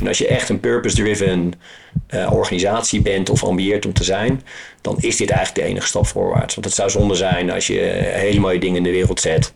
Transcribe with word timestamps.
En 0.00 0.08
als 0.08 0.18
je 0.18 0.26
echt 0.26 0.48
een 0.48 0.60
purpose-driven 0.60 1.52
uh, 2.14 2.32
organisatie 2.32 3.00
bent 3.00 3.30
of 3.30 3.44
ambieert 3.44 3.86
om 3.86 3.92
te 3.92 4.04
zijn, 4.04 4.42
dan 4.80 4.96
is 4.98 5.16
dit 5.16 5.30
eigenlijk 5.30 5.66
de 5.66 5.72
enige 5.72 5.86
stap 5.86 6.06
voorwaarts. 6.06 6.54
Want 6.54 6.66
het 6.66 6.74
zou 6.74 6.90
zonde 6.90 7.14
zijn 7.14 7.50
als 7.50 7.66
je 7.66 7.78
hele 8.12 8.40
mooie 8.40 8.60
dingen 8.60 8.76
in 8.76 8.82
de 8.82 8.90
wereld 8.90 9.20
zet 9.20 9.52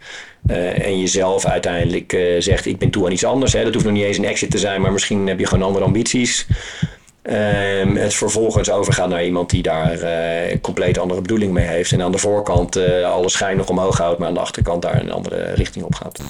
uh, 0.51 0.87
en 0.87 1.01
jezelf 1.01 1.47
uiteindelijk 1.47 2.13
uh, 2.13 2.41
zegt: 2.41 2.67
Ik 2.67 2.79
ben 2.79 2.91
toe 2.91 3.05
aan 3.07 3.13
iets 3.13 3.25
anders. 3.25 3.53
Hè. 3.53 3.65
Dat 3.65 3.73
hoeft 3.73 3.85
nog 3.85 3.95
niet 3.95 4.05
eens 4.05 4.19
een 4.19 4.25
exit 4.25 4.51
te 4.51 4.59
zijn, 4.59 4.81
maar 4.81 4.93
misschien 4.93 5.27
heb 5.27 5.39
je 5.39 5.47
gewoon 5.47 5.67
andere 5.67 5.85
ambities. 5.85 6.47
Um, 7.23 7.97
het 7.97 8.15
vervolgens 8.15 8.71
overgaat 8.71 9.09
naar 9.09 9.25
iemand 9.25 9.51
die 9.51 9.63
daar 9.63 10.03
uh, 10.03 10.57
compleet 10.61 10.99
andere 10.99 11.21
bedoeling 11.21 11.53
mee 11.53 11.67
heeft. 11.67 11.93
En 11.93 12.03
aan 12.03 12.13
de 12.13 12.19
voorkant 12.19 12.77
uh, 12.77 13.11
alle 13.11 13.29
schijn 13.29 13.57
nog 13.57 13.69
omhoog 13.69 13.99
houdt, 13.99 14.19
maar 14.19 14.29
aan 14.29 14.35
de 14.35 14.41
achterkant 14.41 14.83
daar 14.83 15.01
een 15.01 15.13
andere 15.13 15.53
richting 15.55 15.85
op 15.85 15.95
gaat. 15.95 16.21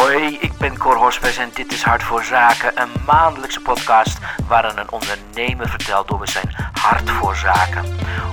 Hoi, 0.00 0.38
ik 0.40 0.52
ben 0.58 0.78
Cor 0.78 0.96
Hospes 0.96 1.36
en 1.36 1.50
dit 1.54 1.72
is 1.72 1.82
Hart 1.82 2.02
voor 2.02 2.24
Zaken, 2.24 2.80
een 2.80 2.88
maandelijkse 3.06 3.60
podcast 3.60 4.18
waarin 4.48 4.78
een 4.78 4.90
ondernemer 4.90 5.68
vertelt 5.68 6.10
over 6.10 6.28
zijn 6.28 6.54
hart 6.72 7.10
voor 7.10 7.36
zaken. 7.36 7.84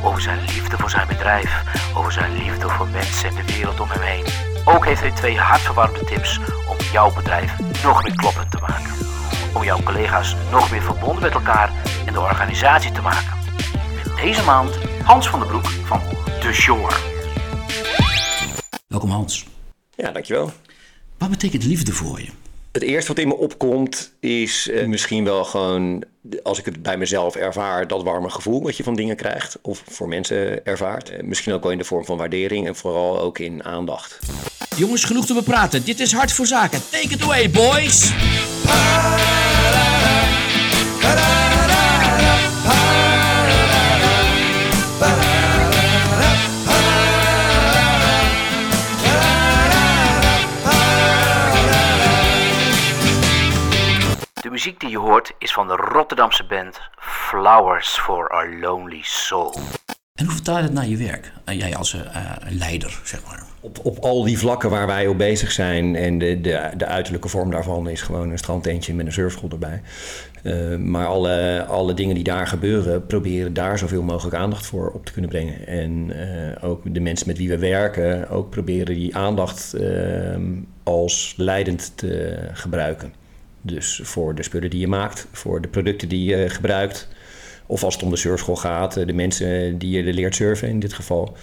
Over 0.04 0.22
zijn 0.22 0.40
liefde 0.40 0.78
voor 0.78 0.90
zijn 0.90 1.08
bedrijf, 1.08 1.64
over 1.96 2.12
zijn 2.12 2.38
liefde 2.38 2.70
voor 2.70 2.88
mensen 2.88 3.30
en 3.30 3.36
de 3.36 3.54
wereld 3.54 3.80
om 3.80 3.90
hem 3.90 4.02
heen. 4.02 4.26
Ook 4.66 4.86
heeft 4.86 5.02
hij 5.02 5.12
twee 5.12 5.38
hartverwarmde 5.38 6.04
tips 6.04 6.40
om 6.70 6.78
jouw 6.92 7.14
bedrijf 7.14 7.54
nog 7.84 8.04
meer 8.04 8.16
kloppend 8.16 8.52
te 8.52 8.58
maken 8.68 8.94
om 9.54 9.64
jouw 9.64 9.84
collega's 9.84 10.36
nog 10.52 10.72
meer 10.72 10.82
verbonden 10.82 11.22
met 11.22 11.34
elkaar 11.34 11.72
en 12.06 12.14
de 12.14 12.20
organisatie 12.20 12.92
te 12.92 13.02
maken. 13.02 13.38
Met 13.96 14.16
deze 14.16 14.44
maand 14.44 14.78
Hans 15.04 15.30
van 15.30 15.40
der 15.40 15.48
Broek 15.48 15.66
van 15.66 16.02
The 16.40 16.54
Shore. 16.54 16.96
Welkom 18.88 19.10
Hans. 19.10 19.46
Ja, 19.96 20.12
dankjewel. 20.12 20.52
Wat 21.18 21.30
betekent 21.30 21.64
liefde 21.64 21.92
voor 21.92 22.22
je? 22.22 22.28
Het 22.72 22.84
eerste 22.84 23.08
wat 23.14 23.22
in 23.22 23.28
me 23.28 23.38
opkomt 23.38 24.12
is 24.20 24.68
uh, 24.68 24.86
misschien 24.86 25.24
wel 25.24 25.44
gewoon, 25.44 26.04
als 26.44 26.60
ik 26.60 26.66
het 26.66 26.82
bij 26.82 26.98
mezelf 26.98 27.36
ervaar, 27.36 27.88
dat 27.88 28.04
warme 28.04 28.30
gevoel 28.30 28.64
wat 28.64 28.78
je 28.78 28.84
van 28.84 28.96
dingen 28.96 29.16
krijgt 29.16 29.58
of 29.62 29.84
voor 29.90 30.08
mensen 30.08 30.66
ervaart. 30.66 31.12
Uh, 31.12 31.18
misschien 31.22 31.54
ook 31.54 31.64
wel 31.64 31.72
in 31.72 31.78
de 31.78 31.84
vorm 31.84 32.06
van 32.06 32.18
waardering 32.18 32.68
en 32.68 32.76
vooral 32.76 33.20
ook 33.20 33.40
in 33.40 33.64
aandacht. 33.64 34.20
Jongens, 34.76 35.04
genoeg 35.04 35.26
te 35.26 35.34
bepraten. 35.34 35.86
Dit 35.86 36.00
is 36.00 36.14
Hart 36.14 36.32
voor 36.32 36.46
Zaken. 36.46 36.82
Take 36.90 37.14
it 37.14 37.22
away, 37.22 37.50
boys! 37.50 38.12
Muziek 54.58 54.80
die 54.80 54.90
je 54.90 54.98
hoort 54.98 55.34
is 55.38 55.54
van 55.54 55.68
de 55.68 55.76
Rotterdamse 55.76 56.46
band 56.46 56.80
Flowers 57.00 57.88
for 57.88 58.30
Our 58.30 58.60
Lonely 58.60 59.00
Soul. 59.02 59.56
En 60.16 60.26
hoe 60.26 60.34
vertaal 60.34 60.58
je 60.58 60.64
het 60.64 60.74
naar 60.74 60.88
je 60.88 60.98
werk? 60.98 61.32
Uh, 61.46 61.60
jij 61.60 61.76
als 61.76 61.94
uh, 61.94 62.02
leider, 62.50 63.00
zeg 63.04 63.24
maar. 63.26 63.44
Op, 63.60 63.80
op 63.84 63.98
al 63.98 64.24
die 64.24 64.38
vlakken 64.38 64.70
waar 64.70 64.88
wij 64.88 65.08
op 65.08 65.18
bezig 65.18 65.52
zijn 65.52 65.96
en 65.96 66.18
de, 66.18 66.42
de, 66.42 66.72
de 66.78 66.86
uiterlijke 66.86 67.28
vorm 67.28 67.52
daarvan 67.52 67.90
is 67.90 68.02
gewoon 68.02 68.30
een 68.30 68.38
strandtentje 68.38 68.94
met 68.94 69.06
een 69.06 69.12
surfschool 69.12 69.50
erbij. 69.50 69.82
Uh, 70.44 70.78
maar 70.78 71.06
alle, 71.06 71.66
alle 71.68 71.94
dingen 71.94 72.16
die 72.16 72.24
daar 72.24 72.48
gebeuren, 72.48 73.06
proberen 73.06 73.54
daar 73.54 73.78
zoveel 73.78 74.04
mogelijk 74.04 74.36
aandacht 74.36 74.66
voor 74.66 74.90
op 74.90 75.06
te 75.06 75.12
kunnen 75.12 75.30
brengen. 75.30 75.68
En 75.68 76.14
ook 76.62 76.94
de 76.94 77.00
mensen 77.00 77.28
met 77.28 77.38
wie 77.38 77.50
we 77.50 77.58
werken, 77.58 78.30
ook 78.30 78.50
proberen 78.50 78.96
die 78.96 79.16
aandacht 79.16 79.76
als 80.84 81.34
leidend 81.38 81.98
te 81.98 82.38
gebruiken. 82.54 83.26
Dus 83.68 84.00
voor 84.04 84.36
de 84.36 84.44
spullen 84.44 84.70
die 84.70 84.80
je 84.80 84.88
maakt, 84.88 85.28
voor 85.32 85.62
de 85.62 85.68
producten 85.68 86.10
die 86.10 86.30
je 86.30 86.50
gebruikt. 86.50 87.08
Of 87.66 87.84
als 87.84 87.94
het 87.94 88.04
om 88.04 88.10
de 88.10 88.16
surfschool 88.18 88.56
gaat, 88.56 88.94
de 88.94 89.14
mensen 89.14 89.78
die 89.78 90.04
je 90.04 90.14
leert 90.14 90.36
surfen 90.36 90.70
in 90.70 90.80
dit 90.80 90.94
geval. 90.94 91.36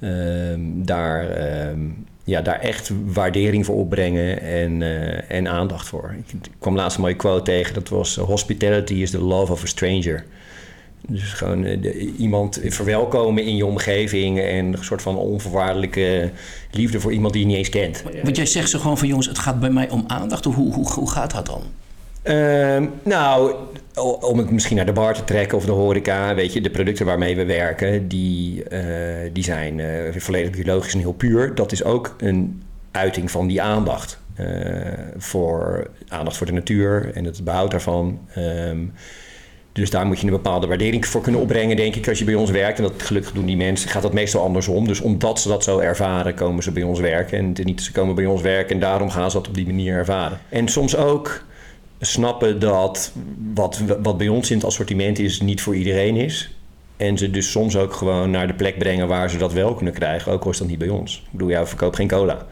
Um, 0.00 0.86
daar, 0.86 1.68
um, 1.68 2.06
ja, 2.24 2.40
daar 2.40 2.60
echt 2.60 2.90
waardering 3.04 3.66
voor 3.66 3.76
opbrengen 3.76 4.40
en, 4.40 4.80
uh, 4.80 5.30
en 5.30 5.48
aandacht 5.48 5.88
voor. 5.88 6.14
Ik, 6.26 6.40
kwam 6.58 6.76
laatst 6.76 6.96
een 6.96 7.02
mooie 7.02 7.16
quote 7.16 7.42
tegen, 7.42 7.74
dat 7.74 7.88
was... 7.88 8.16
Hospitality 8.16 8.94
is 8.94 9.10
the 9.10 9.20
love 9.20 9.52
of 9.52 9.62
a 9.62 9.66
stranger. 9.66 10.24
Dus 11.08 11.32
gewoon 11.32 11.62
de, 11.62 12.12
iemand 12.18 12.60
verwelkomen 12.64 13.44
in 13.44 13.56
je 13.56 13.66
omgeving... 13.66 14.40
en 14.40 14.64
een 14.72 14.84
soort 14.84 15.02
van 15.02 15.16
onvoorwaardelijke 15.16 16.30
liefde 16.70 17.00
voor 17.00 17.12
iemand 17.12 17.32
die 17.32 17.42
je 17.42 17.48
niet 17.48 17.56
eens 17.56 17.68
kent. 17.68 18.02
Want 18.22 18.36
jij 18.36 18.46
zegt 18.46 18.70
zo 18.70 18.78
gewoon 18.78 18.98
van 18.98 19.08
jongens, 19.08 19.26
het 19.26 19.38
gaat 19.38 19.60
bij 19.60 19.70
mij 19.70 19.90
om 19.90 20.04
aandacht. 20.06 20.44
Hoe, 20.44 20.74
hoe, 20.74 20.92
hoe 20.92 21.10
gaat 21.10 21.30
dat 21.30 21.46
dan? 21.46 21.62
Uh, 22.24 22.88
nou, 23.02 23.54
om 24.20 24.38
het 24.38 24.50
misschien 24.50 24.76
naar 24.76 24.86
de 24.86 24.92
bar 24.92 25.14
te 25.14 25.24
trekken 25.24 25.58
of 25.58 25.64
de 25.64 25.72
horeca, 25.72 26.34
weet 26.34 26.52
je, 26.52 26.60
de 26.60 26.70
producten 26.70 27.06
waarmee 27.06 27.36
we 27.36 27.44
werken, 27.44 28.08
die, 28.08 28.62
uh, 28.70 28.80
die 29.32 29.44
zijn 29.44 29.78
uh, 29.78 29.86
volledig 30.16 30.50
biologisch 30.50 30.92
en 30.94 30.98
heel 30.98 31.12
puur. 31.12 31.54
Dat 31.54 31.72
is 31.72 31.84
ook 31.84 32.14
een 32.18 32.62
uiting 32.90 33.30
van 33.30 33.46
die 33.46 33.62
aandacht. 33.62 34.18
Voor 35.16 35.90
aandacht 36.08 36.36
voor 36.36 36.46
de 36.46 36.52
natuur 36.52 37.10
en 37.14 37.24
het 37.24 37.44
behoud 37.44 37.70
daarvan. 37.70 38.18
Um, 38.36 38.92
dus 39.76 39.90
daar 39.90 40.06
moet 40.06 40.20
je 40.20 40.26
een 40.26 40.32
bepaalde 40.32 40.66
waardering 40.66 41.06
voor 41.06 41.20
kunnen 41.20 41.40
opbrengen, 41.40 41.76
denk 41.76 41.94
ik, 41.94 42.08
als 42.08 42.18
je 42.18 42.24
bij 42.24 42.34
ons 42.34 42.50
werkt. 42.50 42.78
En 42.78 42.84
dat 42.84 43.02
gelukkig 43.02 43.32
doen 43.32 43.46
die 43.46 43.56
mensen, 43.56 43.88
gaat 43.88 44.02
dat 44.02 44.12
meestal 44.12 44.42
andersom. 44.42 44.86
Dus 44.86 45.00
omdat 45.00 45.40
ze 45.40 45.48
dat 45.48 45.64
zo 45.64 45.78
ervaren, 45.78 46.34
komen 46.34 46.62
ze 46.62 46.70
bij 46.70 46.82
ons 46.82 47.00
werken. 47.00 47.38
En 47.38 47.64
niet 47.64 47.82
ze 47.82 47.92
komen 47.92 48.14
bij 48.14 48.26
ons 48.26 48.42
werken 48.42 48.74
en 48.74 48.80
daarom 48.80 49.10
gaan 49.10 49.30
ze 49.30 49.36
dat 49.36 49.48
op 49.48 49.54
die 49.54 49.66
manier 49.66 49.94
ervaren. 49.94 50.40
En 50.48 50.68
soms 50.68 50.96
ook 50.96 51.44
snappen 52.00 52.60
dat 52.60 53.12
wat, 53.54 53.82
wat 54.02 54.18
bij 54.18 54.28
ons 54.28 54.50
in 54.50 54.56
het 54.56 54.66
assortiment 54.66 55.18
is, 55.18 55.40
niet 55.40 55.60
voor 55.60 55.76
iedereen 55.76 56.16
is. 56.16 56.50
En 56.96 57.18
ze 57.18 57.30
dus 57.30 57.50
soms 57.50 57.76
ook 57.76 57.92
gewoon 57.92 58.30
naar 58.30 58.46
de 58.46 58.54
plek 58.54 58.78
brengen 58.78 59.08
waar 59.08 59.30
ze 59.30 59.38
dat 59.38 59.52
wel 59.52 59.74
kunnen 59.74 59.94
krijgen, 59.94 60.32
ook 60.32 60.44
al 60.44 60.50
is 60.50 60.58
dat 60.58 60.68
niet 60.68 60.78
bij 60.78 60.88
ons. 60.88 61.22
Ik 61.24 61.32
bedoel, 61.32 61.50
jou 61.50 61.66
verkoopt 61.66 61.96
geen 61.96 62.08
cola. 62.08 62.46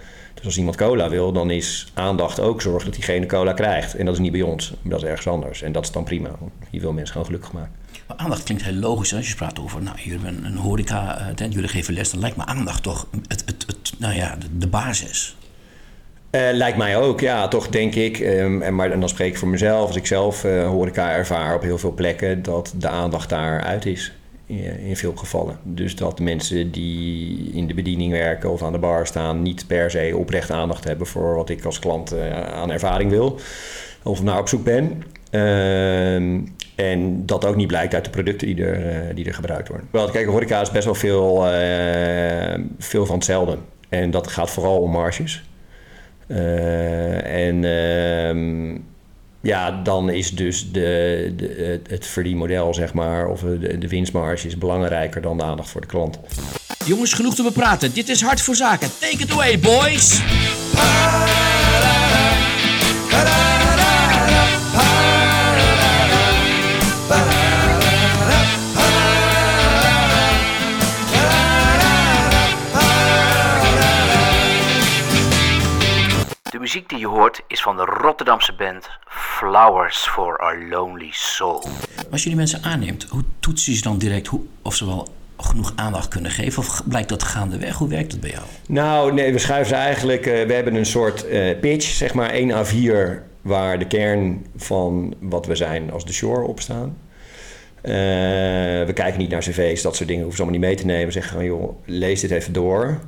Dus 0.45 0.53
als 0.53 0.63
iemand 0.63 0.77
cola 0.89 1.09
wil, 1.09 1.33
dan 1.33 1.51
is 1.51 1.87
aandacht 1.95 2.41
ook 2.41 2.63
zorgen 2.63 2.85
dat 2.85 2.95
diegene 2.95 3.27
cola 3.27 3.53
krijgt. 3.53 3.95
En 3.95 4.05
dat 4.05 4.15
is 4.15 4.21
niet 4.21 4.33
bij 4.33 4.43
ons, 4.43 4.73
dat 4.83 5.03
is 5.03 5.09
ergens 5.09 5.27
anders. 5.27 5.63
En 5.63 5.73
dat 5.73 5.85
is 5.85 5.91
dan 5.91 6.05
prima. 6.05 6.31
Je 6.71 6.81
wil 6.81 6.93
mensen 6.93 7.13
gewoon 7.13 7.27
gelukkig 7.27 7.53
maken. 7.53 7.73
Maar 8.07 8.17
aandacht 8.17 8.43
klinkt 8.43 8.65
heel 8.65 8.75
logisch 8.75 9.15
als 9.15 9.29
je 9.29 9.35
praat 9.35 9.61
over, 9.61 9.83
nou, 9.83 10.01
hier 10.01 10.13
hebben 10.13 10.45
een 10.45 10.57
horeca-tent, 10.57 11.53
jullie 11.55 11.69
geven 11.69 11.95
les. 11.95 12.11
Dan 12.11 12.21
lijkt 12.21 12.37
me 12.37 12.45
aandacht 12.45 12.83
toch 12.83 13.07
het, 13.29 13.43
het, 13.47 13.65
het, 13.67 13.93
nou 13.99 14.15
ja, 14.15 14.37
de, 14.37 14.47
de 14.59 14.67
basis. 14.67 15.37
Uh, 16.31 16.41
lijkt 16.53 16.79
mij 16.79 16.97
ook, 16.97 17.21
ja, 17.21 17.49
toch 17.49 17.69
denk 17.69 17.95
ik. 17.95 18.19
Um, 18.19 18.63
en, 18.63 18.75
maar 18.75 18.91
en 18.91 19.01
dan 19.01 19.09
spreek 19.09 19.31
ik 19.31 19.39
voor 19.39 19.49
mezelf, 19.49 19.87
als 19.87 19.97
ik 19.97 20.07
zelf 20.07 20.45
uh, 20.45 20.67
horeca 20.67 21.11
ervaar 21.11 21.55
op 21.55 21.63
heel 21.63 21.79
veel 21.79 21.93
plekken, 21.93 22.43
dat 22.43 22.75
de 22.77 22.89
aandacht 22.89 23.29
daaruit 23.29 23.87
is. 23.87 24.13
In, 24.47 24.97
veel 24.97 25.13
gevallen. 25.17 25.59
Dus 25.63 25.97
dat 25.97 26.21
mensen 26.21 26.71
die 26.71 27.51
in 27.53 27.67
de 27.67 27.75
bediening 27.75 28.13
werken 28.13 28.51
of 28.51 28.63
aan 28.63 28.73
de 28.73 28.79
bar 28.79 29.07
staan, 29.07 29.43
niet 29.43 29.67
per 29.67 29.91
se 29.91 30.15
oprecht 30.17 30.51
aandacht 30.51 30.85
hebben 30.85 31.07
voor 31.07 31.35
wat 31.35 31.49
ik 31.49 31.65
als 31.65 31.79
klant 31.79 32.15
uh, 32.15 32.41
aan 32.41 32.71
ervaring 32.71 33.11
wil. 33.11 33.39
Of 34.03 34.23
naar 34.23 34.39
op 34.39 34.49
zoek 34.49 34.65
ben. 34.65 35.03
en 36.75 37.27
dat 37.27 37.45
ook 37.45 37.57
niet 37.57 37.67
blijkt 37.67 37.95
uit 37.95 38.05
de 38.05 38.11
producten 38.11 38.47
die 38.47 38.65
er, 38.65 39.15
die 39.15 39.25
er 39.25 39.35
gebruikt 39.35 39.69
worden. 39.69 39.89
Wel, 39.91 40.11
kijk, 40.11 40.27
horeca 40.27 40.61
is 40.61 40.71
best 40.71 40.85
wel 40.85 40.95
veel, 40.95 41.45
veel 42.79 43.07
van 43.07 43.15
hetzelfde. 43.15 43.59
En 43.89 44.11
dat 44.11 44.27
gaat 44.27 44.51
vooral 44.51 44.81
om 44.81 44.91
marges. 44.91 45.43
Uh, 46.29 47.47
en 47.47 47.63
uh, 47.63 48.81
ja, 49.45 49.83
dan 49.83 50.11
is 50.11 50.31
dus 50.31 50.73
de, 50.73 51.33
de, 51.37 51.81
het 51.89 52.07
verdienmodel, 52.07 52.75
zeg 52.75 52.93
maar, 52.93 53.29
of 53.29 53.41
de, 53.41 53.79
de 53.79 53.89
winstmarge 53.89 54.47
is 54.47 54.59
belangrijker 54.59 55.23
dan 55.23 55.37
de 55.37 55.45
aandacht 55.45 55.69
voor 55.71 55.81
de 55.81 55.87
klant. 55.87 56.19
Jongens, 56.85 57.13
genoeg 57.13 57.35
te 57.35 57.43
bepraten. 57.43 57.93
Dit 57.93 58.09
is 58.09 58.23
Hart 58.23 58.41
voor 58.41 58.55
Zaken. 58.55 58.91
Take 59.01 59.23
it 59.23 59.33
away, 59.33 59.59
boys! 59.59 60.21
Muziek 76.75 76.89
die 76.89 76.99
je 76.99 77.07
hoort 77.07 77.43
is 77.47 77.63
van 77.63 77.77
de 77.77 77.85
Rotterdamse 77.85 78.55
band 78.55 78.89
Flowers 79.07 79.97
for 79.97 80.39
Our 80.39 80.69
Lonely 80.69 81.09
Soul. 81.11 81.69
Als 82.11 82.23
je 82.23 82.29
die 82.29 82.37
mensen 82.37 82.63
aanneemt, 82.63 83.07
hoe 83.11 83.23
toetsen 83.41 83.73
je 83.73 83.79
ze 83.79 83.85
dan 83.85 83.99
direct 83.99 84.27
hoe, 84.27 84.41
of 84.63 84.75
ze 84.75 84.87
wel 84.87 85.09
genoeg 85.37 85.73
aandacht 85.77 86.09
kunnen 86.09 86.31
geven? 86.31 86.63
Of 86.63 86.83
blijkt 86.85 87.09
dat 87.09 87.23
gaandeweg? 87.23 87.77
Hoe 87.77 87.89
werkt 87.89 88.11
dat 88.11 88.21
bij 88.21 88.31
jou? 88.31 88.43
Nou, 88.67 89.13
nee, 89.13 89.33
we 89.33 89.39
schuiven 89.39 89.69
ze 89.69 89.75
eigenlijk... 89.75 90.27
Uh, 90.27 90.47
we 90.47 90.53
hebben 90.53 90.75
een 90.75 90.87
soort 90.87 91.27
uh, 91.27 91.61
pitch, 91.61 91.87
zeg 91.87 92.15
maar 92.15 92.31
1 92.31 92.67
A4... 92.67 93.23
waar 93.43 93.79
de 93.79 93.87
kern 93.87 94.47
van 94.57 95.15
wat 95.21 95.47
we 95.47 95.55
zijn 95.55 95.93
als 95.93 96.05
de 96.05 96.13
Shore 96.13 96.47
op 96.47 96.61
staan. 96.61 96.97
Uh, 97.83 97.93
we 98.85 98.93
kijken 98.95 99.19
niet 99.19 99.31
naar 99.31 99.41
cv's, 99.41 99.83
dat 99.83 99.97
soort 99.97 100.09
dingen 100.09 100.23
hoeven 100.23 100.37
ze 100.37 100.43
allemaal 100.43 100.61
niet 100.61 100.69
mee 100.71 100.79
te 100.79 100.87
nemen. 100.87 101.07
We 101.07 101.13
zeggen 101.13 101.33
gewoon, 101.33 101.47
joh, 101.47 101.77
lees 101.85 102.21
dit 102.21 102.31
even 102.31 102.53
door... 102.53 103.01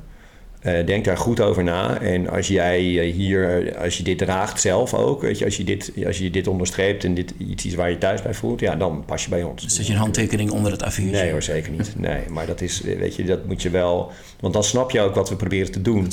Eh, 0.67 0.87
denk 0.87 1.05
daar 1.05 1.17
goed 1.17 1.41
over 1.41 1.65
na. 1.65 2.01
En 2.01 2.29
als 2.29 2.49
jij 2.49 2.79
eh, 2.79 3.13
hier, 3.13 3.73
als 3.79 3.97
je 3.97 4.03
dit 4.03 4.19
draagt 4.19 4.61
zelf 4.61 4.95
ook, 4.95 5.23
weet 5.23 5.39
je, 5.39 5.45
als 5.45 5.57
je 5.57 5.65
dit, 5.65 5.93
als 6.07 6.19
je 6.19 6.31
dit 6.31 6.47
onderstreept 6.47 7.05
en 7.05 7.15
dit 7.15 7.35
iets 7.39 7.67
is 7.67 7.75
waar 7.75 7.91
je 7.91 7.99
thuis 7.99 8.23
bij 8.23 8.35
voelt, 8.35 8.61
ja, 8.61 8.77
dan 8.77 9.05
pas 9.05 9.25
je 9.25 9.31
bij 9.31 9.43
ons. 9.43 9.67
Zet 9.67 9.87
je 9.87 9.93
een 9.93 9.99
handtekening 9.99 10.51
onder 10.51 10.73
het 10.73 10.85
A4'tje? 10.85 11.11
Nee 11.11 11.31
hoor, 11.31 11.43
zeker 11.43 11.73
niet. 11.73 11.93
Nee, 11.97 12.21
maar 12.29 12.47
dat 12.47 12.61
is, 12.61 12.81
weet 12.81 13.17
je, 13.17 13.25
dat 13.25 13.47
moet 13.47 13.63
je 13.63 13.71
wel, 13.71 14.11
want 14.41 14.55
dan 14.55 14.65
snap 14.65 14.91
je 14.91 15.01
ook 15.01 15.15
wat 15.15 15.29
we 15.29 15.37
proberen 15.37 15.73
te 15.73 15.83
doen. 15.83 16.09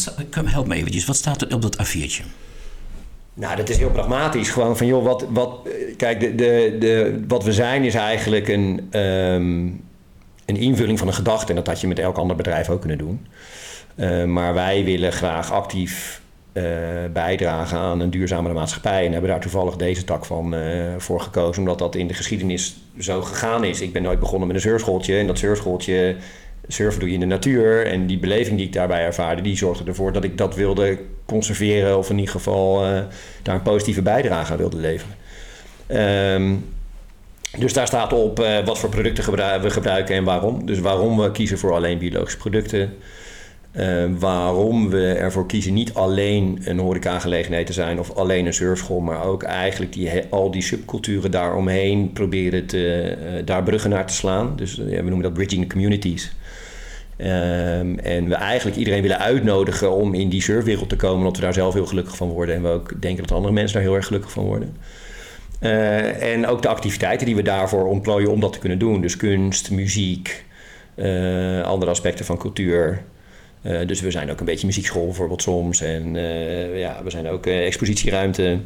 Help 0.45 0.67
me 0.67 0.75
eventjes, 0.75 1.06
wat 1.06 1.15
staat 1.15 1.41
er 1.41 1.53
op 1.53 1.61
dat 1.61 1.77
A4'tje? 1.77 2.23
Nou, 3.33 3.56
dat 3.56 3.69
is 3.69 3.77
heel 3.77 3.91
pragmatisch. 3.91 4.49
Gewoon 4.49 4.77
van, 4.77 4.88
joh, 4.88 5.03
wat, 5.03 5.25
wat, 5.29 5.69
kijk, 5.97 6.19
de, 6.19 6.35
de, 6.35 6.75
de, 6.79 7.23
wat 7.27 7.44
we 7.44 7.53
zijn 7.53 7.83
is 7.83 7.95
eigenlijk 7.95 8.47
een, 8.47 8.99
um, 8.99 9.81
een 10.45 10.57
invulling 10.57 10.99
van 10.99 11.07
een 11.07 11.13
gedachte. 11.13 11.49
En 11.49 11.56
dat 11.56 11.67
had 11.67 11.81
je 11.81 11.88
met 11.88 11.99
elk 11.99 12.17
ander 12.17 12.35
bedrijf 12.35 12.69
ook 12.69 12.79
kunnen 12.79 12.97
doen. 12.97 13.25
Uh, 13.95 14.24
maar 14.24 14.54
wij 14.54 14.84
willen 14.84 15.12
graag 15.12 15.51
actief 15.51 16.22
uh, 16.54 16.63
bijdragen 17.13 17.78
aan 17.78 18.00
een 18.00 18.10
duurzamere 18.10 18.54
maatschappij. 18.54 19.06
En 19.06 19.12
hebben 19.12 19.30
daar 19.30 19.40
toevallig 19.40 19.75
deze 19.75 20.04
tak 20.04 20.25
van 20.25 20.56
uh, 20.56 20.62
voor 20.98 21.22
gekozen, 21.22 21.62
omdat 21.62 21.80
dat 21.80 21.95
in 21.95 22.07
de 22.07 22.13
geschiedenis 22.13 22.75
zo 23.00 23.22
gegaan 23.22 23.63
is. 23.63 23.81
Ik 23.81 23.94
ben 23.94 24.01
nooit 24.01 24.19
begonnen 24.19 24.48
met 24.48 24.56
een 24.56 24.62
surfschooltje. 24.62 25.18
En 25.18 25.28
dat 25.28 25.38
surfschooltje 25.38 26.16
surfen 26.68 27.00
doe 27.00 27.10
je 27.10 27.13
in 27.13 27.19
de 27.19 27.25
natuur. 27.25 27.86
En 27.88 28.07
die 28.07 28.19
beleving 28.19 28.57
die 28.57 28.66
ik 28.66 28.74
daarbij 28.74 29.06
ervaarde, 29.06 29.42
die 29.42 29.57
zorgde 29.57 29.84
ervoor 29.84 30.13
dat 30.13 30.24
ik 30.24 30.38
dat 30.38 30.56
wilde 30.56 31.00
conserveren. 31.25 31.98
Of 31.98 32.10
in 32.10 32.18
ieder 32.18 32.34
geval 32.34 32.81
daar 33.42 33.56
een 33.56 33.62
positieve 33.62 34.01
bijdrage 34.01 34.51
aan 34.51 34.57
wilde 34.57 34.78
leveren. 34.78 35.16
Um, 36.34 36.66
dus 37.57 37.74
daar 37.74 37.88
staat 37.88 38.13
op 38.13 38.38
wat 38.66 38.80
voor 38.80 38.90
producten 38.90 39.31
we 39.62 39.69
gebruiken 39.69 40.16
en 40.16 40.24
waarom. 40.24 40.66
Dus 40.66 40.80
waarom 40.80 41.18
we 41.18 41.31
kiezen 41.31 41.57
voor 41.57 41.74
alleen 41.74 41.98
biologische 41.98 42.38
producten. 42.38 42.94
Uh, 43.77 44.05
waarom 44.19 44.89
we 44.89 45.13
ervoor 45.13 45.45
kiezen 45.45 45.73
niet 45.73 45.93
alleen 45.93 46.61
een 46.63 46.79
horecagelegenheid 46.79 47.65
te 47.65 47.73
zijn 47.73 47.99
of 47.99 48.15
alleen 48.15 48.45
een 48.45 48.53
surfschool, 48.53 48.99
maar 48.99 49.23
ook 49.23 49.43
eigenlijk 49.43 49.93
die, 49.93 50.09
al 50.29 50.51
die 50.51 50.61
subculturen 50.61 51.31
daaromheen 51.31 52.11
proberen 52.11 52.65
te, 52.65 53.15
uh, 53.17 53.45
daar 53.45 53.63
bruggen 53.63 53.89
naar 53.89 54.07
te 54.07 54.13
slaan. 54.13 54.53
Dus 54.55 54.75
ja, 54.75 54.83
we 54.83 55.01
noemen 55.01 55.21
dat 55.21 55.33
bridging 55.33 55.61
the 55.61 55.67
communities. 55.67 56.35
Um, 57.17 57.99
en 57.99 58.27
we 58.27 58.35
eigenlijk 58.35 58.77
iedereen 58.77 59.01
willen 59.01 59.19
uitnodigen 59.19 59.91
om 59.91 60.13
in 60.13 60.29
die 60.29 60.41
surfwereld 60.41 60.89
te 60.89 60.95
komen, 60.95 61.17
omdat 61.17 61.35
we 61.35 61.41
daar 61.41 61.53
zelf 61.53 61.73
heel 61.73 61.85
gelukkig 61.85 62.15
van 62.15 62.29
worden. 62.29 62.55
En 62.55 62.61
we 62.61 62.67
ook 62.67 63.01
denken 63.01 63.23
dat 63.23 63.37
andere 63.37 63.53
mensen 63.53 63.73
daar 63.73 63.87
heel 63.87 63.95
erg 63.95 64.05
gelukkig 64.05 64.31
van 64.31 64.43
worden. 64.43 64.75
En 66.19 66.47
ook 66.47 66.61
de 66.61 66.67
activiteiten 66.67 67.25
die 67.25 67.35
we 67.35 67.41
daarvoor 67.41 67.87
ontplooien 67.87 68.31
om 68.31 68.39
dat 68.39 68.53
te 68.53 68.59
kunnen 68.59 68.79
doen. 68.79 69.01
Dus 69.01 69.17
kunst, 69.17 69.71
muziek, 69.71 70.45
andere 71.63 71.91
aspecten 71.91 72.25
van 72.25 72.37
cultuur. 72.37 73.03
Uh, 73.63 73.88
dus 73.88 74.01
we 74.01 74.12
zijn 74.12 74.31
ook 74.31 74.39
een 74.39 74.45
beetje 74.45 74.65
muziekschool 74.65 75.06
bijvoorbeeld 75.06 75.42
soms. 75.42 75.81
En 75.81 76.13
ja, 76.75 77.04
we 77.04 77.10
zijn 77.10 77.27
ook 77.27 77.45
expositieruimte 77.45 78.60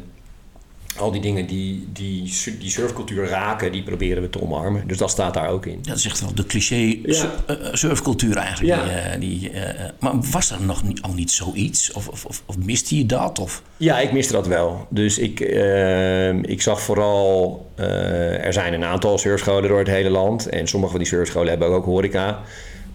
al 0.98 1.10
die 1.10 1.20
dingen 1.20 1.46
die, 1.46 1.88
die, 1.92 2.32
die 2.58 2.70
surfcultuur 2.70 3.28
raken, 3.28 3.72
die 3.72 3.82
proberen 3.82 4.22
we 4.22 4.30
te 4.30 4.40
omarmen. 4.42 4.86
Dus 4.86 4.98
dat 4.98 5.10
staat 5.10 5.34
daar 5.34 5.48
ook 5.48 5.66
in. 5.66 5.78
Dat 5.82 5.96
is 5.96 6.04
echt 6.04 6.20
wel 6.20 6.34
de 6.34 6.46
cliché 6.46 6.98
ja. 7.02 7.30
surfcultuur 7.72 8.36
eigenlijk. 8.36 8.80
Ja. 8.86 9.16
Die, 9.16 9.38
die, 9.38 9.50
maar 9.98 10.12
was 10.30 10.50
er 10.50 10.62
nog 10.62 10.82
niet, 10.82 11.02
al 11.02 11.12
niet 11.12 11.30
zoiets? 11.30 11.92
Of, 11.92 12.08
of, 12.08 12.24
of, 12.24 12.42
of 12.46 12.58
miste 12.58 12.96
je 12.96 13.06
dat? 13.06 13.38
Of? 13.38 13.62
Ja, 13.76 14.00
ik 14.00 14.12
miste 14.12 14.32
dat 14.32 14.46
wel. 14.46 14.86
Dus 14.90 15.18
ik, 15.18 15.40
uh, 15.40 16.28
ik 16.42 16.62
zag 16.62 16.80
vooral... 16.80 17.66
Er 17.76 18.52
zijn 18.52 18.72
een 18.72 18.84
aantal 18.84 19.18
surfscholen 19.18 19.68
door 19.68 19.78
het 19.78 19.88
hele 19.88 20.10
land. 20.10 20.48
En 20.48 20.66
sommige 20.66 20.90
van 20.92 21.00
die 21.00 21.08
surfscholen 21.08 21.48
hebben 21.48 21.68
ook 21.68 21.84
horeca. 21.84 22.42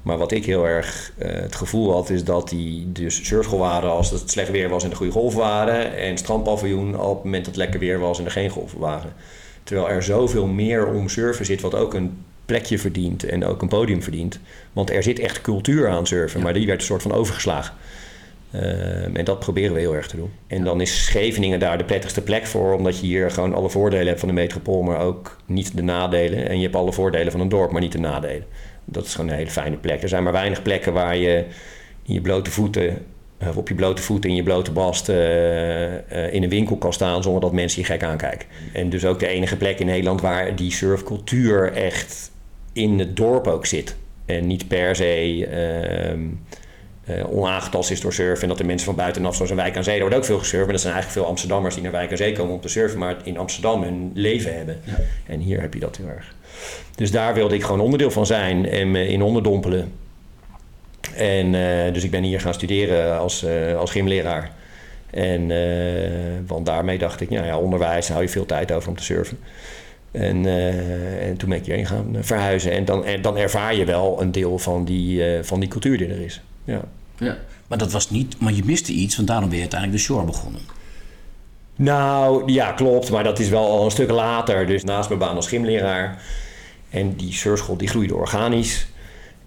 Maar 0.03 0.17
wat 0.17 0.31
ik 0.31 0.45
heel 0.45 0.67
erg 0.67 1.11
uh, 1.17 1.27
het 1.31 1.55
gevoel 1.55 1.91
had, 1.91 2.09
is 2.09 2.23
dat 2.23 2.49
die 2.49 2.91
dus 2.91 3.27
surfschool 3.27 3.59
waren 3.59 3.91
als 3.91 4.11
het 4.11 4.31
slecht 4.31 4.51
weer 4.51 4.69
was 4.69 4.83
en 4.83 4.89
er 4.89 4.95
goede 4.95 5.11
golven 5.11 5.39
waren. 5.39 5.97
En 5.97 6.17
strandpaviljoen 6.17 6.99
op 6.99 7.15
het 7.15 7.23
moment 7.23 7.45
dat 7.45 7.55
het 7.55 7.63
lekker 7.63 7.79
weer 7.79 7.99
was 7.99 8.19
en 8.19 8.25
er 8.25 8.31
geen 8.31 8.49
golven 8.49 8.79
waren. 8.79 9.13
Terwijl 9.63 9.89
er 9.89 10.03
zoveel 10.03 10.45
meer 10.45 10.87
om 10.87 11.09
surfen 11.09 11.45
zit, 11.45 11.61
wat 11.61 11.75
ook 11.75 11.93
een 11.93 12.17
plekje 12.45 12.79
verdient 12.79 13.23
en 13.23 13.45
ook 13.45 13.61
een 13.61 13.67
podium 13.67 14.03
verdient. 14.03 14.39
Want 14.73 14.89
er 14.89 15.03
zit 15.03 15.19
echt 15.19 15.41
cultuur 15.41 15.89
aan 15.89 16.07
surfen, 16.07 16.37
ja. 16.39 16.45
maar 16.45 16.53
die 16.53 16.67
werd 16.67 16.79
een 16.79 16.85
soort 16.85 17.01
van 17.01 17.13
overgeslagen. 17.13 17.75
Uh, 18.55 19.17
en 19.17 19.25
dat 19.25 19.39
proberen 19.39 19.73
we 19.73 19.79
heel 19.79 19.95
erg 19.95 20.07
te 20.07 20.15
doen. 20.15 20.31
En 20.47 20.63
dan 20.63 20.81
is 20.81 21.05
Scheveningen 21.05 21.59
daar 21.59 21.77
de 21.77 21.83
prettigste 21.83 22.21
plek 22.21 22.45
voor, 22.45 22.73
omdat 22.73 22.99
je 22.99 23.05
hier 23.05 23.31
gewoon 23.31 23.53
alle 23.53 23.69
voordelen 23.69 24.07
hebt 24.07 24.19
van 24.19 24.27
de 24.27 24.33
metropool, 24.33 24.81
maar 24.81 24.99
ook 24.99 25.37
niet 25.45 25.75
de 25.75 25.81
nadelen. 25.81 26.49
En 26.49 26.57
je 26.57 26.63
hebt 26.63 26.75
alle 26.75 26.93
voordelen 26.93 27.31
van 27.31 27.41
een 27.41 27.49
dorp, 27.49 27.71
maar 27.71 27.81
niet 27.81 27.91
de 27.91 27.99
nadelen. 27.99 28.45
Dat 28.85 29.05
is 29.05 29.15
gewoon 29.15 29.29
een 29.29 29.35
hele 29.35 29.49
fijne 29.49 29.75
plek. 29.75 30.01
Er 30.03 30.09
zijn 30.09 30.23
maar 30.23 30.31
weinig 30.31 30.61
plekken 30.61 30.93
waar 30.93 31.15
je 31.15 31.45
in 32.03 32.13
je 32.13 32.21
blote 32.21 32.51
voeten, 32.51 33.05
of 33.47 33.57
op 33.57 33.67
je 33.67 33.75
blote 33.75 34.01
voeten 34.01 34.29
in 34.29 34.35
je 34.35 34.43
blote 34.43 34.71
bast 34.71 35.09
uh, 35.09 35.15
uh, 35.15 36.33
in 36.33 36.43
een 36.43 36.49
winkel 36.49 36.77
kan 36.77 36.93
staan 36.93 37.23
zonder 37.23 37.41
dat 37.41 37.51
mensen 37.51 37.81
je 37.81 37.87
gek 37.87 38.03
aankijken. 38.03 38.47
En 38.73 38.89
dus 38.89 39.05
ook 39.05 39.19
de 39.19 39.27
enige 39.27 39.57
plek 39.57 39.79
in 39.79 39.85
Nederland 39.85 40.21
waar 40.21 40.55
die 40.55 40.71
surfcultuur 40.71 41.73
echt 41.73 42.31
in 42.73 42.99
het 42.99 43.15
dorp 43.15 43.47
ook 43.47 43.65
zit. 43.65 43.95
En 44.25 44.47
niet 44.47 44.67
per 44.67 44.95
se 44.95 45.37
uh, 45.37 46.19
onaangetast 47.29 47.91
is 47.91 48.01
door 48.01 48.13
surfen. 48.13 48.41
En 48.41 48.47
dat 48.47 48.57
de 48.57 48.63
mensen 48.63 48.85
van 48.85 48.95
buitenaf, 48.95 49.35
zoals 49.35 49.51
een 49.51 49.57
wijk 49.57 49.77
aan 49.77 49.83
zee, 49.83 49.93
daar 49.93 50.01
wordt 50.01 50.17
ook 50.17 50.25
veel 50.25 50.39
gesurfd. 50.39 50.63
Maar 50.63 50.73
dat 50.73 50.81
zijn 50.81 50.93
eigenlijk 50.93 51.23
veel 51.23 51.31
Amsterdammers 51.31 51.73
die 51.73 51.83
naar 51.83 51.91
wijk 51.91 52.11
aan 52.11 52.17
zee 52.17 52.33
komen 52.33 52.53
om 52.53 52.61
te 52.61 52.67
surfen, 52.67 52.99
maar 52.99 53.15
in 53.23 53.37
Amsterdam 53.37 53.83
hun 53.83 54.11
leven 54.13 54.55
hebben. 54.55 54.79
Ja. 54.83 54.93
En 55.25 55.39
hier 55.39 55.61
heb 55.61 55.73
je 55.73 55.79
dat 55.79 55.97
heel 55.97 56.07
erg. 56.07 56.35
Dus 56.95 57.11
daar 57.11 57.33
wilde 57.33 57.55
ik 57.55 57.63
gewoon 57.63 57.79
onderdeel 57.79 58.11
van 58.11 58.25
zijn 58.25 58.69
en 58.69 58.91
me 58.91 59.07
in 59.07 59.21
onderdompelen. 59.21 59.91
En 61.15 61.53
uh, 61.53 61.93
dus 61.93 62.03
ik 62.03 62.11
ben 62.11 62.23
hier 62.23 62.41
gaan 62.41 62.53
studeren 62.53 63.19
als, 63.19 63.43
uh, 63.43 63.75
als 63.77 63.91
gymleraar. 63.91 64.51
En 65.09 65.51
want 66.47 66.65
daarmee 66.65 66.97
dacht 66.97 67.21
ik, 67.21 67.29
nou 67.29 67.45
ja, 67.45 67.57
onderwijs, 67.57 68.09
hou 68.09 68.21
je 68.21 68.29
veel 68.29 68.45
tijd 68.45 68.71
over 68.71 68.89
om 68.89 68.95
te 68.95 69.03
surfen. 69.03 69.39
En, 70.11 70.45
en 71.19 71.37
toen 71.37 71.49
ben 71.49 71.57
ik 71.57 71.65
hierheen 71.65 71.85
gaan 71.85 72.15
verhuizen. 72.19 72.71
En 72.71 72.85
dan, 72.85 73.05
en 73.05 73.21
dan 73.21 73.37
ervaar 73.37 73.75
je 73.75 73.85
wel 73.85 74.21
een 74.21 74.31
deel 74.31 74.59
van 74.59 74.85
die, 74.85 75.23
van 75.41 75.59
die 75.59 75.69
cultuur 75.69 75.97
die 75.97 76.07
er 76.07 76.21
is. 76.21 76.41
Ja. 76.63 76.81
ja. 77.17 77.37
Maar 77.67 77.77
dat 77.77 77.91
was 77.91 78.09
niet, 78.09 78.39
maar 78.39 78.53
je 78.53 78.63
miste 78.65 78.91
iets, 78.91 79.15
want 79.15 79.27
daarom 79.27 79.47
ben 79.47 79.55
je 79.55 79.61
uiteindelijk 79.61 79.99
de 79.99 80.05
shore 80.05 80.25
begonnen. 80.25 80.61
Nou, 81.75 82.51
ja, 82.51 82.71
klopt. 82.71 83.11
Maar 83.11 83.23
dat 83.23 83.39
is 83.39 83.49
wel 83.49 83.71
al 83.71 83.85
een 83.85 83.91
stuk 83.91 84.11
later. 84.11 84.65
Dus 84.65 84.83
naast 84.83 85.07
mijn 85.07 85.19
baan 85.19 85.35
als 85.35 85.47
gymleraar 85.47 86.21
en 86.89 87.15
die 87.15 87.33
surfschool 87.33 87.77
die 87.77 87.87
groeide 87.87 88.15
organisch. 88.15 88.87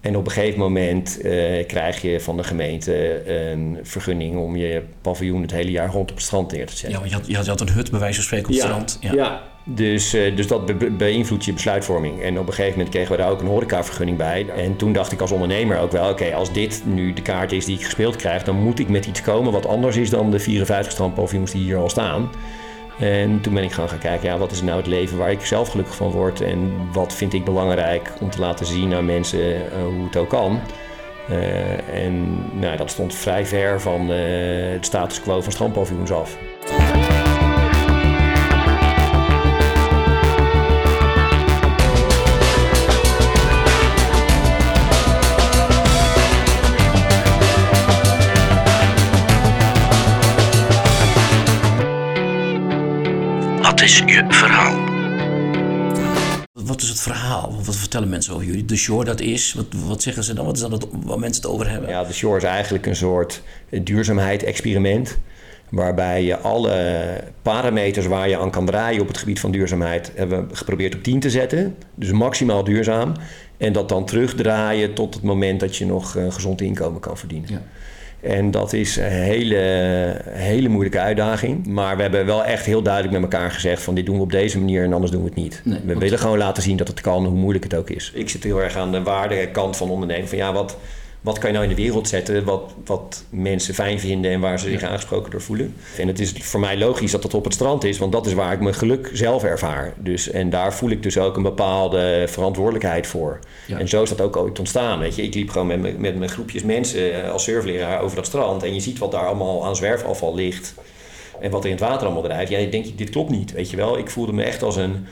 En 0.07 0.15
op 0.15 0.25
een 0.25 0.31
gegeven 0.31 0.59
moment 0.59 1.19
uh, 1.25 1.65
krijg 1.65 2.01
je 2.01 2.19
van 2.19 2.37
de 2.37 2.43
gemeente 2.43 3.23
een 3.29 3.79
vergunning 3.83 4.37
om 4.37 4.55
je 4.55 4.81
paviljoen 5.01 5.41
het 5.41 5.51
hele 5.51 5.71
jaar 5.71 5.89
rond 5.89 6.09
op 6.09 6.15
het 6.15 6.25
strand 6.25 6.51
neer 6.51 6.65
te 6.65 6.77
zetten. 6.77 6.91
Ja, 6.91 6.97
want 6.97 7.09
je 7.09 7.15
had, 7.15 7.45
je 7.45 7.49
had, 7.49 7.61
een 7.61 7.69
hut 7.69 7.91
bij 7.91 7.99
wijze 7.99 8.15
van 8.15 8.23
spreken 8.23 8.47
op 8.47 8.53
het 8.53 8.63
ja, 8.63 8.67
strand. 8.67 8.97
Ja, 9.01 9.13
ja. 9.13 9.41
Dus, 9.63 10.15
uh, 10.15 10.35
dus 10.35 10.47
dat 10.47 10.65
be 10.65 10.89
beïnvloedt 10.91 11.45
je 11.45 11.53
besluitvorming. 11.53 12.21
En 12.21 12.39
op 12.39 12.47
een 12.47 12.53
gegeven 12.53 12.71
moment 12.71 12.89
kregen 12.89 13.11
we 13.11 13.17
daar 13.17 13.31
ook 13.31 13.41
een 13.41 13.47
horecavergunning 13.47 14.17
bij. 14.17 14.45
En 14.55 14.75
toen 14.75 14.93
dacht 14.93 15.11
ik 15.11 15.21
als 15.21 15.31
ondernemer 15.31 15.79
ook 15.79 15.91
wel, 15.91 16.09
oké, 16.09 16.11
okay, 16.11 16.33
als 16.33 16.53
dit 16.53 16.83
nu 16.85 17.13
de 17.13 17.21
kaart 17.21 17.51
is 17.51 17.65
die 17.65 17.77
ik 17.77 17.83
gespeeld 17.83 18.15
krijg, 18.15 18.43
dan 18.43 18.55
moet 18.55 18.79
ik 18.79 18.89
met 18.89 19.05
iets 19.05 19.21
komen 19.21 19.51
wat 19.51 19.65
anders 19.65 19.95
is 19.95 20.09
dan 20.09 20.31
de 20.31 20.39
54 20.39 20.91
strandpaviljoens 20.91 21.51
die 21.51 21.63
hier 21.63 21.77
al 21.77 21.89
staan. 21.89 22.29
En 22.99 23.41
toen 23.41 23.53
ben 23.53 23.63
ik 23.63 23.71
gewoon 23.71 23.89
gaan 23.89 23.99
kijken, 23.99 24.29
ja, 24.29 24.37
wat 24.37 24.51
is 24.51 24.61
nou 24.61 24.77
het 24.77 24.87
leven 24.87 25.17
waar 25.17 25.31
ik 25.31 25.45
zelf 25.45 25.69
gelukkig 25.69 25.95
van 25.95 26.11
word 26.11 26.41
en 26.41 26.71
wat 26.91 27.13
vind 27.13 27.33
ik 27.33 27.45
belangrijk 27.45 28.11
om 28.21 28.29
te 28.29 28.39
laten 28.39 28.65
zien 28.65 28.93
aan 28.93 29.05
mensen 29.05 29.55
uh, 29.55 29.83
hoe 29.83 30.05
het 30.05 30.17
ook 30.17 30.29
kan. 30.29 30.59
Uh, 31.29 32.03
en 32.03 32.43
nou, 32.59 32.77
dat 32.77 32.89
stond 32.89 33.15
vrij 33.15 33.45
ver 33.45 33.81
van 33.81 34.11
uh, 34.11 34.71
het 34.71 34.85
status 34.85 35.21
quo 35.21 35.41
van 35.41 35.51
strandpaviljoens 35.51 36.11
af. 36.11 36.37
Wat 53.77 53.85
is 53.85 53.97
je 53.97 54.25
verhaal? 54.29 54.75
Wat 56.53 56.81
is 56.81 56.89
het 56.89 56.99
verhaal? 56.99 57.55
Wat 57.63 57.75
vertellen 57.75 58.09
mensen 58.09 58.33
over 58.33 58.45
jullie? 58.45 58.65
De 58.65 58.75
Shore 58.75 59.05
dat 59.05 59.19
is, 59.19 59.53
wat, 59.53 59.65
wat 59.85 60.01
zeggen 60.01 60.23
ze 60.23 60.33
dan? 60.33 60.45
Wat 60.45 60.55
is 60.55 60.61
dan 60.61 60.71
het, 60.71 60.87
waar 61.03 61.19
mensen 61.19 61.41
het 61.41 61.51
over 61.51 61.69
hebben? 61.69 61.89
Ja, 61.89 62.03
de 62.03 62.13
Shore 62.13 62.37
is 62.37 62.43
eigenlijk 62.43 62.85
een 62.85 62.95
soort 62.95 63.41
duurzaamheid-experiment. 63.69 65.17
Waarbij 65.69 66.23
je 66.23 66.37
alle 66.37 67.05
parameters 67.41 68.05
waar 68.05 68.29
je 68.29 68.37
aan 68.37 68.51
kan 68.51 68.65
draaien 68.65 69.01
op 69.01 69.07
het 69.07 69.17
gebied 69.17 69.39
van 69.39 69.51
duurzaamheid 69.51 70.11
hebben 70.15 70.49
geprobeerd 70.51 70.95
op 70.95 71.03
10 71.03 71.19
te 71.19 71.29
zetten. 71.29 71.75
Dus 71.95 72.11
maximaal 72.11 72.63
duurzaam. 72.63 73.13
En 73.57 73.73
dat 73.73 73.89
dan 73.89 74.05
terugdraaien 74.05 74.93
tot 74.93 75.13
het 75.13 75.23
moment 75.23 75.59
dat 75.59 75.75
je 75.75 75.85
nog 75.85 76.15
een 76.15 76.33
gezond 76.33 76.61
inkomen 76.61 76.99
kan 76.99 77.17
verdienen. 77.17 77.49
Ja. 77.51 77.61
En 78.19 78.51
dat 78.51 78.73
is 78.73 78.95
een 78.95 79.03
hele, 79.03 79.55
hele 80.29 80.69
moeilijke 80.69 80.99
uitdaging. 80.99 81.67
Maar 81.67 81.95
we 81.95 82.01
hebben 82.01 82.25
wel 82.25 82.43
echt 82.43 82.65
heel 82.65 82.81
duidelijk 82.81 83.13
met 83.13 83.31
elkaar 83.31 83.51
gezegd: 83.51 83.81
van 83.81 83.95
dit 83.95 84.05
doen 84.05 84.15
we 84.15 84.21
op 84.21 84.31
deze 84.31 84.59
manier 84.59 84.83
en 84.83 84.93
anders 84.93 85.11
doen 85.11 85.21
we 85.21 85.27
het 85.27 85.37
niet. 85.37 85.61
Nee, 85.63 85.79
we 85.85 85.97
willen 85.97 86.19
gewoon 86.19 86.37
laten 86.37 86.63
zien 86.63 86.77
dat 86.77 86.87
het 86.87 87.01
kan, 87.01 87.25
hoe 87.25 87.37
moeilijk 87.37 87.63
het 87.63 87.75
ook 87.75 87.89
is. 87.89 88.11
Ik 88.13 88.29
zit 88.29 88.43
heel 88.43 88.61
erg 88.61 88.75
aan 88.75 88.91
de 88.91 89.03
waardekant 89.03 89.77
van 89.77 89.89
ondernemen. 89.89 90.27
Van 90.27 90.37
ja, 90.37 90.53
wat, 90.53 90.77
wat 91.27 91.37
kan 91.37 91.49
je 91.51 91.57
nou 91.57 91.69
in 91.69 91.75
de 91.75 91.81
wereld 91.81 92.07
zetten 92.07 92.43
wat, 92.43 92.73
wat 92.85 93.23
mensen 93.29 93.73
fijn 93.73 93.99
vinden 93.99 94.31
en 94.31 94.39
waar 94.39 94.59
ze 94.59 94.69
zich 94.69 94.83
aangesproken 94.83 95.31
door 95.31 95.41
voelen. 95.41 95.75
En 95.97 96.07
het 96.07 96.19
is 96.19 96.31
voor 96.31 96.59
mij 96.59 96.77
logisch 96.77 97.11
dat 97.11 97.21
dat 97.21 97.33
op 97.33 97.43
het 97.43 97.53
strand 97.53 97.83
is, 97.83 97.97
want 97.97 98.11
dat 98.11 98.25
is 98.25 98.33
waar 98.33 98.53
ik 98.53 98.59
mijn 98.59 98.73
geluk 98.75 99.09
zelf 99.13 99.43
ervaar. 99.43 99.93
Dus, 99.97 100.29
en 100.31 100.49
daar 100.49 100.73
voel 100.73 100.89
ik 100.89 101.03
dus 101.03 101.17
ook 101.17 101.35
een 101.37 101.43
bepaalde 101.43 102.25
verantwoordelijkheid 102.27 103.07
voor. 103.07 103.39
Ja. 103.65 103.79
En 103.79 103.87
zo 103.87 104.03
is 104.03 104.09
dat 104.09 104.21
ook 104.21 104.37
ooit 104.37 104.59
ontstaan. 104.59 104.99
Weet 104.99 105.15
je. 105.15 105.21
Ik 105.21 105.33
liep 105.33 105.49
gewoon 105.49 105.67
met, 105.67 105.81
mijn- 105.81 106.01
met 106.01 106.17
mijn 106.17 106.29
groepjes 106.29 106.63
mensen 106.63 107.23
eh, 107.23 107.31
als 107.31 107.43
surfleraar 107.43 108.01
over 108.01 108.15
dat 108.15 108.25
strand 108.25 108.63
en 108.63 108.73
je 108.73 108.79
ziet 108.79 108.97
wat 108.97 109.11
daar 109.11 109.25
allemaal 109.25 109.65
aan 109.65 109.75
zwerfafval 109.75 110.35
ligt. 110.35 110.73
En 111.41 111.51
wat 111.51 111.63
er 111.63 111.69
in 111.69 111.75
het 111.75 111.83
water 111.85 112.05
allemaal 112.05 112.23
drijft. 112.23 112.51
Ja, 112.51 112.57
je 112.57 112.69
denkt, 112.69 112.97
dit 112.97 113.09
klopt 113.09 113.29
niet, 113.29 113.51
weet 113.51 113.69
je 113.69 113.77
wel. 113.77 113.97
Ik 113.97 114.09
voelde 114.09 114.33
me 114.33 114.43
echt 114.43 114.63
als 114.63 114.75
een, 114.75 115.07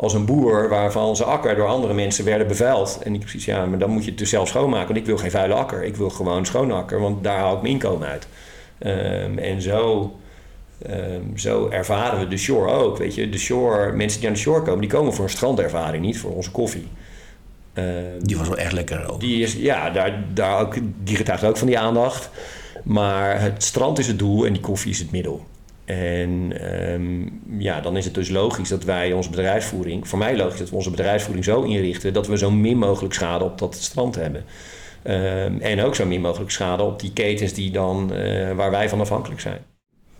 als 0.00 0.14
een 0.14 0.24
boer 0.24 0.68
waarvan 0.68 1.16
zijn 1.16 1.28
akker 1.28 1.56
door 1.56 1.66
andere 1.66 1.94
mensen 1.94 2.24
werden 2.24 2.46
bevuild. 2.46 2.98
En 3.02 3.14
ik 3.14 3.20
precies, 3.20 3.44
ja, 3.44 3.66
maar 3.66 3.78
dan 3.78 3.90
moet 3.90 4.04
je 4.04 4.10
het 4.10 4.18
dus 4.18 4.30
zelf 4.30 4.48
schoonmaken. 4.48 4.86
Want 4.86 4.98
ik 4.98 5.06
wil 5.06 5.16
geen 5.16 5.30
vuile 5.30 5.54
akker. 5.54 5.84
Ik 5.84 5.96
wil 5.96 6.10
gewoon 6.10 6.46
schoon 6.46 6.70
akker, 6.72 7.00
want 7.00 7.24
daar 7.24 7.38
haal 7.38 7.54
ik 7.54 7.62
mijn 7.62 7.72
inkomen 7.72 8.08
uit. 8.08 8.26
Ehm, 8.78 9.38
en 9.38 9.62
zo, 9.62 10.12
ehm, 10.86 11.36
zo 11.36 11.68
ervaren 11.68 12.18
we 12.18 12.28
de 12.28 12.36
shore 12.36 12.70
ook, 12.72 12.98
weet 12.98 13.14
je. 13.14 13.28
De 13.28 13.38
shore, 13.38 13.92
mensen 13.92 14.18
die 14.20 14.28
aan 14.28 14.34
de 14.34 14.40
shore 14.40 14.62
komen, 14.62 14.80
die 14.80 14.90
komen 14.90 15.12
voor 15.14 15.24
een 15.24 15.30
strandervaring, 15.30 16.04
niet 16.04 16.18
voor 16.18 16.34
onze 16.34 16.50
koffie. 16.50 16.88
Ehm, 17.72 17.86
Die 18.20 18.36
was 18.36 18.48
wel 18.48 18.58
erg 18.58 18.72
lekker 18.72 19.10
ook. 19.12 19.20
die 19.20 19.42
is, 19.42 19.52
ja, 19.52 19.90
daar, 19.90 20.24
daar 20.34 20.60
ook, 20.60 20.74
die 21.02 21.16
getuigt 21.16 21.44
ook 21.44 21.56
van 21.56 21.66
die 21.66 21.78
aandacht. 21.78 22.30
Maar 22.84 23.40
het 23.40 23.62
strand 23.62 23.98
is 23.98 24.06
het 24.06 24.18
doel 24.18 24.46
en 24.46 24.52
die 24.52 24.62
koffie 24.62 24.90
is 24.90 24.98
het 24.98 25.10
middel. 25.10 25.46
En 25.88 26.52
ehm, 26.60 27.60
ja, 27.62 27.80
dan 27.80 27.96
is 27.96 28.04
het 28.04 28.14
dus 28.14 28.28
logisch 28.28 28.68
dat 28.68 28.84
wij 28.84 29.12
onze 29.12 29.30
bedrijfsvoering, 29.30 30.08
voor 30.08 30.18
mij 30.18 30.36
logisch 30.36 30.58
dat 30.58 30.70
we 30.70 30.76
onze 30.76 30.90
bedrijfsvoering 30.90 31.44
zo 31.44 31.62
inrichten 31.62 32.12
dat 32.12 32.26
we 32.26 32.38
zo 32.38 32.50
min 32.50 32.78
mogelijk 32.78 33.14
schade 33.14 33.44
op 33.44 33.58
dat 33.58 33.74
strand 33.74 34.14
hebben. 34.14 34.44
Ehm, 35.02 35.58
en 35.60 35.82
ook 35.82 35.94
zo 35.94 36.06
min 36.06 36.20
mogelijk 36.20 36.50
schade 36.50 36.82
op 36.82 37.00
die 37.00 37.12
ketens 37.12 37.52
die 37.52 37.70
dan, 37.70 38.12
eh, 38.14 38.52
waar 38.52 38.70
wij 38.70 38.88
van 38.88 39.00
afhankelijk 39.00 39.40
zijn. 39.40 39.58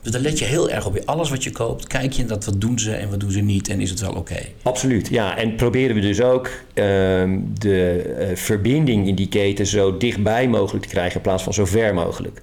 Dus 0.03 0.13
daar 0.13 0.21
let 0.21 0.39
je 0.39 0.45
heel 0.45 0.71
erg 0.71 0.87
op. 0.87 0.93
Bij 0.93 1.05
alles 1.05 1.31
wat 1.31 1.45
je 1.45 1.51
koopt, 1.51 1.87
kijk 1.87 2.13
je 2.13 2.25
dat 2.25 2.45
wat 2.45 2.61
doen 2.61 2.79
ze 2.79 2.93
en 2.93 3.11
wat 3.11 3.21
doen 3.21 3.31
ze 3.31 3.41
niet 3.41 3.69
en 3.69 3.81
is 3.81 3.91
het 3.91 4.01
wel 4.01 4.13
oké. 4.13 4.41
Absoluut, 4.63 5.09
ja. 5.09 5.37
En 5.37 5.55
proberen 5.55 5.95
we 5.95 6.01
dus 6.01 6.21
ook 6.21 6.51
ehm, 6.75 7.39
de 7.59 8.03
eh, 8.19 8.37
verbinding 8.37 9.07
in 9.07 9.15
die 9.15 9.29
keten 9.29 9.67
zo 9.67 9.97
dichtbij 9.97 10.49
mogelijk 10.49 10.85
te 10.85 10.91
krijgen 10.91 11.17
in 11.17 11.23
plaats 11.23 11.43
van 11.43 11.55
zo 11.55 11.65
ver 11.65 11.95
mogelijk. 11.95 12.41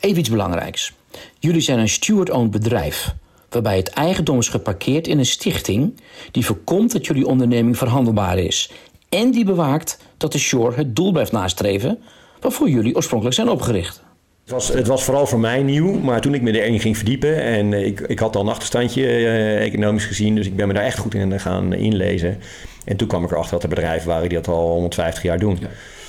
Even 0.00 0.18
iets 0.18 0.30
belangrijks. 0.30 0.92
Jullie 1.38 1.60
zijn 1.60 1.78
een 1.78 1.88
steward-owned 1.88 2.50
bedrijf, 2.50 3.14
waarbij 3.48 3.76
het 3.76 3.88
eigendom 3.88 4.38
is 4.38 4.48
geparkeerd 4.48 5.06
in 5.06 5.18
een 5.18 5.26
stichting 5.26 6.00
die 6.30 6.44
voorkomt 6.44 6.92
dat 6.92 7.06
jullie 7.06 7.26
onderneming 7.26 7.78
verhandelbaar 7.78 8.38
is 8.38 8.70
en 9.10 9.30
die 9.30 9.44
bewaakt 9.44 9.98
dat 10.16 10.32
de 10.32 10.38
Shore 10.38 10.76
het 10.76 10.96
doel 10.96 11.12
blijft 11.12 11.32
nastreven 11.32 11.98
waarvoor 12.40 12.68
jullie 12.68 12.96
oorspronkelijk 12.96 13.36
zijn 13.36 13.48
opgericht. 13.48 14.02
Het 14.42 14.52
was, 14.52 14.68
het 14.68 14.86
was 14.86 15.04
vooral 15.04 15.26
voor 15.26 15.38
mij 15.38 15.62
nieuw, 15.62 15.92
maar 15.92 16.20
toen 16.20 16.34
ik 16.34 16.42
me 16.42 16.60
erin 16.60 16.80
ging 16.80 16.96
verdiepen 16.96 17.42
en 17.42 17.72
eh, 17.72 17.86
ik, 17.86 18.00
ik 18.00 18.18
had 18.18 18.36
al 18.36 18.42
een 18.42 18.48
achterstandje 18.48 19.06
eh, 19.06 19.62
economisch 19.62 20.04
gezien, 20.04 20.34
dus 20.34 20.46
ik 20.46 20.56
ben 20.56 20.66
me 20.68 20.74
daar 20.74 20.84
echt 20.84 20.98
goed 20.98 21.14
in 21.14 21.40
gaan 21.40 21.72
inlezen. 21.72 22.38
En 22.84 22.96
toen 22.96 23.08
kwam 23.08 23.24
ik 23.24 23.30
erachter 23.30 23.52
dat 23.52 23.62
er 23.62 23.68
bedrijven 23.68 24.08
waren 24.08 24.28
die 24.28 24.38
dat 24.38 24.48
al 24.48 24.70
150 24.70 25.22
jaar 25.22 25.38
doen. 25.38 25.58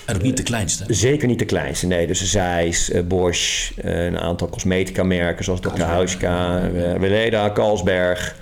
En 0.05 0.15
ook 0.15 0.22
niet 0.22 0.38
de 0.38 0.43
kleinste. 0.43 0.86
Zeker 0.88 1.27
niet 1.27 1.39
de 1.39 1.46
kleinste, 1.46 1.88
nee. 1.88 2.08
Dus 2.08 2.31
Zeiss, 2.31 2.91
eh, 2.91 3.03
Bosch, 3.03 3.72
eh, 3.77 4.05
een 4.05 4.20
aantal 4.20 4.50
cosmetica 4.50 5.03
merken 5.03 5.43
zoals 5.43 5.60
Dr. 5.60 5.81
Hauska, 5.81 6.62
eh, 6.63 7.00
Weleda, 7.00 7.51
Carlsberg. 7.51 8.36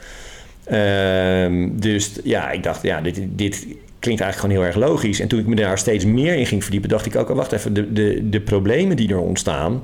Ehm, 0.63 1.70
dus 1.72 2.12
ja, 2.24 2.51
ik 2.51 2.63
dacht, 2.63 2.82
ja, 2.82 3.01
dit, 3.01 3.16
dit 3.30 3.66
klinkt 4.00 4.22
eigenlijk 4.22 4.36
gewoon 4.36 4.56
heel 4.56 4.66
erg 4.66 4.89
logisch. 4.89 5.20
En 5.20 5.28
toen 5.28 5.39
ik 5.39 5.48
me 5.48 5.56
daar 5.56 5.78
steeds 5.78 6.06
meer 6.06 6.36
in 6.36 6.46
ging 6.46 6.62
verdiepen, 6.62 6.89
dacht 6.89 7.06
ik 7.06 7.16
ook, 7.16 7.30
oh, 7.30 7.36
wacht 7.36 7.51
even, 7.51 7.74
de, 7.74 7.94
de, 7.94 8.30
de 8.30 8.42
problemen 8.42 8.96
die 8.96 9.10
er 9.10 9.20
ontstaan, 9.20 9.82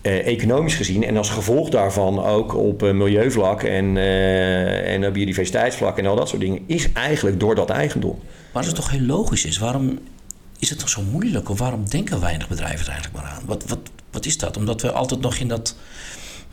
eh, 0.00 0.26
economisch 0.26 0.74
gezien 0.74 1.04
en 1.04 1.16
als 1.16 1.30
gevolg 1.30 1.68
daarvan 1.68 2.24
ook 2.24 2.54
op 2.54 2.82
eh, 2.82 2.92
milieuvlak 2.92 3.62
en, 3.62 3.96
eh, 3.96 4.94
en 4.94 5.06
op 5.06 5.12
biodiversiteitsvlak 5.12 5.98
en 5.98 6.06
al 6.06 6.16
dat 6.16 6.28
soort 6.28 6.40
dingen, 6.40 6.60
is 6.66 6.92
eigenlijk 6.92 7.40
door 7.40 7.54
dat 7.54 7.70
eigendom. 7.70 8.18
Maar 8.20 8.62
als 8.62 8.66
het 8.66 8.74
toch 8.74 8.90
heel 8.90 9.00
logisch 9.00 9.44
is, 9.44 9.58
waarom 9.58 9.98
is 10.58 10.70
het 10.70 10.78
toch 10.78 10.88
zo 10.88 11.02
moeilijk? 11.02 11.48
Of 11.48 11.58
waarom 11.58 11.88
denken 11.88 12.20
weinig 12.20 12.48
bedrijven 12.48 12.86
er 12.86 12.92
eigenlijk 12.92 13.22
maar 13.22 13.32
aan? 13.32 13.42
Wat, 13.46 13.64
wat, 13.66 13.78
wat 14.10 14.26
is 14.26 14.38
dat? 14.38 14.56
Omdat 14.56 14.82
we 14.82 14.92
altijd 14.92 15.20
nog 15.20 15.36
in 15.36 15.48
dat 15.48 15.76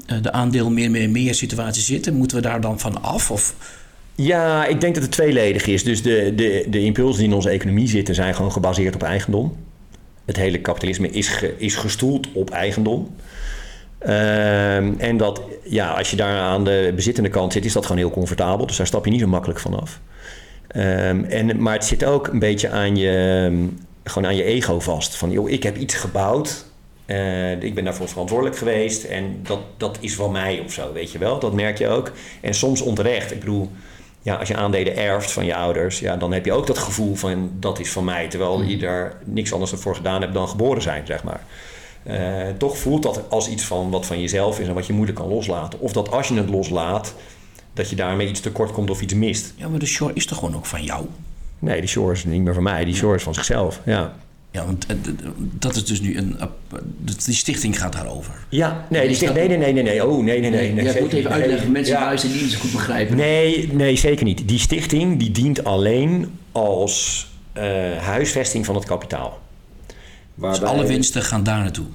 eh, 0.06 0.22
de 0.22 0.32
aandeel 0.32 0.70
meer, 0.70 0.92
meer, 0.92 1.10
meer 1.10 1.36
situatie 1.36 1.82
zitten? 1.82 2.14
Moeten 2.14 2.38
we 2.38 2.44
daar 2.44 2.62
dan 2.62 2.80
van 2.80 3.02
af? 3.02 3.32
Of 3.32 3.56
Ja, 4.16 4.66
ik 4.66 4.82
denk 4.82 4.94
dat 4.94 5.04
het 5.04 5.12
tweeledig 5.12 5.66
is. 5.66 5.84
Dus 5.84 6.02
de, 6.02 6.34
de, 6.36 6.66
de 6.70 6.80
impulsen 6.80 7.20
die 7.20 7.30
in 7.30 7.36
onze 7.36 7.50
economie 7.50 7.88
zitten 7.88 8.16
zijn 8.16 8.36
gewoon 8.36 8.52
gebaseerd 8.52 8.96
op 8.96 9.04
eigendom. 9.04 9.56
Het 10.26 10.36
hele 10.36 10.62
kapitalisme 10.62 11.10
is, 11.10 11.44
is 11.58 11.76
gestoeld 11.76 12.28
op 12.34 12.50
eigendom. 12.50 13.16
Ehm, 14.00 14.94
en 14.98 15.18
dat, 15.18 15.42
ja, 15.64 15.90
als 15.90 16.10
je 16.10 16.16
daar 16.16 16.40
aan 16.40 16.64
de 16.64 16.92
bezittende 16.96 17.30
kant 17.30 17.54
zit, 17.54 17.66
is 17.66 17.74
dat 17.74 17.84
gewoon 17.84 17.98
heel 17.98 18.12
comfortabel. 18.12 18.66
Dus 18.66 18.78
daar 18.78 18.88
stap 18.88 19.06
je 19.06 19.12
niet 19.12 19.20
zo 19.20 19.28
makkelijk 19.28 19.60
van 19.60 19.82
af. 19.82 20.00
Ehm, 20.68 21.24
en, 21.24 21.62
maar 21.62 21.74
het 21.74 21.86
zit 21.86 22.06
ook 22.06 22.28
een 22.28 22.40
beetje 22.40 22.70
aan 22.70 22.96
je, 22.96 23.46
ehm, 23.46 23.68
gewoon 24.10 24.28
aan 24.28 24.36
je 24.36 24.44
ego 24.44 24.80
vast. 24.80 25.16
Van, 25.16 25.32
joh, 25.32 25.50
ik 25.50 25.64
heb 25.64 25.78
iets 25.78 25.94
gebouwd. 25.94 26.66
eh, 27.06 27.62
ik 27.64 27.76
ben 27.76 27.84
daarvoor 27.84 28.08
verantwoordelijk 28.08 28.58
geweest. 28.58 29.04
En 29.04 29.40
dat, 29.44 29.60
dat 29.78 29.98
is 30.00 30.16
van 30.16 30.32
mij 30.32 30.62
of 30.66 30.74
zo, 30.74 30.94
weet 30.94 31.12
je 31.12 31.18
wel. 31.18 31.40
Dat 31.40 31.54
merk 31.54 31.78
je 31.78 31.88
ook. 31.88 32.12
En 32.42 32.54
soms 32.54 32.82
onterecht. 32.82 33.32
Ik 33.32 33.40
bedoel, 33.40 33.70
ja, 34.22 34.36
als 34.36 34.48
je 34.48 34.56
aandelen 34.56 34.96
erft 34.96 35.32
van 35.32 35.46
je 35.46 35.56
ouders... 35.56 36.00
Ja, 36.00 36.16
dan 36.18 36.34
heb 36.34 36.46
je 36.46 36.54
ook 36.54 36.68
dat 36.68 36.78
gevoel 36.78 37.16
van, 37.16 37.52
dat 37.60 37.80
is 37.80 37.92
van 37.92 38.04
mij. 38.04 38.28
Terwijl 38.28 38.62
je 38.64 38.78
daar 38.78 39.18
niks 39.24 39.54
anders 39.54 39.72
voor 39.72 39.96
gedaan 39.96 40.22
hebt 40.22 40.34
dan 40.34 40.48
geboren 40.50 40.82
zijn, 40.82 41.06
zeg 41.08 41.24
maar. 41.24 41.44
Eh, 42.04 42.48
toch 42.58 42.78
voelt 42.78 43.04
dat 43.04 43.22
als 43.30 43.48
iets 43.50 43.64
van 43.64 43.90
wat 43.92 44.06
van 44.06 44.22
jezelf 44.22 44.60
is 44.60 44.68
en 44.68 44.74
wat 44.74 44.86
je 44.88 44.94
moeilijk 44.94 45.18
kan 45.18 45.28
loslaten. 45.28 45.80
Of 45.80 45.94
dat 45.94 46.12
als 46.12 46.28
je 46.28 46.36
het 46.36 46.50
loslaat, 46.50 47.14
dat 47.74 47.90
je 47.90 47.96
daarmee 47.96 48.28
iets 48.28 48.40
tekort 48.40 48.72
komt 48.72 48.90
of 48.90 49.02
iets 49.02 49.14
mist. 49.14 49.54
ja, 49.56 49.68
maar 49.68 49.80
de 49.80 49.86
shore 49.86 50.14
is 50.14 50.26
toch 50.26 50.38
gewoon 50.38 50.56
ook 50.56 50.66
van 50.66 50.84
jou? 50.84 51.06
Nee, 51.66 51.80
die 51.80 51.90
shore 51.90 52.14
is 52.14 52.26
niet 52.26 52.42
meer 52.42 52.54
van 52.54 52.64
mij. 52.64 52.86
Die 52.86 52.96
shore 52.96 53.16
is 53.16 53.24
van 53.24 53.34
zichzelf. 53.34 53.82
Ja, 53.86 54.14
Ja, 54.52 54.66
want 54.66 54.86
eh, 54.86 54.96
dat 55.38 55.76
is 55.76 55.86
dus 55.86 56.02
nu 56.02 56.18
een. 56.18 56.38
Die 57.26 57.36
stichting 57.36 57.80
gaat 57.80 57.94
daarover. 57.94 58.34
ja 58.50 58.86
nee, 58.90 59.08
die 59.08 59.16
zegt 59.16 59.34
nee, 59.34 59.48
nee, 59.48 59.74
nee, 59.74 59.84
nee. 59.84 60.06
Oh, 60.08 60.24
nee, 60.24 60.40
nee, 60.40 60.50
nee. 60.74 60.86
zeker 60.86 61.02
moet 61.02 61.14
even 61.14 61.32
uitleggen, 61.32 61.72
mensen 61.72 61.94
Ja. 61.96 62.16
die 62.16 62.42
niet 62.42 62.56
goed 62.56 62.72
begrijpen. 62.72 63.16
Nee, 63.16 63.70
nee, 63.74 63.96
zeker 63.96 64.26
niet. 64.26 64.48
Die 64.48 64.60
stichting 64.60 65.20
die 65.20 65.32
dient 65.32 65.64
alleen 65.64 66.38
als 66.52 67.28
eh, 67.54 67.64
huisvesting 67.98 68.66
van 68.66 68.76
het 68.76 68.86
kapitaal. 68.86 69.40
Dus 70.36 70.62
alle 70.62 70.86
winsten 70.86 71.22
gaan 71.22 71.44
daar 71.44 71.60
naartoe. 71.60 71.86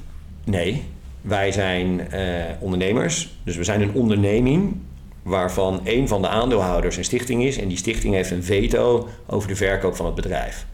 Nee, 0.44 0.82
wij 1.20 1.52
zijn 1.52 2.10
eh, 2.10 2.44
ondernemers. 2.60 3.28
Dus 3.44 3.56
we 3.56 3.64
zijn 3.64 3.80
een 3.80 3.92
onderneming 3.92 4.76
waarvan 5.22 5.80
een 5.84 6.08
van 6.08 6.22
de 6.22 6.28
aandeelhouders 6.28 6.96
een 6.96 7.04
stichting 7.04 7.44
is. 7.44 7.58
En 7.58 7.68
die 7.68 7.76
stichting 7.76 8.14
heeft 8.14 8.30
een 8.30 8.44
veto 8.44 9.08
over 9.26 9.48
de 9.48 9.56
verkoop 9.56 9.96
van 9.96 10.06
het 10.06 10.14
bedrijf. 10.14 10.66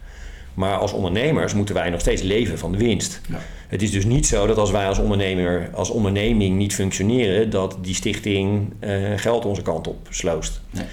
Maar 0.53 0.77
als 0.77 0.93
ondernemers 0.93 1.53
moeten 1.53 1.75
wij 1.75 1.89
nog 1.89 1.99
steeds 1.99 2.21
leven 2.21 2.57
van 2.57 2.71
de 2.71 2.77
winst. 2.77 3.21
Ja. 3.29 3.39
Het 3.67 3.81
is 3.81 3.91
dus 3.91 4.05
niet 4.05 4.25
zo 4.25 4.47
dat 4.47 4.57
als 4.57 4.71
wij 4.71 4.87
als 4.87 4.99
ondernemer, 4.99 5.69
als 5.73 5.89
onderneming 5.89 6.57
niet 6.57 6.73
functioneren, 6.73 7.49
dat 7.49 7.77
die 7.81 7.95
stichting 7.95 8.73
eh, 8.79 8.91
geld 9.15 9.45
onze 9.45 9.61
kant 9.61 9.87
op 9.87 10.07
sloost. 10.09 10.61
Nee. 10.71 10.85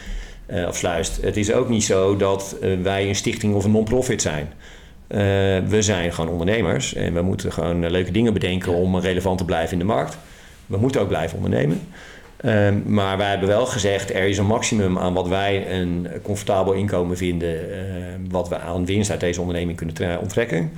Eh, 0.47 0.69
of 0.69 0.77
sluist. 0.77 1.23
Het 1.23 1.37
is 1.37 1.53
ook 1.53 1.69
niet 1.69 1.85
zo 1.85 2.17
dat 2.17 2.57
eh, 2.61 2.71
wij 2.83 3.09
een 3.09 3.15
stichting 3.15 3.55
of 3.55 3.65
een 3.65 3.71
non-profit 3.71 4.23
zijn. 4.23 4.49
We 5.69 5.77
zijn 5.79 6.13
gewoon 6.13 6.31
ondernemers 6.31 6.95
en 6.95 7.15
we 7.15 7.23
moeten 7.23 7.53
gewoon 7.53 7.91
leuke 7.91 8.11
dingen 8.11 8.33
bedenken 8.33 8.73
om 8.73 8.99
relevant 8.99 9.39
te 9.39 9.45
blijven 9.45 9.73
in 9.73 9.79
de 9.79 9.85
markt. 9.85 10.19
We 10.67 10.77
moeten 10.77 11.01
ook 11.01 11.09
blijven 11.09 11.37
ondernemen. 11.37 11.81
Ehm, 12.45 12.81
maar 12.87 13.17
wij 13.17 13.29
hebben 13.31 13.49
wel 13.49 13.67
gezegd, 13.67 14.11
er 14.11 14.25
is 14.29 14.39
een 14.39 14.47
maximum 14.47 14.99
aan 14.99 15.15
wat 15.15 15.29
wij 15.29 15.71
een 15.71 16.09
comfortabel 16.23 16.73
inkomen 16.73 17.17
vinden, 17.17 17.73
eh, 17.73 17.79
wat 18.31 18.49
we 18.49 18.59
aan 18.59 18.87
winst 18.87 19.11
uit 19.11 19.21
deze 19.21 19.41
onderneming 19.41 19.77
kunnen 19.77 19.95
tre- 19.95 20.19
onttrekken. 20.21 20.73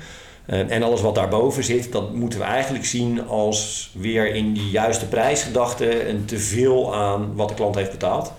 Eh, 0.46 0.70
en 0.70 0.82
alles 0.82 1.00
wat 1.00 1.14
daarboven 1.14 1.64
zit, 1.64 1.92
dat 1.92 2.14
moeten 2.14 2.38
we 2.38 2.44
eigenlijk 2.44 2.85
zien 2.85 3.26
als 3.26 3.90
weer 3.94 4.35
in 4.35 4.52
die 4.52 4.70
juiste 4.70 5.06
prijsgedachte 5.06 6.08
een 6.08 6.25
teveel 6.25 6.94
aan 6.94 7.35
wat 7.35 7.49
de 7.49 7.54
klant 7.54 7.75
heeft 7.75 7.90
betaald. 7.90 8.32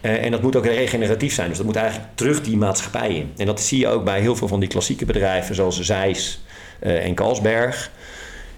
Eh, 0.00 0.24
en 0.24 0.30
dat 0.30 0.42
moet 0.42 0.56
ook 0.56 0.66
regeneratief 0.66 1.34
zijn. 1.34 1.48
Dus 1.48 1.56
dat 1.56 1.66
moet 1.66 1.76
eigenlijk 1.76 2.08
terug 2.14 2.42
die 2.42 2.56
maatschappij 2.56 3.14
in. 3.14 3.32
En 3.36 3.46
dat 3.46 3.60
zie 3.60 3.78
je 3.78 3.88
ook 3.88 4.04
bij 4.04 4.20
heel 4.20 4.36
veel 4.36 4.48
van 4.48 4.60
die 4.60 4.68
klassieke 4.68 5.04
bedrijven 5.04 5.54
zoals 5.54 5.80
Zeiss 5.80 6.42
eh, 6.78 7.04
en 7.04 7.14
Carlsberg. 7.14 7.90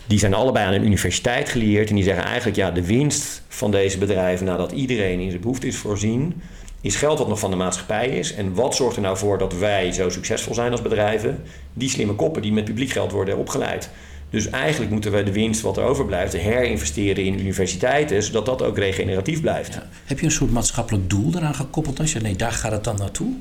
Die 0.07 0.19
zijn 0.19 0.35
allebei 0.35 0.67
aan 0.67 0.73
een 0.73 0.85
universiteit 0.85 1.49
geleerd. 1.49 1.89
En 1.89 1.95
die 1.95 2.05
zeggen 2.05 2.25
eigenlijk, 2.25 2.57
ja, 2.57 2.71
de 2.71 2.87
winst 2.87 3.43
van 3.49 3.71
deze 3.71 3.99
bedrijven 3.99 4.47
nadat 4.47 4.73
iedereen 4.73 5.21
in 5.21 5.31
zijn 5.31 5.41
behoefte 5.41 5.67
is 5.67 5.77
voorzien, 5.77 6.43
is 6.81 6.97
geld 6.97 7.19
wat 7.19 7.29
nog 7.29 7.39
van 7.39 7.51
de 7.51 7.57
maatschappij 7.57 8.09
is. 8.09 8.35
En 8.35 8.55
wat 8.55 8.75
zorgt 8.75 8.97
er 8.97 9.03
nou 9.03 9.17
voor 9.17 9.39
dat 9.39 9.59
wij 9.59 9.93
zo 9.93 10.09
succesvol 10.09 10.55
zijn 10.55 10.73
als 10.73 10.83
bedrijven? 10.83 11.43
Die 11.73 11.89
slimme 11.89 12.15
koppen 12.15 12.43
die 12.43 12.53
met 12.53 12.65
publiek 12.65 12.91
geld 12.91 13.13
worden 13.13 13.39
opgeleid. 13.39 13.91
Dus 14.31 14.51
eigenlijk 14.51 14.93
moeten 14.93 15.13
we 15.13 15.23
de 15.23 15.33
winst 15.33 15.61
wat 15.61 15.77
er 15.77 15.85
overblijft 15.85 16.33
herinvesteren 16.33 17.25
in 17.25 17.41
universiteiten, 17.41 18.23
zodat 18.23 18.47
dat 18.47 18.63
ook 18.63 18.79
regeneratief 18.79 19.41
blijft. 19.41 19.79
Heb 20.05 20.19
je 20.19 20.25
een 20.25 20.33
soort 20.33 20.53
maatschappelijk 20.53 21.11
doel 21.11 21.33
eraan 21.35 21.55
gekoppeld? 21.55 22.01
Als 22.01 22.13
je 22.13 22.21
nee, 22.21 22.37
daar 22.37 22.53
gaat 22.53 22.73
het 22.73 22.85
dan 22.85 22.97
naartoe? 22.97 23.33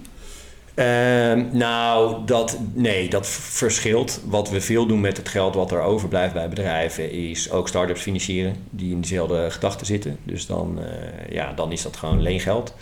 Ehm, 0.76 1.46
nou, 1.52 2.26
dat, 2.26 2.60
nee, 2.74 3.10
dat 3.10 3.28
verschilt. 3.28 4.22
Wat 4.26 4.50
we 4.50 4.62
veel 4.62 4.86
doen 4.86 5.02
met 5.02 5.18
het 5.18 5.30
geld 5.30 5.56
wat 5.56 5.72
er 5.72 5.82
overblijft 5.82 6.34
bij 6.34 6.50
bedrijven, 6.50 7.12
is 7.12 7.52
ook 7.52 7.68
start-ups 7.68 8.02
financieren 8.02 8.56
die 8.70 8.92
in 8.92 9.02
dezelfde 9.02 9.52
gedachten 9.52 9.86
zitten. 9.86 10.18
Dus 10.24 10.46
dan, 10.46 10.80
eh, 10.80 11.34
ja, 11.34 11.54
dan 11.54 11.72
is 11.72 11.82
dat 11.82 11.98
gewoon 11.98 12.22
leengeld. 12.22 12.74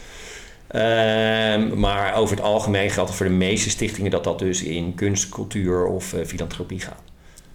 Ehm, 0.68 1.80
maar 1.80 2.16
over 2.16 2.36
het 2.36 2.46
algemeen 2.46 2.90
geldt 2.90 3.10
het 3.10 3.18
voor 3.18 3.28
de 3.28 3.34
meeste 3.34 3.70
stichtingen 3.70 4.12
dat 4.12 4.24
dat 4.24 4.40
dus 4.40 4.64
in 4.64 4.96
kunst, 4.96 5.30
cultuur 5.30 5.86
of 5.86 6.14
uh, 6.14 6.26
filantropie 6.26 6.80
gaat. 6.80 7.02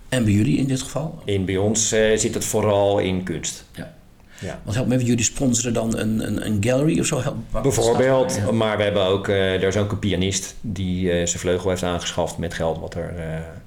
En 0.08 0.24
bij 0.24 0.32
jullie 0.32 0.58
in 0.58 0.66
dit 0.66 0.82
geval? 0.82 1.22
In, 1.24 1.44
bij 1.44 1.56
ons 1.56 1.92
uh, 1.92 2.16
zit 2.16 2.34
het 2.34 2.44
vooral 2.44 2.98
in 2.98 3.22
kunst. 3.22 3.64
Ja. 3.72 3.94
Ja. 4.40 4.60
Want 4.64 4.76
help 4.76 4.88
me 4.88 4.94
even, 4.94 5.06
jullie 5.06 5.24
sponsoren 5.24 5.72
dan 5.72 5.98
een, 5.98 6.26
een, 6.26 6.46
een 6.46 6.56
gallery 6.60 7.00
of 7.00 7.06
zo? 7.06 7.22
Bijvoorbeeld, 7.62 8.52
maar 8.52 8.76
we 8.76 8.82
hebben 8.82 9.02
ook, 9.02 9.28
er 9.28 9.62
is 9.62 9.76
ook 9.76 9.92
een 9.92 9.98
pianist 9.98 10.54
die 10.60 11.04
uh, 11.04 11.12
zijn 11.12 11.28
vleugel 11.28 11.68
heeft 11.68 11.82
aangeschaft 11.82 12.38
met 12.38 12.54
geld 12.54 12.78
wat 12.78 12.94
er 12.94 13.14
uh, 13.16 13.24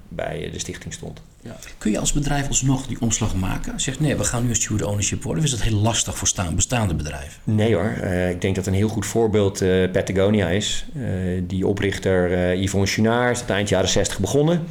bij 0.08 0.48
de 0.52 0.58
stichting 0.58 0.92
stond. 0.94 1.22
Ja. 1.42 1.56
Kun 1.78 1.90
je 1.90 1.98
als 1.98 2.12
bedrijf 2.12 2.48
alsnog 2.48 2.86
die 2.86 3.00
omslag 3.00 3.34
maken? 3.34 3.80
Zegt 3.80 4.00
nee, 4.00 4.16
we 4.16 4.24
gaan 4.24 4.42
nu 4.42 4.48
een 4.48 4.54
steward 4.54 4.84
ownership 4.84 5.22
worden. 5.22 5.44
Of 5.44 5.50
is 5.50 5.56
dat 5.56 5.68
heel 5.68 5.78
lastig 5.78 6.16
voor 6.16 6.28
staan, 6.28 6.54
bestaande 6.54 6.94
bedrijven? 6.94 7.40
Nee 7.44 7.74
hoor, 7.74 7.90
ik 8.30 8.40
denk 8.40 8.54
dat 8.54 8.66
een 8.66 8.74
heel 8.74 8.88
goed 8.88 9.06
voorbeeld 9.06 9.58
Patagonia 9.92 10.48
is. 10.48 10.84
die 11.42 11.66
oprichter 11.66 12.54
Yvonne 12.56 12.86
Chouinard 12.86 13.34
is 13.34 13.40
het 13.40 13.50
eind 13.50 13.68
jaren 13.68 13.88
60 13.88 14.18
begonnen. 14.18 14.66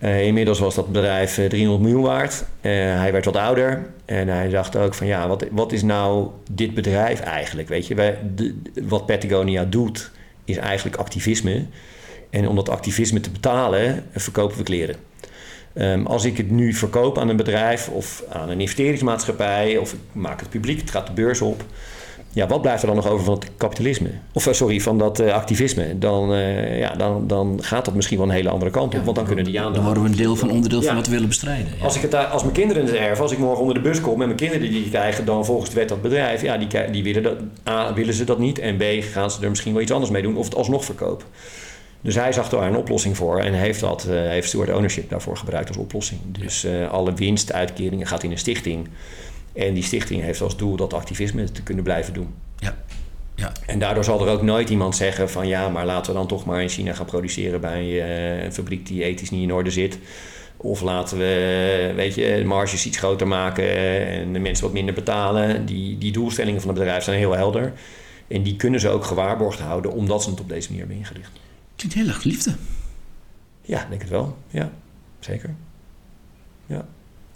Uh, 0.00 0.26
inmiddels 0.26 0.58
was 0.58 0.74
dat 0.74 0.92
bedrijf 0.92 1.34
300 1.48 1.80
miljoen 1.80 2.02
waard. 2.02 2.32
Uh, 2.32 2.72
hij 2.72 3.12
werd 3.12 3.24
wat 3.24 3.36
ouder 3.36 3.86
en 4.04 4.28
hij 4.28 4.48
dacht 4.48 4.76
ook 4.76 4.94
van 4.94 5.06
ja, 5.06 5.28
wat, 5.28 5.44
wat 5.50 5.72
is 5.72 5.82
nou 5.82 6.28
dit 6.50 6.74
bedrijf 6.74 7.20
eigenlijk? 7.20 7.68
Weet 7.68 7.86
je, 7.86 7.94
wij, 7.94 8.18
wat 8.82 9.06
Patagonia 9.06 9.64
doet 9.64 10.10
is 10.44 10.56
eigenlijk 10.56 10.96
activisme. 10.96 11.64
En 12.30 12.48
om 12.48 12.56
dat 12.56 12.68
activisme 12.68 13.20
te 13.20 13.30
betalen, 13.30 14.04
verkopen 14.14 14.56
we 14.56 14.62
kleren. 14.62 14.96
Um, 15.74 16.06
als 16.06 16.24
ik 16.24 16.36
het 16.36 16.50
nu 16.50 16.72
verkoop 16.72 17.18
aan 17.18 17.28
een 17.28 17.36
bedrijf 17.36 17.88
of 17.88 18.24
aan 18.28 18.48
een 18.48 18.60
investeringsmaatschappij 18.60 19.76
of 19.76 19.92
ik 19.92 19.98
maak 20.12 20.40
het 20.40 20.50
publiek, 20.50 20.80
het 20.80 20.90
gaat 20.90 21.06
de 21.06 21.12
beurs 21.12 21.40
op 21.40 21.64
ja, 22.32 22.46
wat 22.46 22.62
blijft 22.62 22.82
er 22.82 22.86
dan 22.86 22.96
nog 22.96 23.08
over 23.08 23.24
van 23.24 23.34
het 23.34 23.50
kapitalisme? 23.56 24.10
Of 24.32 24.46
eh, 24.46 24.52
sorry, 24.52 24.80
van 24.80 24.98
dat 24.98 25.20
uh, 25.20 25.32
activisme? 25.32 25.98
Dan, 25.98 26.32
uh, 26.32 26.78
ja, 26.78 26.94
dan, 26.94 27.26
dan 27.26 27.58
gaat 27.62 27.84
dat 27.84 27.94
misschien 27.94 28.18
wel 28.18 28.26
een 28.26 28.32
hele 28.32 28.48
andere 28.48 28.70
kant 28.70 28.86
op. 28.86 28.92
Ja, 28.92 29.04
want 29.04 29.16
dan 29.16 29.26
kunnen 29.26 29.44
die 29.44 29.58
aandacht. 29.58 29.74
Dan 29.74 29.84
worden 29.84 30.02
we 30.02 30.08
een 30.08 30.16
deel 30.16 30.36
van 30.36 30.50
onderdeel 30.50 30.80
ja. 30.80 30.86
van 30.86 30.94
wat 30.94 31.06
we 31.06 31.12
willen 31.12 31.28
bestrijden. 31.28 31.66
Ja. 31.78 31.84
Als, 31.84 31.96
ik 31.96 32.02
het, 32.02 32.30
als 32.30 32.42
mijn 32.42 32.54
kinderen 32.54 32.84
het 32.84 32.94
erven, 32.94 33.22
als 33.22 33.32
ik 33.32 33.38
morgen 33.38 33.60
onder 33.60 33.74
de 33.74 33.80
bus 33.80 34.00
kom 34.00 34.20
en 34.20 34.26
mijn 34.26 34.36
kinderen 34.36 34.70
die 34.70 34.88
krijgen 34.88 35.24
dan 35.24 35.44
volgens 35.44 35.70
de 35.70 35.76
wet 35.76 35.88
dat 35.88 36.02
bedrijf, 36.02 36.42
ja, 36.42 36.56
die, 36.56 36.90
die 36.90 37.02
willen, 37.02 37.22
dat, 37.22 37.36
A, 37.68 37.94
willen 37.94 38.14
ze 38.14 38.24
dat 38.24 38.38
niet 38.38 38.58
en 38.58 38.76
B, 38.76 38.82
gaan 39.00 39.30
ze 39.30 39.42
er 39.42 39.48
misschien 39.48 39.72
wel 39.72 39.82
iets 39.82 39.92
anders 39.92 40.10
mee 40.10 40.22
doen 40.22 40.36
of 40.36 40.44
het 40.44 40.54
alsnog 40.54 40.84
verkopen. 40.84 41.26
Dus 42.00 42.14
hij 42.14 42.32
zag 42.32 42.48
daar 42.48 42.66
een 42.66 42.76
oplossing 42.76 43.16
voor 43.16 43.38
en 43.38 43.52
heeft, 43.52 43.80
dat, 43.80 44.06
uh, 44.08 44.14
heeft 44.14 44.48
steward 44.48 44.72
ownership 44.72 45.10
daarvoor 45.10 45.36
gebruikt 45.36 45.68
als 45.68 45.76
oplossing. 45.76 46.20
Dus 46.38 46.66
alle 46.90 47.14
winstuitkeringen 47.14 48.06
gaat 48.06 48.22
in 48.22 48.30
een 48.30 48.38
stichting. 48.38 48.88
En 49.52 49.74
die 49.74 49.82
stichting 49.82 50.22
heeft 50.22 50.40
als 50.40 50.56
doel 50.56 50.76
dat 50.76 50.94
activisme 50.94 51.52
te 51.52 51.62
kunnen 51.62 51.84
blijven 51.84 52.14
doen. 52.14 52.34
Ja. 52.58 52.76
Ja. 53.34 53.52
En 53.66 53.78
daardoor 53.78 54.04
zal 54.04 54.26
er 54.26 54.32
ook 54.32 54.42
nooit 54.42 54.70
iemand 54.70 54.96
zeggen 54.96 55.30
van 55.30 55.48
ja, 55.48 55.68
maar 55.68 55.86
laten 55.86 56.12
we 56.12 56.18
dan 56.18 56.26
toch 56.26 56.44
maar 56.44 56.62
in 56.62 56.68
China 56.68 56.92
gaan 56.92 57.06
produceren 57.06 57.60
bij 57.60 57.84
uh, 57.84 58.44
een 58.44 58.52
fabriek 58.52 58.86
die 58.86 59.04
ethisch 59.04 59.30
niet 59.30 59.42
in 59.42 59.52
orde 59.52 59.70
zit. 59.70 59.98
Of 60.56 60.80
laten 60.80 61.18
we, 61.18 61.92
weet 61.96 62.14
je, 62.14 62.36
de 62.36 62.44
marges 62.44 62.86
iets 62.86 62.98
groter 62.98 63.26
maken 63.26 63.76
en 64.06 64.32
de 64.32 64.38
mensen 64.38 64.64
wat 64.64 64.72
minder 64.72 64.94
betalen. 64.94 65.66
Die, 65.66 65.98
die 65.98 66.12
doelstellingen 66.12 66.60
van 66.60 66.70
het 66.70 66.78
bedrijf 66.78 67.04
zijn 67.04 67.18
heel 67.18 67.32
helder. 67.32 67.72
En 68.28 68.42
die 68.42 68.56
kunnen 68.56 68.80
ze 68.80 68.88
ook 68.88 69.04
gewaarborgd 69.04 69.58
houden 69.58 69.92
omdat 69.92 70.22
ze 70.22 70.30
het 70.30 70.40
op 70.40 70.48
deze 70.48 70.68
manier 70.68 70.86
hebben 70.86 70.98
ingericht. 70.98 71.30
Klinkt 71.76 71.96
heel 71.96 72.06
erg 72.06 72.22
liefde. 72.22 72.54
Ja, 73.62 73.86
denk 73.88 74.00
het 74.00 74.10
wel. 74.10 74.36
Ja, 74.48 74.70
zeker. 75.18 75.54
Ja. 76.66 76.86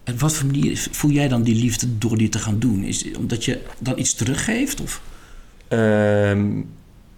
En 0.04 0.18
wat 0.18 0.32
voor 0.32 0.46
manier 0.46 0.86
voel 0.90 1.10
jij 1.10 1.28
dan 1.28 1.42
die 1.42 1.54
liefde 1.54 1.98
door 1.98 2.18
dit 2.18 2.32
te 2.32 2.38
gaan 2.38 2.58
doen? 2.58 2.84
Is 2.84 3.16
omdat 3.16 3.44
je 3.44 3.60
dan 3.78 3.98
iets 3.98 4.14
teruggeeft? 4.14 4.80
Of? 4.80 5.02
Um, 5.68 6.68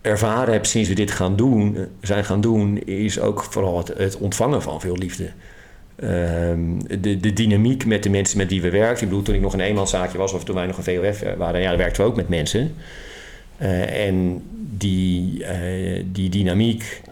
ervaren 0.01 0.53
heb 0.53 0.67
sinds 0.67 0.89
we 0.89 0.95
dit 0.95 1.11
gaan 1.11 1.37
doen, 1.37 1.77
zijn 2.01 2.25
gaan 2.25 2.41
doen, 2.41 2.79
is 2.79 3.21
ook 3.21 3.43
vooral 3.43 3.85
het, 3.97 4.17
ontvangen 4.17 4.63
van 4.63 4.81
veel 4.81 4.97
liefde. 4.97 5.31
Um, 6.03 6.87
de, 7.01 7.21
de 7.21 7.33
dynamiek 7.33 7.87
met 7.87 8.03
de 8.03 8.11
mensen 8.11 8.39
met 8.39 8.51
wie 8.51 8.63
we 8.63 8.71
werken. 8.71 9.03
Ik 9.03 9.09
bedoel, 9.09 9.23
toen 9.23 9.35
ik 9.35 9.41
nog 9.41 9.53
een 9.53 9.61
eenmanszaakje 9.61 10.19
was 10.19 10.33
of 10.33 10.45
toen 10.45 10.55
wij 10.55 10.67
nog 10.67 10.77
een 10.77 10.85
VOF 10.85 11.23
waren, 11.37 11.61
ja, 11.61 11.69
daar 11.69 11.79
werkten 11.79 12.05
we 12.05 12.11
ook 12.11 12.17
met 12.17 12.29
mensen. 12.29 12.75
Uh, 13.63 14.07
en 14.07 14.43
die, 14.77 15.45
die 16.13 16.29
dynamiek 16.29 17.03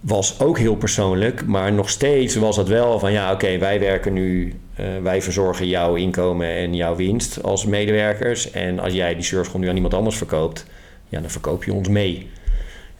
was 0.00 0.40
ook 0.40 0.58
heel 0.58 0.76
persoonlijk, 0.76 1.46
maar 1.46 1.72
nog 1.72 1.90
steeds 1.90 2.34
was 2.34 2.56
het 2.56 2.68
wel 2.68 2.98
van 2.98 3.12
ja, 3.12 3.32
oké, 3.32 3.58
wij 3.58 3.80
werken 3.80 4.12
nu, 4.12 4.54
wij 5.02 5.22
verzorgen 5.22 5.68
jouw 5.68 5.94
inkomen 5.94 6.48
en 6.48 6.74
jouw 6.74 6.96
winst 6.96 7.42
als 7.42 7.64
medewerkers. 7.64 8.50
En 8.50 8.78
als 8.78 8.92
jij 8.92 9.14
die 9.14 9.24
service 9.24 9.58
nu 9.58 9.68
aan 9.68 9.74
iemand 9.74 9.94
anders 9.94 10.16
verkoopt, 10.16 10.66
ja, 11.08 11.20
dan 11.20 11.30
verkoop 11.30 11.64
je 11.64 11.72
ons 11.72 11.88
mee. 11.88 12.28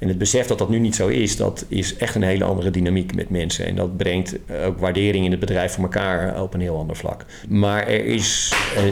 En 0.00 0.08
het 0.08 0.18
besef 0.18 0.46
dat 0.46 0.58
dat 0.58 0.68
nu 0.68 0.78
niet 0.78 0.94
zo 0.94 1.08
is, 1.08 1.36
dat 1.36 1.64
is 1.68 1.96
echt 1.96 2.14
een 2.14 2.22
hele 2.22 2.44
andere 2.44 2.70
dynamiek 2.70 3.14
met 3.14 3.30
mensen. 3.30 3.66
En 3.66 3.76
dat 3.76 3.96
brengt 3.96 4.36
ook 4.66 4.78
waardering 4.78 5.24
in 5.24 5.30
het 5.30 5.40
bedrijf 5.40 5.72
voor 5.72 5.82
elkaar 5.82 6.42
op 6.42 6.54
een 6.54 6.60
heel 6.60 6.76
ander 6.76 6.96
vlak. 6.96 7.24
Maar 7.48 7.86
er 7.86 8.04
is 8.04 8.52
uh, 8.76 8.82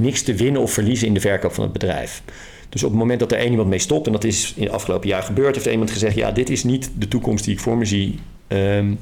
niks 0.00 0.22
te 0.22 0.34
winnen 0.34 0.62
of 0.62 0.72
verliezen 0.72 1.06
in 1.06 1.14
de 1.14 1.20
verkoop 1.20 1.52
van 1.52 1.64
het 1.64 1.72
bedrijf. 1.72 2.22
Dus 2.68 2.82
op 2.82 2.90
het 2.90 2.98
moment 2.98 3.20
dat 3.20 3.32
er 3.32 3.38
één 3.38 3.50
iemand 3.50 3.68
mee 3.68 3.78
stopt, 3.78 4.06
en 4.06 4.12
dat 4.12 4.24
is 4.24 4.52
in 4.56 4.62
het 4.62 4.72
afgelopen 4.72 5.08
jaar 5.08 5.22
gebeurd, 5.22 5.54
heeft 5.54 5.66
iemand 5.66 5.90
gezegd: 5.90 6.14
Ja, 6.14 6.32
dit 6.32 6.50
is 6.50 6.64
niet 6.64 6.90
de 6.98 7.08
toekomst 7.08 7.44
die 7.44 7.54
ik 7.54 7.60
voor 7.60 7.76
me 7.76 7.84
zie. 7.84 8.18
Um, 8.48 8.98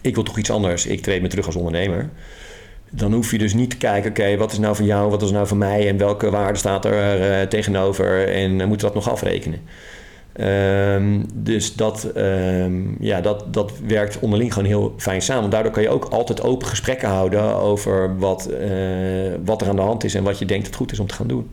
ik 0.00 0.14
wil 0.14 0.24
toch 0.24 0.38
iets 0.38 0.50
anders. 0.50 0.86
Ik 0.86 1.02
treed 1.02 1.22
me 1.22 1.28
terug 1.28 1.46
als 1.46 1.56
ondernemer. 1.56 2.10
Dan 2.90 3.12
hoef 3.12 3.30
je 3.30 3.38
dus 3.38 3.54
niet 3.54 3.70
te 3.70 3.76
kijken: 3.76 4.10
oké, 4.10 4.36
wat 4.36 4.52
is 4.52 4.58
nou 4.58 4.76
van 4.76 4.84
jou, 4.84 5.10
wat 5.10 5.22
is 5.22 5.30
nou 5.30 5.46
van 5.46 5.58
mij 5.58 5.88
en 5.88 5.96
welke 5.96 6.30
waarde 6.30 6.58
staat 6.58 6.84
er 6.84 7.20
uh, 7.20 7.46
tegenover 7.46 8.28
en 8.28 8.50
uh, 8.50 8.66
moeten 8.66 8.88
we 8.88 8.94
dat 8.94 9.04
nog 9.04 9.10
afrekenen. 9.10 9.60
Um, 10.40 11.26
dus 11.34 11.74
dat, 11.74 12.10
um, 12.16 12.96
ja, 13.00 13.20
dat, 13.20 13.54
dat 13.54 13.72
werkt 13.86 14.18
onderling 14.18 14.52
gewoon 14.52 14.68
heel 14.68 14.94
fijn 14.96 15.22
samen. 15.22 15.50
Daardoor 15.50 15.72
kan 15.72 15.82
je 15.82 15.88
ook 15.88 16.04
altijd 16.04 16.42
open 16.42 16.66
gesprekken 16.66 17.08
houden 17.08 17.56
over 17.56 18.18
wat, 18.18 18.48
uh, 18.50 19.32
wat 19.44 19.60
er 19.60 19.68
aan 19.68 19.76
de 19.76 19.82
hand 19.82 20.04
is 20.04 20.14
en 20.14 20.22
wat 20.22 20.38
je 20.38 20.44
denkt 20.44 20.66
dat 20.66 20.74
goed 20.74 20.92
is 20.92 20.98
om 20.98 21.06
te 21.06 21.14
gaan 21.14 21.26
doen. 21.26 21.50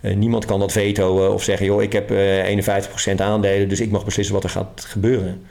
Niemand 0.00 0.44
kan 0.44 0.60
dat 0.60 0.72
veto 0.72 1.24
uh, 1.24 1.32
of 1.34 1.42
zeggen, 1.42 1.66
joh, 1.66 1.82
ik 1.82 1.92
heb 1.92 2.10
uh, 2.10 3.08
51% 3.10 3.14
aandelen, 3.16 3.68
dus 3.68 3.80
ik 3.80 3.90
mag 3.90 4.04
beslissen 4.04 4.34
wat 4.34 4.44
er 4.44 4.50
gaat 4.50 4.84
gebeuren. 4.88 5.42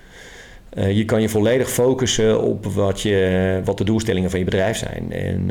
Je 0.75 1.05
kan 1.05 1.21
je 1.21 1.29
volledig 1.29 1.69
focussen 1.69 2.41
op 2.41 2.65
wat, 2.65 3.01
je, 3.01 3.61
wat 3.65 3.77
de 3.77 3.83
doelstellingen 3.83 4.29
van 4.29 4.39
je 4.39 4.45
bedrijf 4.45 4.77
zijn. 4.77 5.11
En, 5.11 5.49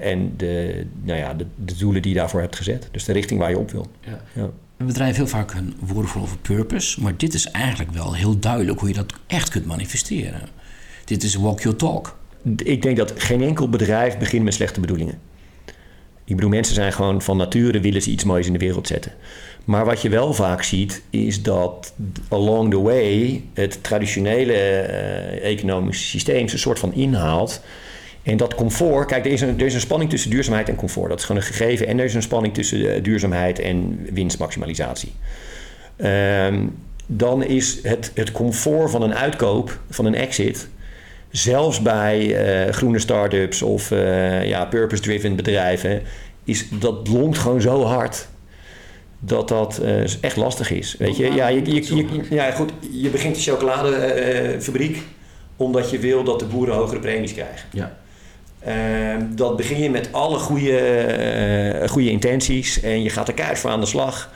en 0.00 0.32
de, 0.36 0.84
nou 1.02 1.18
ja, 1.18 1.34
de, 1.34 1.46
de, 1.64 1.76
doelen 1.76 2.02
die 2.02 2.12
je 2.12 2.18
daarvoor 2.18 2.40
hebt 2.40 2.56
gezet. 2.56 2.88
Dus 2.90 3.04
de 3.04 3.12
richting 3.12 3.40
waar 3.40 3.50
je 3.50 3.58
op 3.58 3.70
wil. 3.70 3.86
Ja. 4.00 4.20
Ja. 4.32 4.50
Een 4.76 4.86
bedrijf 4.86 5.16
heel 5.16 5.26
vaak 5.26 5.54
een 5.54 5.74
woord 5.80 6.16
over 6.16 6.38
purpose, 6.38 7.02
maar 7.02 7.16
dit 7.16 7.34
is 7.34 7.50
eigenlijk 7.50 7.90
wel 7.90 8.14
heel 8.14 8.38
duidelijk 8.38 8.78
hoe 8.78 8.88
je 8.88 8.94
dat 8.94 9.12
echt 9.26 9.48
kunt 9.48 9.66
manifesteren. 9.66 10.40
Dit 11.04 11.22
is 11.22 11.34
walk 11.34 11.60
your 11.60 11.76
talk. 11.76 12.16
Ik 12.56 12.82
denk 12.82 12.96
dat 12.96 13.12
geen 13.16 13.42
enkel 13.42 13.68
bedrijf 13.68 14.18
begint 14.18 14.44
met 14.44 14.54
slechte 14.54 14.80
bedoelingen. 14.80 15.18
Ik 16.24 16.34
bedoel, 16.34 16.50
mensen 16.50 16.74
zijn 16.74 16.92
gewoon 16.92 17.22
van 17.22 17.36
nature 17.36 17.80
willen 17.80 18.02
ze 18.02 18.10
iets 18.10 18.24
moois 18.24 18.46
in 18.46 18.52
de 18.52 18.58
wereld 18.58 18.86
zetten. 18.86 19.12
Maar 19.64 19.84
wat 19.84 20.02
je 20.02 20.08
wel 20.08 20.34
vaak 20.34 20.62
ziet, 20.62 21.02
is 21.10 21.42
dat 21.42 21.94
along 22.28 22.70
the 22.70 22.80
way 22.80 23.42
het 23.54 23.82
traditionele 23.82 24.52
uh, 24.52 25.50
economische 25.50 26.06
systeem 26.06 26.42
een 26.42 26.58
soort 26.58 26.78
van 26.78 26.94
inhaalt. 26.94 27.60
En 28.22 28.36
dat 28.36 28.54
comfort, 28.54 29.06
kijk, 29.06 29.24
er 29.24 29.32
is, 29.32 29.40
een, 29.40 29.60
er 29.60 29.66
is 29.66 29.74
een 29.74 29.80
spanning 29.80 30.10
tussen 30.10 30.30
duurzaamheid 30.30 30.68
en 30.68 30.74
comfort. 30.74 31.08
Dat 31.08 31.18
is 31.18 31.24
gewoon 31.24 31.40
een 31.40 31.46
gegeven. 31.46 31.86
En 31.86 31.98
er 31.98 32.04
is 32.04 32.14
een 32.14 32.22
spanning 32.22 32.54
tussen 32.54 33.02
duurzaamheid 33.02 33.58
en 33.58 34.06
winstmaximalisatie. 34.12 35.12
Um, 35.96 36.74
dan 37.06 37.44
is 37.44 37.78
het, 37.82 38.10
het 38.14 38.32
comfort 38.32 38.90
van 38.90 39.02
een 39.02 39.14
uitkoop, 39.14 39.78
van 39.90 40.04
een 40.04 40.14
exit, 40.14 40.68
zelfs 41.32 41.82
bij 41.82 42.20
uh, 42.66 42.72
groene 42.72 42.98
start-ups 42.98 43.62
of 43.62 43.90
uh, 43.90 44.46
ja, 44.46 44.64
purpose-driven 44.64 45.36
bedrijven, 45.36 46.02
is, 46.44 46.68
dat 46.70 47.08
longt 47.08 47.38
gewoon 47.38 47.60
zo 47.60 47.84
hard 47.84 48.28
dat 49.18 49.48
dat 49.48 49.80
uh, 49.82 50.00
echt 50.20 50.36
lastig 50.36 50.70
is. 50.70 50.96
Weet 50.98 51.16
je, 51.16 51.32
ja, 51.32 51.48
je, 51.48 51.74
je, 51.74 51.96
je, 51.96 52.06
ja, 52.30 52.50
goed, 52.50 52.70
je 52.92 53.08
begint 53.08 53.36
een 53.36 53.42
chocoladefabriek 53.42 55.02
omdat 55.56 55.90
je 55.90 55.98
wil 55.98 56.24
dat 56.24 56.38
de 56.38 56.44
boeren 56.44 56.74
hogere 56.74 57.00
premies 57.00 57.32
krijgen. 57.32 57.68
Ja. 57.72 57.96
Uh, 58.66 59.24
dat 59.30 59.56
begin 59.56 59.82
je 59.82 59.90
met 59.90 60.08
alle 60.12 60.38
goede, 60.38 61.82
goede 61.88 62.10
intenties 62.10 62.80
en 62.80 63.02
je 63.02 63.10
gaat 63.10 63.28
er 63.28 63.34
keihard 63.34 63.58
voor 63.58 63.70
aan 63.70 63.80
de 63.80 63.86
slag. 63.86 64.32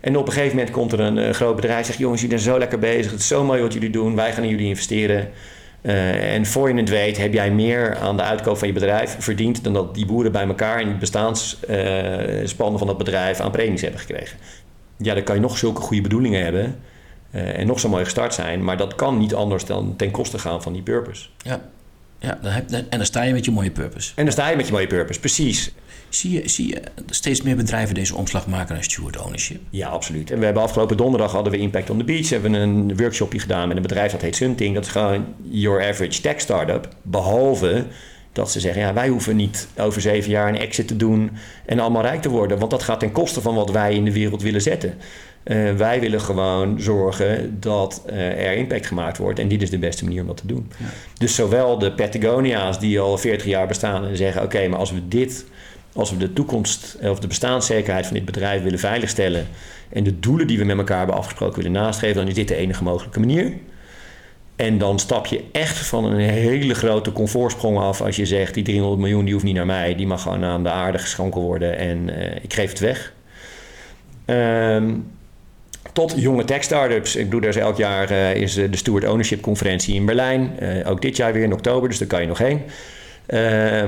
En 0.00 0.16
op 0.16 0.26
een 0.26 0.32
gegeven 0.32 0.56
moment 0.56 0.74
komt 0.74 0.92
er 0.92 1.00
een 1.00 1.34
groot 1.34 1.56
bedrijf 1.56 1.78
en 1.78 1.84
zegt: 1.84 1.98
Jongens, 1.98 2.20
jullie 2.20 2.38
zijn 2.38 2.52
zo 2.52 2.58
lekker 2.58 2.78
bezig, 2.78 3.10
het 3.10 3.20
is 3.20 3.26
zo 3.26 3.44
mooi 3.44 3.62
wat 3.62 3.72
jullie 3.72 3.90
doen, 3.90 4.14
wij 4.14 4.32
gaan 4.32 4.42
in 4.42 4.50
jullie 4.50 4.66
investeren. 4.66 5.30
Uh, 5.82 6.34
en 6.34 6.46
voor 6.46 6.68
je 6.68 6.74
het 6.74 6.88
weet 6.88 7.16
heb 7.16 7.32
jij 7.32 7.50
meer 7.50 7.96
aan 7.96 8.16
de 8.16 8.22
uitkoop 8.22 8.58
van 8.58 8.68
je 8.68 8.74
bedrijf 8.74 9.16
verdiend 9.18 9.64
dan 9.64 9.72
dat 9.72 9.94
die 9.94 10.06
boeren 10.06 10.32
bij 10.32 10.46
elkaar 10.46 10.80
in 10.80 10.88
het 10.88 10.98
bestaanspannen 10.98 12.72
uh, 12.72 12.78
van 12.78 12.86
dat 12.86 12.98
bedrijf 12.98 13.40
aan 13.40 13.50
premies 13.50 13.80
hebben 13.82 14.00
gekregen. 14.00 14.38
Ja, 14.96 15.14
dan 15.14 15.22
kan 15.22 15.34
je 15.34 15.40
nog 15.40 15.58
zulke 15.58 15.80
goede 15.80 16.02
bedoelingen 16.02 16.44
hebben. 16.44 16.76
en 17.30 17.66
nog 17.66 17.80
zo 17.80 17.88
mooi 17.88 18.04
gestart 18.04 18.34
zijn. 18.34 18.64
Maar 18.64 18.76
dat 18.76 18.94
kan 18.94 19.18
niet 19.18 19.34
anders 19.34 19.64
dan 19.64 19.96
ten 19.96 20.10
koste 20.10 20.38
gaan 20.38 20.62
van 20.62 20.72
die 20.72 20.82
purpose. 20.82 21.28
Ja, 21.38 21.60
ja 22.18 22.38
dan 22.42 22.52
heb, 22.52 22.70
en 22.70 22.86
dan 22.90 23.06
sta 23.06 23.22
je 23.22 23.32
met 23.32 23.44
je 23.44 23.50
mooie 23.50 23.70
purpose. 23.70 24.12
En 24.14 24.24
dan 24.24 24.32
sta 24.32 24.48
je 24.48 24.56
met 24.56 24.66
je 24.66 24.72
mooie 24.72 24.86
purpose, 24.86 25.20
precies. 25.20 25.72
Zie 26.08 26.32
je, 26.32 26.48
zie 26.48 26.68
je 26.68 26.82
steeds 27.10 27.42
meer 27.42 27.56
bedrijven 27.56 27.94
deze 27.94 28.14
omslag 28.14 28.46
maken 28.46 28.74
naar 28.74 28.84
steward 28.84 29.16
ownership? 29.16 29.60
Ja, 29.70 29.88
absoluut. 29.88 30.30
En 30.30 30.38
we 30.38 30.44
hebben 30.44 30.62
afgelopen 30.62 30.96
donderdag 30.96 31.32
hadden 31.32 31.52
we 31.52 31.58
Impact 31.58 31.90
on 31.90 31.98
the 31.98 32.04
Beach. 32.04 32.28
Hebben 32.28 32.52
we 32.52 32.58
een 32.58 32.96
workshopje 32.96 33.38
gedaan 33.38 33.68
met 33.68 33.76
een 33.76 33.82
bedrijf 33.82 34.12
dat 34.12 34.22
heet 34.22 34.36
Sunting. 34.36 34.74
Dat 34.74 34.84
is 34.84 34.90
gewoon 34.90 35.24
your 35.42 35.88
average 35.88 36.20
tech 36.20 36.40
startup. 36.40 36.88
Behalve 37.02 37.84
dat 38.32 38.50
ze 38.50 38.60
zeggen, 38.60 38.82
ja, 38.82 38.92
wij 38.92 39.08
hoeven 39.08 39.36
niet 39.36 39.68
over 39.76 40.00
zeven 40.00 40.30
jaar 40.30 40.48
een 40.48 40.58
exit 40.58 40.88
te 40.88 40.96
doen 40.96 41.30
en 41.66 41.78
allemaal 41.78 42.02
rijk 42.02 42.22
te 42.22 42.28
worden. 42.28 42.58
Want 42.58 42.70
dat 42.70 42.82
gaat 42.82 43.00
ten 43.00 43.12
koste 43.12 43.40
van 43.40 43.54
wat 43.54 43.70
wij 43.70 43.94
in 43.94 44.04
de 44.04 44.12
wereld 44.12 44.42
willen 44.42 44.62
zetten. 44.62 44.94
Uh, 45.48 45.72
wij 45.72 46.00
willen 46.00 46.20
gewoon 46.20 46.80
zorgen 46.80 47.56
dat 47.60 48.02
uh, 48.10 48.46
er 48.46 48.56
impact 48.56 48.86
gemaakt 48.86 49.18
wordt. 49.18 49.38
En 49.38 49.48
dit 49.48 49.62
is 49.62 49.70
de 49.70 49.78
beste 49.78 50.04
manier 50.04 50.20
om 50.20 50.26
dat 50.26 50.36
te 50.36 50.46
doen. 50.46 50.70
Ja. 50.78 50.86
Dus 51.18 51.34
zowel 51.34 51.78
de 51.78 51.92
Patagonia's 51.92 52.78
die 52.78 53.00
al 53.00 53.18
40 53.18 53.46
jaar 53.46 53.66
bestaan 53.66 54.04
en 54.04 54.16
zeggen: 54.16 54.42
oké, 54.42 54.68
maar 54.68 54.78
als 54.78 54.92
we 54.92 55.08
dit, 55.08 55.44
als 55.92 56.10
we 56.10 56.16
de 56.16 56.32
toekomst 56.32 56.98
of 57.02 57.18
de 57.18 57.26
bestaanszekerheid 57.26 58.06
van 58.06 58.14
dit 58.16 58.24
bedrijf 58.24 58.62
willen 58.62 58.78
veiligstellen. 58.78 59.46
en 59.88 60.04
de 60.04 60.20
doelen 60.20 60.46
die 60.46 60.58
we 60.58 60.64
met 60.64 60.78
elkaar 60.78 60.98
hebben 60.98 61.16
afgesproken 61.16 61.56
willen 61.56 61.72
nastreven, 61.72 62.16
dan 62.16 62.28
is 62.28 62.34
dit 62.34 62.48
de 62.48 62.56
enige 62.56 62.82
mogelijke 62.82 63.20
manier. 63.20 63.52
En 64.56 64.78
dan 64.78 64.98
stap 64.98 65.26
je 65.26 65.44
echt 65.52 65.76
van 65.76 66.04
een 66.04 66.18
hele 66.18 66.74
grote 66.74 67.12
comfortsprong 67.12 67.78
af 67.78 68.00
als 68.00 68.16
je 68.16 68.26
zegt: 68.26 68.54
die 68.54 68.64
300 68.64 69.00
miljoen 69.00 69.24
die 69.24 69.32
hoeft 69.32 69.44
niet 69.44 69.54
naar 69.54 69.66
mij, 69.66 69.94
die 69.94 70.06
mag 70.06 70.22
gewoon 70.22 70.44
aan 70.44 70.62
de 70.62 70.70
aarde 70.70 70.98
geschonken 70.98 71.40
worden 71.40 71.78
en 71.78 72.08
uh, 72.08 72.36
ik 72.42 72.54
geef 72.54 72.70
het 72.70 72.78
weg. 72.78 73.12
Um, 74.26 75.16
tot 75.92 76.14
jonge 76.16 76.44
tech-startups. 76.44 77.16
Ik 77.16 77.34
er 77.34 77.44
is 77.44 77.56
elk 77.56 77.76
jaar 77.76 78.10
uh, 78.10 78.34
is 78.34 78.54
de 78.54 78.76
Steward 78.76 79.06
Ownership 79.08 79.40
Conferentie 79.40 79.94
in 79.94 80.06
Berlijn. 80.06 80.50
Uh, 80.62 80.90
ook 80.90 81.02
dit 81.02 81.16
jaar 81.16 81.32
weer 81.32 81.42
in 81.42 81.52
oktober, 81.52 81.88
dus 81.88 81.98
daar 81.98 82.08
kan 82.08 82.20
je 82.20 82.26
nog 82.26 82.38
heen. 82.38 82.60
Uh, 83.28 83.38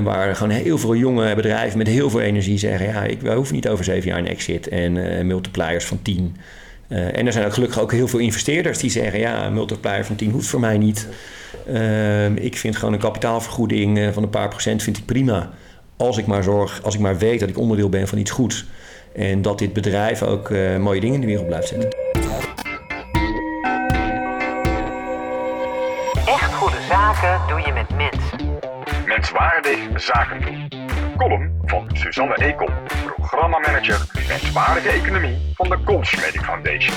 waar 0.02 0.36
gewoon 0.36 0.52
heel 0.52 0.78
veel 0.78 0.94
jonge 0.94 1.34
bedrijven 1.34 1.78
met 1.78 1.86
heel 1.86 2.10
veel 2.10 2.20
energie 2.20 2.58
zeggen: 2.58 2.86
ja, 2.86 3.04
ik, 3.04 3.20
wij 3.20 3.34
hoeven 3.34 3.54
niet 3.54 3.68
over 3.68 3.84
zeven 3.84 4.08
jaar 4.08 4.18
een 4.18 4.28
exit 4.28 4.68
en 4.68 5.26
multipliers 5.26 5.84
van 5.84 6.02
tien. 6.02 6.36
en 6.88 7.26
er 7.26 7.32
zijn 7.32 7.46
ook 7.46 7.54
gelukkig 7.54 7.80
ook 7.80 7.92
heel 7.92 8.08
veel 8.08 8.18
investeerders 8.18 8.78
die 8.78 8.90
zeggen: 8.90 9.20
ja, 9.20 9.46
een 9.46 9.54
multiplier 9.54 10.04
van 10.04 10.16
10 10.16 10.30
hoeft 10.30 10.48
voor 10.48 10.60
mij 10.60 10.78
niet. 10.78 11.08
ik 12.34 12.56
vind 12.56 12.76
gewoon 12.76 12.94
een 12.94 13.00
kapitaalvergoeding 13.00 14.08
van 14.12 14.22
een 14.22 14.30
paar 14.30 14.48
procent 14.48 14.82
vind 14.82 14.96
ik 14.96 15.04
prima. 15.04 15.50
Als 15.96 16.18
ik 16.18 16.26
maar 16.26 16.42
zorg, 16.42 16.80
als 16.82 16.94
ik 16.94 17.00
maar 17.00 17.18
weet 17.18 17.40
dat 17.40 17.48
ik 17.48 17.58
onderdeel 17.58 17.88
ben 17.88 18.08
van 18.08 18.18
iets 18.18 18.30
goeds. 18.30 18.66
En 19.12 19.42
dat 19.42 19.58
dit 19.58 19.72
bedrijf 19.72 20.22
ook 20.22 20.48
uh, 20.48 20.76
mooie 20.76 21.00
dingen 21.00 21.14
in 21.14 21.20
de 21.20 21.26
wereld 21.26 21.46
blijft 21.46 21.68
zetten. 21.68 21.90
Echt 26.26 26.54
goede 26.54 26.80
zaken 26.88 27.40
doe 27.48 27.60
je 27.60 27.72
met 27.72 27.96
mensen. 27.96 28.58
Menswaardig 29.06 29.78
zaken 29.96 30.40
doen. 30.40 30.68
Column 31.16 31.60
van 31.64 31.90
Suzanne 31.92 32.34
Ekel, 32.34 32.68
programmamanager 33.16 34.06
Menswaardige 34.28 34.88
Economie 34.88 35.36
van 35.54 35.68
de 35.68 35.78
Consmedic 35.84 36.40
Foundation. 36.40 36.94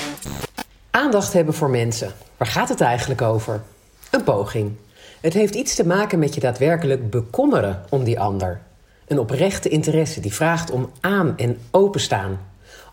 Aandacht 0.90 1.32
hebben 1.32 1.54
voor 1.54 1.70
mensen. 1.70 2.12
Waar 2.36 2.48
gaat 2.48 2.68
het 2.68 2.80
eigenlijk 2.80 3.22
over? 3.22 3.62
Een 4.10 4.24
poging. 4.24 4.72
Het 5.20 5.32
heeft 5.32 5.54
iets 5.54 5.74
te 5.74 5.86
maken 5.86 6.18
met 6.18 6.34
je 6.34 6.40
daadwerkelijk 6.40 7.10
bekommeren 7.10 7.84
om 7.88 8.04
die 8.04 8.20
ander. 8.20 8.60
Een 9.06 9.18
oprechte 9.18 9.68
interesse 9.68 10.20
die 10.20 10.34
vraagt 10.34 10.70
om 10.70 10.90
aan- 11.00 11.36
en 11.36 11.58
openstaan, 11.70 12.40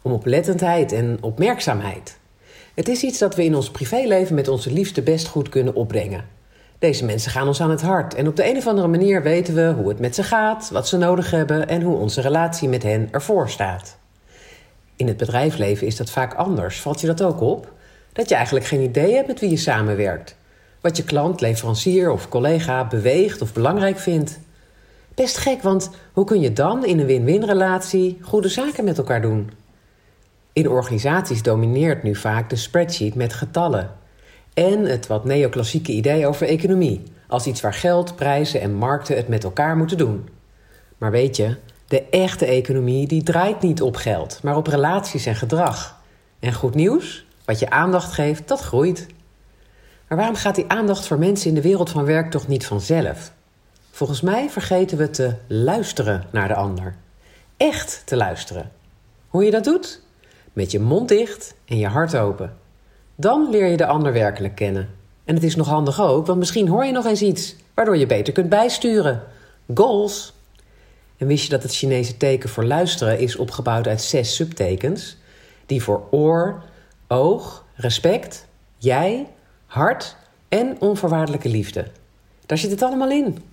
om 0.01 0.11
oplettendheid 0.11 0.91
en 0.91 1.17
opmerkzaamheid. 1.21 2.17
Het 2.73 2.87
is 2.87 3.03
iets 3.03 3.19
dat 3.19 3.35
we 3.35 3.43
in 3.43 3.55
ons 3.55 3.71
privéleven 3.71 4.35
met 4.35 4.47
onze 4.47 4.73
liefste 4.73 5.01
best 5.01 5.27
goed 5.27 5.49
kunnen 5.49 5.75
opbrengen. 5.75 6.25
Deze 6.79 7.05
mensen 7.05 7.31
gaan 7.31 7.47
ons 7.47 7.61
aan 7.61 7.69
het 7.69 7.81
hart 7.81 8.13
en 8.13 8.27
op 8.27 8.35
de 8.35 8.49
een 8.49 8.57
of 8.57 8.67
andere 8.67 8.87
manier 8.87 9.23
weten 9.23 9.55
we 9.55 9.73
hoe 9.77 9.89
het 9.89 9.99
met 9.99 10.15
ze 10.15 10.23
gaat, 10.23 10.69
wat 10.69 10.87
ze 10.87 10.97
nodig 10.97 11.31
hebben 11.31 11.67
en 11.67 11.81
hoe 11.81 11.97
onze 11.97 12.21
relatie 12.21 12.69
met 12.69 12.83
hen 12.83 13.07
ervoor 13.11 13.49
staat. 13.49 13.97
In 14.95 15.07
het 15.07 15.17
bedrijfsleven 15.17 15.87
is 15.87 15.95
dat 15.95 16.09
vaak 16.09 16.33
anders. 16.33 16.81
Valt 16.81 17.01
je 17.01 17.07
dat 17.07 17.23
ook 17.23 17.41
op? 17.41 17.71
Dat 18.13 18.29
je 18.29 18.35
eigenlijk 18.35 18.65
geen 18.65 18.81
idee 18.81 19.13
hebt 19.13 19.27
met 19.27 19.39
wie 19.39 19.49
je 19.49 19.57
samenwerkt. 19.57 20.35
Wat 20.81 20.97
je 20.97 21.03
klant, 21.03 21.41
leverancier 21.41 22.11
of 22.11 22.29
collega 22.29 22.87
beweegt 22.87 23.41
of 23.41 23.53
belangrijk 23.53 23.99
vindt. 23.99 24.39
Best 25.15 25.37
gek, 25.37 25.61
want 25.61 25.89
hoe 26.13 26.25
kun 26.25 26.39
je 26.39 26.53
dan 26.53 26.85
in 26.85 26.99
een 26.99 27.05
win-win 27.05 27.43
relatie 27.43 28.17
goede 28.21 28.47
zaken 28.47 28.83
met 28.83 28.97
elkaar 28.97 29.21
doen? 29.21 29.51
In 30.53 30.69
organisaties 30.69 31.43
domineert 31.43 32.03
nu 32.03 32.15
vaak 32.15 32.49
de 32.49 32.55
spreadsheet 32.55 33.15
met 33.15 33.33
getallen. 33.33 33.91
En 34.53 34.85
het 34.85 35.07
wat 35.07 35.25
neoclassieke 35.25 35.91
idee 35.91 36.27
over 36.27 36.47
economie, 36.47 37.03
als 37.27 37.47
iets 37.47 37.61
waar 37.61 37.73
geld, 37.73 38.15
prijzen 38.15 38.61
en 38.61 38.73
markten 38.73 39.15
het 39.15 39.27
met 39.27 39.43
elkaar 39.43 39.77
moeten 39.77 39.97
doen. 39.97 40.29
Maar 40.97 41.11
weet 41.11 41.35
je, 41.35 41.55
de 41.87 42.03
echte 42.09 42.45
economie 42.45 43.07
die 43.07 43.23
draait 43.23 43.61
niet 43.61 43.81
op 43.81 43.95
geld, 43.95 44.39
maar 44.43 44.57
op 44.57 44.67
relaties 44.67 45.25
en 45.25 45.35
gedrag. 45.35 46.01
En 46.39 46.53
goed 46.53 46.75
nieuws, 46.75 47.25
wat 47.45 47.59
je 47.59 47.69
aandacht 47.69 48.11
geeft, 48.11 48.47
dat 48.47 48.59
groeit. 48.59 49.07
Maar 50.07 50.17
waarom 50.17 50.35
gaat 50.35 50.55
die 50.55 50.67
aandacht 50.67 51.07
voor 51.07 51.19
mensen 51.19 51.49
in 51.49 51.55
de 51.55 51.61
wereld 51.61 51.89
van 51.89 52.05
werk 52.05 52.31
toch 52.31 52.47
niet 52.47 52.65
vanzelf? 52.65 53.31
Volgens 53.91 54.21
mij 54.21 54.49
vergeten 54.49 54.97
we 54.97 55.09
te 55.09 55.33
luisteren 55.47 56.23
naar 56.31 56.47
de 56.47 56.55
ander. 56.55 56.95
Echt 57.57 58.01
te 58.05 58.15
luisteren. 58.15 58.71
Hoe 59.27 59.43
je 59.43 59.51
dat 59.51 59.63
doet? 59.63 60.01
Met 60.53 60.71
je 60.71 60.79
mond 60.79 61.09
dicht 61.09 61.55
en 61.65 61.77
je 61.77 61.87
hart 61.87 62.15
open. 62.15 62.57
Dan 63.15 63.49
leer 63.49 63.65
je 63.65 63.77
de 63.77 63.85
ander 63.85 64.13
werkelijk 64.13 64.55
kennen. 64.55 64.89
En 65.23 65.35
het 65.35 65.43
is 65.43 65.55
nog 65.55 65.67
handig 65.67 66.01
ook, 66.01 66.25
want 66.25 66.39
misschien 66.39 66.67
hoor 66.67 66.85
je 66.85 66.91
nog 66.91 67.05
eens 67.05 67.21
iets 67.21 67.55
waardoor 67.73 67.97
je 67.97 68.05
beter 68.05 68.33
kunt 68.33 68.49
bijsturen. 68.49 69.23
Goals. 69.73 70.33
En 71.17 71.27
wist 71.27 71.43
je 71.43 71.49
dat 71.49 71.63
het 71.63 71.75
Chinese 71.75 72.17
teken 72.17 72.49
voor 72.49 72.65
luisteren 72.65 73.19
is 73.19 73.35
opgebouwd 73.35 73.87
uit 73.87 74.01
zes 74.01 74.35
subtekens? 74.35 75.17
Die 75.65 75.83
voor 75.83 76.07
oor, 76.11 76.63
oog, 77.07 77.65
respect, 77.75 78.45
jij, 78.77 79.27
hart 79.65 80.15
en 80.49 80.75
onvoorwaardelijke 80.79 81.49
liefde. 81.49 81.87
Daar 82.45 82.57
zit 82.57 82.71
het 82.71 82.81
allemaal 82.81 83.11
in. 83.11 83.50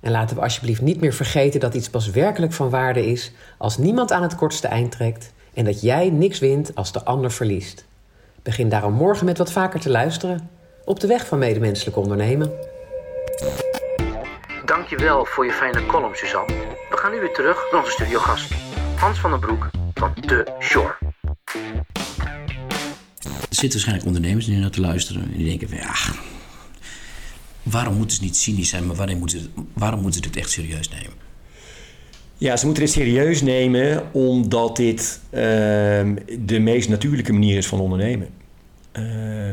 En 0.00 0.10
laten 0.10 0.36
we 0.36 0.42
alsjeblieft 0.42 0.80
niet 0.80 1.00
meer 1.00 1.12
vergeten 1.12 1.60
dat 1.60 1.74
iets 1.74 1.90
pas 1.90 2.10
werkelijk 2.10 2.52
van 2.52 2.70
waarde 2.70 3.06
is 3.06 3.32
als 3.58 3.78
niemand 3.78 4.12
aan 4.12 4.22
het 4.22 4.34
kortste 4.34 4.68
eind 4.68 4.92
trekt 4.92 5.32
en 5.54 5.64
dat 5.64 5.80
jij 5.80 6.10
niks 6.10 6.38
wint 6.38 6.74
als 6.74 6.92
de 6.92 7.04
ander 7.04 7.30
verliest. 7.30 7.84
Begin 8.42 8.68
daarom 8.68 8.92
morgen 8.92 9.26
met 9.26 9.38
wat 9.38 9.52
vaker 9.52 9.80
te 9.80 9.90
luisteren 9.90 10.50
op 10.84 11.00
de 11.00 11.06
weg 11.06 11.26
van 11.26 11.38
medemenselijk 11.38 11.96
ondernemen. 11.96 12.52
Dankjewel 14.64 15.24
voor 15.24 15.44
je 15.44 15.52
fijne 15.52 15.86
column, 15.86 16.14
Suzanne. 16.14 16.54
We 16.90 16.96
gaan 16.96 17.12
nu 17.12 17.20
weer 17.20 17.32
terug 17.32 17.70
naar 17.70 17.80
onze 17.80 17.92
studiogast, 17.92 18.54
Hans 18.96 19.18
van 19.18 19.30
den 19.30 19.40
Broek 19.40 19.70
van 19.94 20.14
The 20.14 20.46
Shore. 20.60 20.96
Er 23.24 23.56
zitten 23.56 23.70
waarschijnlijk 23.70 24.06
ondernemers 24.06 24.46
die 24.46 24.58
naar 24.58 24.70
te 24.70 24.80
luisteren 24.80 25.22
en 25.22 25.30
die 25.36 25.46
denken 25.46 25.68
van 25.68 25.78
ja, 25.78 25.94
waarom 27.70 27.96
moeten 27.96 28.16
ze 28.16 28.22
niet 28.22 28.36
cynisch 28.36 28.68
zijn, 28.68 28.86
maar 28.86 28.96
waarom 28.96 29.18
moeten, 29.18 29.40
waarom 29.72 30.00
moeten 30.00 30.22
ze 30.22 30.30
dit 30.30 30.40
echt 30.40 30.50
serieus 30.50 30.88
nemen? 30.88 31.12
Ja, 32.38 32.56
ze 32.56 32.64
moeten 32.64 32.84
dit 32.84 32.92
serieus 32.92 33.42
nemen 33.42 34.12
omdat 34.12 34.76
dit 34.76 35.20
uh, 35.30 35.40
de 36.38 36.58
meest 36.58 36.88
natuurlijke 36.88 37.32
manier 37.32 37.56
is 37.56 37.66
van 37.66 37.80
ondernemen. 37.80 38.28
Uh, 38.98 39.02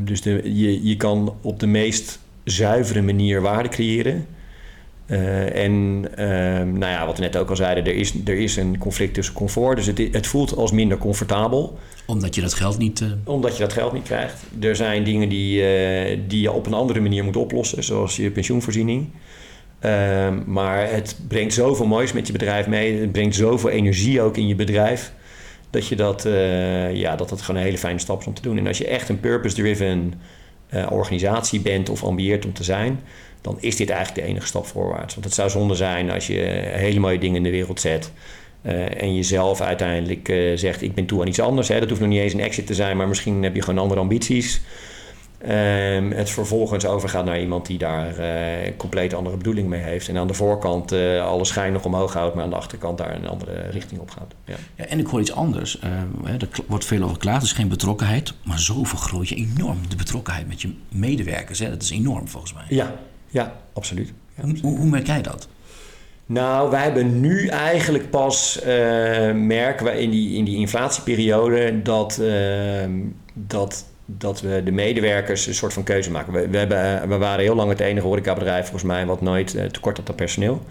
dus 0.02 0.22
de, 0.22 0.42
je, 0.44 0.88
je 0.88 0.98
kan 0.98 1.36
op 1.42 1.60
de 1.60 1.68
meest 1.68 2.20
zuivere 2.44 3.02
manier 3.02 3.42
waarde 3.42 3.70
creëren. 3.70 4.26
Uh, 5.08 5.64
en 5.64 6.06
ehm, 6.16 6.78
nou 6.78 6.92
ja, 6.92 7.06
wat 7.06 7.18
we 7.18 7.24
net 7.24 7.38
ook 7.38 7.50
al 7.50 7.56
zeiden, 7.56 7.86
er 7.86 7.96
is, 7.96 8.14
er 8.26 8.38
is 8.38 8.56
een 8.56 8.78
conflict 8.78 9.14
tussen 9.14 9.34
comfort. 9.34 9.78
Dus 9.78 9.86
het, 9.86 9.98
het 10.12 10.28
voelt 10.28 10.56
als 10.56 10.72
minder 10.72 10.98
comfortabel. 10.98 11.78
Omdat 12.06 12.36
je 12.36 12.42
dat 12.42 12.54
geld 12.54 12.78
niet... 12.78 13.00
Uh... 13.00 13.12
Omdat 13.24 13.58
je 13.58 13.64
dat 13.64 13.74
geld 13.74 13.94
niet 13.94 14.04
krijgt. 14.04 14.44
Er 14.60 14.76
zijn 14.76 15.04
dingen 15.04 15.30
die, 15.30 15.62
uh, 15.62 16.20
die 16.28 16.42
je 16.42 16.52
op 16.52 16.66
een 16.66 16.74
andere 16.74 17.00
manier 17.00 17.24
moet 17.24 17.36
oplossen, 17.36 17.84
zoals 17.84 18.16
je 18.16 18.32
pensioenvoorziening. 18.32 19.10
Ehm, 19.80 20.40
maar 20.46 20.92
het 20.92 21.18
brengt 21.28 21.54
zoveel 21.54 21.86
moois 21.86 22.14
met 22.14 22.28
je 22.28 22.34
bedrijf 22.34 22.68
mee. 22.68 23.00
Het 23.00 23.12
brengt 23.12 23.36
zoveel 23.36 23.70
energie 23.70 24.22
ook 24.22 24.38
in 24.38 24.48
je 24.48 24.56
bedrijf. 24.56 25.14
Dat 25.70 25.88
je 25.88 25.96
dat, 25.96 26.28
ja, 26.94 27.16
dat, 27.16 27.30
dat 27.30 27.42
gewoon 27.42 27.60
een 27.60 27.68
hele 27.68 27.78
fijne 27.78 28.00
stap 28.00 28.20
is 28.20 28.28
om 28.28 28.34
te 28.34 28.42
doen. 28.42 28.58
En 28.58 28.68
als 28.68 28.78
je 28.78 28.88
echt 28.88 29.10
een 29.10 29.20
purpose-driven 29.20 30.14
organisatie 30.90 31.60
bent 31.60 31.90
of 31.90 32.04
ambieert 32.04 32.46
om 32.46 32.54
te 32.54 32.64
zijn 32.64 33.00
dan 33.48 33.58
is 33.60 33.76
dit 33.76 33.90
eigenlijk 33.90 34.26
de 34.26 34.32
enige 34.32 34.48
stap 34.48 34.66
voorwaarts. 34.66 35.14
Want 35.14 35.26
het 35.26 35.36
zou 35.36 35.50
zonde 35.50 35.76
zijn 35.76 36.12
als 36.12 36.28
je 36.28 36.40
hele 36.72 37.00
mooie 37.00 37.20
dingen 37.20 37.36
in 37.36 37.44
de 37.44 37.50
wereld 37.50 37.80
zet. 37.80 38.12
Uh, 38.66 39.02
en 39.02 39.16
jezelf 39.16 39.62
uiteindelijk 39.62 40.30
uh, 40.30 40.58
zegt: 40.58 40.82
Ik 40.82 40.94
ben 40.94 41.06
toe 41.06 41.22
aan 41.22 41.28
iets 41.28 41.40
anders. 41.40 41.68
Hè. 41.68 41.80
Dat 41.80 41.90
hoeft 41.90 42.02
nog 42.02 42.10
niet 42.10 42.20
eens 42.20 42.34
een 42.34 42.40
exit 42.40 42.68
te 42.68 42.74
zijn, 42.74 42.98
maar 42.98 43.08
misschien 43.08 43.44
heb 43.44 43.56
je 43.56 43.62
gewoon 43.62 43.80
andere 43.80 44.00
ambities. 44.00 44.62
Ehm, 45.38 46.12
het 46.12 46.30
vervolgens 46.30 46.86
overgaat 46.86 47.26
naar 47.26 47.40
iemand 47.40 47.66
die 47.66 47.78
daar 47.78 48.18
eh, 48.18 48.66
een 48.66 48.78
compleet 48.78 49.14
andere 49.14 49.38
bedoeling 49.38 49.68
mee 49.68 49.82
heeft. 49.82 50.08
En 50.08 50.18
aan 50.18 50.28
de 50.28 50.34
voorkant 50.34 50.94
uh, 50.94 51.26
alle 51.26 51.46
schijn 51.46 51.74
nog 51.74 51.86
omhoog 51.86 52.14
houdt, 52.14 52.36
maar 52.36 52.44
aan 52.44 52.50
de 52.50 52.56
achterkant 52.56 52.98
daar 52.98 53.16
een 53.16 53.28
andere 53.28 53.70
richting 53.70 54.02
op 54.02 54.10
gaat. 54.10 54.34
Ja. 54.46 54.56
Ja, 54.76 54.86
en 54.86 55.00
ik 55.00 55.08
hoor 55.08 55.20
iets 55.20 55.32
anders. 55.32 55.80
Uh, 56.26 56.34
er 56.42 56.48
wordt 56.68 56.86
veel 56.86 57.02
over 57.02 57.14
geklaagd, 57.14 57.42
er 57.42 57.48
is 57.48 57.54
geen 57.54 57.68
betrokkenheid. 57.68 58.34
Maar 58.44 58.60
zo 58.60 58.84
vergroot 58.84 59.30
je 59.30 59.36
enorm 59.36 59.78
de 59.90 59.96
betrokkenheid 59.96 60.48
met 60.48 60.62
je 60.62 60.74
medewerkers. 60.90 61.60
Hè? 61.60 61.70
Dat 61.70 61.82
is 61.82 61.92
enorm 61.92 62.28
volgens 62.28 62.54
mij. 62.54 62.66
Ja, 62.70 62.96
ja 63.28 63.56
absoluut. 63.74 64.08
Ja, 64.08 64.42
absoluut. 64.42 64.62
Hoe, 64.62 64.78
hoe, 64.78 64.90
merk 64.90 65.08
jij 65.08 65.22
dat? 65.22 65.48
Nou, 66.26 66.72
wij 66.72 66.84
hebben 66.84 67.20
nu 67.20 67.48
eigenlijk 67.48 68.10
pas, 68.10 68.60
merken 69.34 69.86
we 69.86 70.02
in 70.02 70.10
die, 70.10 70.38
in 70.38 70.46
die 70.46 70.58
inflatieperiode, 70.58 71.82
dat, 71.82 72.18
ehm, 72.18 72.92
dat 73.34 73.86
dat 74.10 74.42
we 74.42 74.62
de 74.64 74.72
medewerkers 74.72 75.48
een 75.48 75.54
soort 75.54 75.74
van 75.74 75.84
keuze 75.84 76.12
maken. 76.12 76.34
We, 76.34 76.48
we, 76.48 76.58
hebben, 76.58 77.10
we 77.10 77.18
waren 77.18 77.44
heel 77.44 77.56
lang 77.56 77.70
het 77.70 77.80
enige 77.80 78.08
horecabedrijf 78.08 78.62
volgens 78.62 78.84
mij 78.84 79.06
wat 79.06 79.22
nooit 79.22 79.56
uh, 79.56 79.64
tekort 79.64 79.98
had 79.98 80.10
aan 80.10 80.16
personeel. 80.16 80.62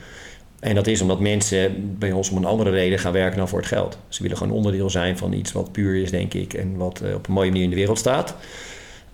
En 0.60 0.74
dat 0.74 0.86
is 0.86 1.00
omdat 1.00 1.20
mensen 1.20 1.96
bij 1.98 2.12
ons 2.12 2.30
om 2.30 2.36
een 2.36 2.44
andere 2.44 2.70
reden 2.70 2.98
gaan 2.98 3.12
werken 3.12 3.38
dan 3.38 3.48
voor 3.48 3.58
het 3.58 3.68
geld. 3.68 3.98
Ze 4.08 4.22
willen 4.22 4.36
gewoon 4.36 4.52
onderdeel 4.52 4.90
zijn 4.90 5.18
van 5.18 5.32
iets 5.32 5.52
wat 5.52 5.72
puur 5.72 6.02
is, 6.02 6.10
denk 6.10 6.34
ik, 6.34 6.54
en 6.54 6.76
wat 6.76 7.02
uh, 7.04 7.14
op 7.14 7.26
een 7.26 7.32
mooie 7.32 7.48
manier 7.48 7.64
in 7.64 7.70
de 7.70 7.76
wereld 7.76 7.98
staat. 7.98 8.34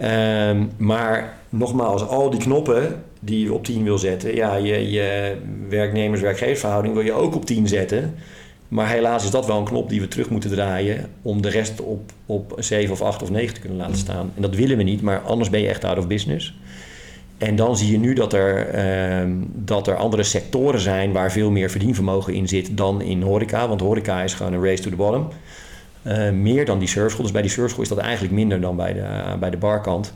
Um, 0.02 0.70
maar 0.76 1.38
nogmaals, 1.48 2.06
al 2.06 2.30
die 2.30 2.40
knoppen 2.40 3.02
die 3.20 3.44
je 3.44 3.52
op 3.52 3.64
10 3.64 3.84
wil 3.84 3.98
zetten, 3.98 4.34
ja, 4.34 4.54
je, 4.54 4.90
je 4.90 5.36
werknemers-werkgeversverhouding 5.68 6.94
wil 6.94 7.04
je 7.04 7.12
ook 7.12 7.34
op 7.34 7.44
10 7.44 7.68
zetten. 7.68 8.14
Maar 8.72 8.88
helaas 8.88 9.24
is 9.24 9.30
dat 9.30 9.46
wel 9.46 9.58
een 9.58 9.64
knop 9.64 9.88
die 9.88 10.00
we 10.00 10.08
terug 10.08 10.30
moeten 10.30 10.50
draaien 10.50 11.08
om 11.22 11.42
de 11.42 11.48
rest 11.48 11.80
op, 11.80 12.12
op 12.26 12.54
7 12.58 12.92
of 12.92 13.02
8 13.02 13.22
of 13.22 13.30
9 13.30 13.54
te 13.54 13.60
kunnen 13.60 13.78
laten 13.78 13.96
staan. 13.96 14.32
En 14.36 14.42
dat 14.42 14.54
willen 14.54 14.76
we 14.76 14.82
niet, 14.82 15.02
maar 15.02 15.20
anders 15.20 15.50
ben 15.50 15.60
je 15.60 15.68
echt 15.68 15.84
out 15.84 15.98
of 15.98 16.06
business. 16.06 16.54
En 17.38 17.56
dan 17.56 17.76
zie 17.76 17.90
je 17.90 17.98
nu 17.98 18.14
dat 18.14 18.32
er, 18.32 18.74
uh, 19.24 19.34
dat 19.54 19.86
er 19.86 19.96
andere 19.96 20.22
sectoren 20.22 20.80
zijn 20.80 21.12
waar 21.12 21.32
veel 21.32 21.50
meer 21.50 21.70
verdienvermogen 21.70 22.34
in 22.34 22.48
zit 22.48 22.76
dan 22.76 23.00
in 23.00 23.22
horeca. 23.22 23.68
Want 23.68 23.80
horeca 23.80 24.22
is 24.22 24.34
gewoon 24.34 24.52
een 24.52 24.64
race 24.64 24.82
to 24.82 24.90
the 24.90 24.96
bottom. 24.96 25.28
Uh, 26.06 26.30
meer 26.30 26.64
dan 26.64 26.78
die 26.78 26.88
surfschool. 26.88 27.22
Dus 27.22 27.32
bij 27.32 27.42
die 27.42 27.50
surfschool 27.50 27.82
is 27.82 27.88
dat 27.88 27.98
eigenlijk 27.98 28.34
minder 28.34 28.60
dan 28.60 28.76
bij 28.76 28.92
de, 28.92 29.36
bij 29.40 29.50
de 29.50 29.56
barkant. 29.56 30.14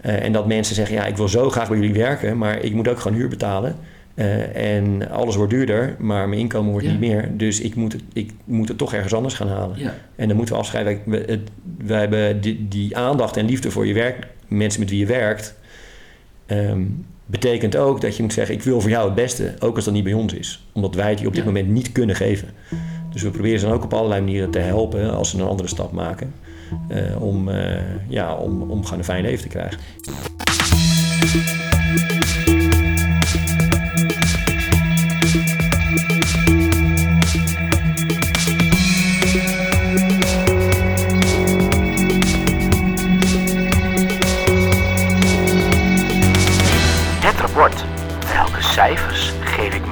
Eh, 0.00 0.24
en 0.24 0.32
dat 0.32 0.46
mensen 0.46 0.74
zeggen, 0.74 0.94
ja, 0.94 1.06
ik 1.06 1.16
wil 1.16 1.28
zo 1.28 1.50
graag 1.50 1.68
bij 1.68 1.78
jullie 1.78 1.94
werken, 1.94 2.38
maar 2.38 2.60
ik 2.60 2.74
moet 2.74 2.88
ook 2.88 3.00
gewoon 3.00 3.16
huur 3.16 3.28
betalen. 3.28 3.76
Uh, 4.18 4.76
en 4.76 5.10
alles 5.10 5.36
wordt 5.36 5.52
duurder, 5.52 5.96
maar 5.98 6.28
mijn 6.28 6.40
inkomen 6.40 6.70
wordt 6.70 6.86
ja. 6.86 6.92
niet 6.92 7.00
meer. 7.00 7.30
Dus 7.36 7.60
ik 7.60 7.74
moet, 7.74 7.92
het, 7.92 8.02
ik 8.12 8.32
moet 8.44 8.68
het 8.68 8.78
toch 8.78 8.94
ergens 8.94 9.14
anders 9.14 9.34
gaan 9.34 9.48
halen. 9.48 9.78
Ja. 9.78 9.94
En 10.16 10.28
dan 10.28 10.36
moeten 10.36 10.54
we 10.54 10.60
afschrijven. 10.60 11.00
We, 11.04 11.24
het, 11.26 11.50
hebben 11.86 12.40
die, 12.40 12.68
die, 12.68 12.96
aandacht 12.96 13.36
en 13.36 13.46
liefde 13.46 13.70
voor 13.70 13.86
je 13.86 13.94
werk, 13.94 14.26
mensen 14.48 14.80
met 14.80 14.90
wie 14.90 14.98
je 14.98 15.06
werkt. 15.06 15.54
Um, 16.46 17.04
betekent 17.26 17.76
ook 17.76 18.00
dat 18.00 18.16
je 18.16 18.22
moet 18.22 18.32
zeggen: 18.32 18.54
Ik 18.54 18.62
wil 18.62 18.80
voor 18.80 18.90
jou 18.90 19.06
het 19.06 19.14
beste, 19.14 19.54
ook 19.58 19.76
als 19.76 19.84
dat 19.84 19.94
niet 19.94 20.04
bij 20.04 20.12
ons 20.12 20.34
is. 20.34 20.66
Omdat 20.72 20.94
wij 20.94 21.10
het 21.10 21.20
je 21.20 21.26
op 21.26 21.34
dit 21.34 21.44
ja. 21.44 21.48
moment 21.48 21.68
niet 21.68 21.92
kunnen 21.92 22.16
geven. 22.16 22.48
Dus 23.12 23.22
we 23.22 23.30
proberen 23.30 23.60
ze 23.60 23.66
dan 23.66 23.74
ook 23.74 23.84
op 23.84 23.94
allerlei 23.94 24.20
manieren 24.20 24.50
te 24.50 24.58
helpen 24.58 25.14
als 25.14 25.30
ze 25.30 25.38
een 25.38 25.46
andere 25.46 25.68
stap 25.68 25.92
maken. 25.92 26.32
Uh, 26.88 27.22
om, 27.22 27.48
uh, 27.48 27.76
ja, 28.08 28.34
om, 28.34 28.62
om 28.62 28.84
gewoon 28.84 28.98
een 28.98 29.04
fijn 29.04 29.22
leven 29.22 29.42
te 29.42 29.48
krijgen. 29.48 29.78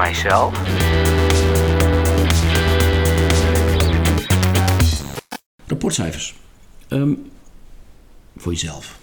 Mijzelf? 0.07 0.61
Rapportcijfers. 5.67 6.35
Um, 6.89 7.31
voor 8.37 8.53
jezelf. 8.53 8.99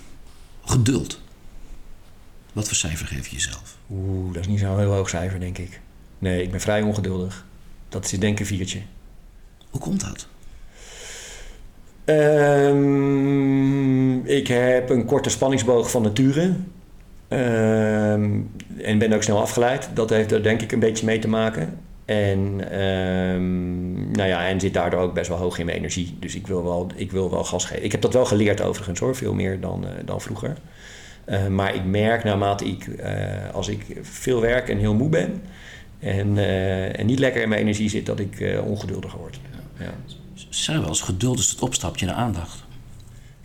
Geduld. 0.66 1.22
Wat 2.54 2.68
voor 2.68 2.76
cijfer 2.76 3.08
geef 3.08 3.28
je 3.28 3.36
jezelf? 3.36 3.78
Oeh, 3.92 4.34
dat 4.34 4.42
is 4.42 4.48
niet 4.48 4.60
zo'n 4.60 4.80
heel 4.80 4.94
hoog 4.94 5.10
cijfer, 5.10 5.40
denk 5.40 5.58
ik. 5.58 5.80
Nee, 6.20 6.44
ik 6.44 6.52
ben 6.52 6.62
vrij 6.62 6.82
ongeduldig. 6.82 7.46
Dat 7.90 8.06
is 8.06 8.12
denk 8.12 8.34
ik 8.34 8.40
een 8.40 8.46
viertje. 8.46 8.82
Hoe 9.70 9.82
komt 9.82 10.02
dat? 10.02 10.28
Um, 12.06 13.46
ik 14.26 14.48
heb 14.48 14.90
een 14.90 15.06
korte 15.06 15.30
spanningsboog 15.30 15.92
van 15.92 16.02
nature. 16.02 16.56
Um, 17.34 18.52
en 18.82 18.98
ben 18.98 19.14
ook 19.14 19.24
snel 19.24 19.42
afgeleid. 19.42 19.90
Dat 19.94 20.10
heeft 20.10 20.32
er 20.32 20.44
denk 20.44 20.62
ik 20.62 20.72
een 20.72 20.80
beetje 20.80 21.06
mee 21.06 21.20
te 21.20 21.28
maken. 21.28 21.80
En, 22.06 22.40
um, 22.82 24.12
nou 24.12 24.30
ja, 24.30 24.48
en 24.48 24.60
zit 24.60 24.74
daardoor 24.74 25.00
ook 25.00 25.14
best 25.14 25.30
wel 25.30 25.38
hoog 25.38 25.60
in 25.60 25.66
mijn 25.66 25.78
energie. 25.78 26.18
Dus 26.20 26.36
ik 26.36 26.48
wil 26.48 26.64
wel, 26.64 26.88
ik 26.96 27.12
wil 27.12 27.30
wel 27.30 27.44
gas 27.44 27.66
geven. 27.66 27.84
Ik 27.84 27.92
heb 27.92 28.02
dat 28.02 28.14
wel 28.14 28.26
geleerd 28.26 28.62
overigens 28.62 29.00
hoor, 29.00 29.16
veel 29.16 29.34
meer 29.34 29.60
dan, 29.60 29.84
uh, 29.84 29.90
dan 30.06 30.22
vroeger. 30.22 30.58
Uh, 31.26 31.48
maar 31.48 31.76
ik 31.76 31.86
merk 31.86 32.24
naarmate 32.24 32.66
ik, 32.66 32.88
uh, 32.88 33.06
als 33.54 33.68
ik 33.68 33.86
veel 34.02 34.42
werk 34.42 34.70
en 34.70 34.78
heel 34.78 34.94
moe 34.94 35.10
ben... 35.10 35.42
En, 36.00 36.38
en 36.98 37.06
niet 37.06 37.20
lekker 37.20 37.42
in 37.42 37.50
mijn 37.50 37.62
energie 37.62 37.90
zit, 37.90 38.06
dat 38.06 38.20
ik 38.20 38.60
ongeduldiger 38.66 39.20
word. 39.20 39.40
Ja. 39.80 39.94
Zijn 40.50 40.80
wel 40.80 40.88
eens 40.88 41.02
geduld 41.02 41.40
is 41.40 41.50
het 41.50 41.62
opstapje 41.62 42.06
naar 42.06 42.16
aandacht? 42.16 42.63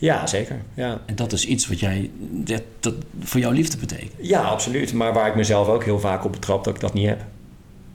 Ja, 0.01 0.27
zeker. 0.27 0.57
Ja. 0.75 1.01
En 1.07 1.15
dat 1.15 1.33
is 1.33 1.47
iets 1.47 1.69
wat 1.69 1.81
jij, 1.81 2.11
dat, 2.31 2.63
dat 2.81 2.95
voor 3.21 3.41
jouw 3.41 3.51
liefde 3.51 3.77
betekent? 3.77 4.13
Ja, 4.17 4.43
absoluut. 4.43 4.93
Maar 4.93 5.13
waar 5.13 5.29
ik 5.29 5.35
mezelf 5.35 5.69
ook 5.69 5.85
heel 5.85 6.01
vaak 6.01 6.25
op 6.25 6.33
betrap 6.33 6.65
dat 6.65 6.75
ik 6.75 6.81
dat 6.81 6.95
niet 6.95 7.07
heb. 7.07 7.25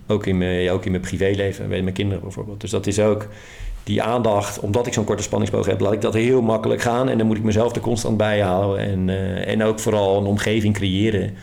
Ook 0.07 0.25
in 0.25 0.37
mijn, 0.37 0.69
ook 0.69 0.85
in 0.85 0.91
mijn 0.91 1.03
privéleven, 1.03 1.69
bij 1.69 1.81
mijn 1.81 1.95
kinderen 1.95 2.23
bijvoorbeeld. 2.23 2.61
Dus 2.61 2.69
dat 2.69 2.87
is 2.87 2.99
ook 2.99 3.27
die 3.83 4.01
aandacht, 4.01 4.59
omdat 4.59 4.87
ik 4.87 4.93
zo'n 4.93 5.03
korte 5.03 5.23
spanningsboog 5.23 5.65
heb, 5.65 5.79
laat 5.79 5.93
ik 5.93 6.01
dat 6.01 6.13
heel 6.13 6.41
makkelijk 6.41 6.81
gaan. 6.81 7.09
En 7.09 7.17
dan 7.17 7.27
moet 7.27 7.37
ik 7.37 7.43
mezelf 7.43 7.75
er 7.75 7.81
constant 7.81 8.17
bij 8.17 8.39
houden. 8.39 8.85
En, 8.85 9.07
uh, 9.07 9.47
en 9.47 9.63
ook 9.63 9.79
vooral 9.79 10.17
een 10.17 10.25
omgeving 10.25 10.73
creëren 10.73 11.33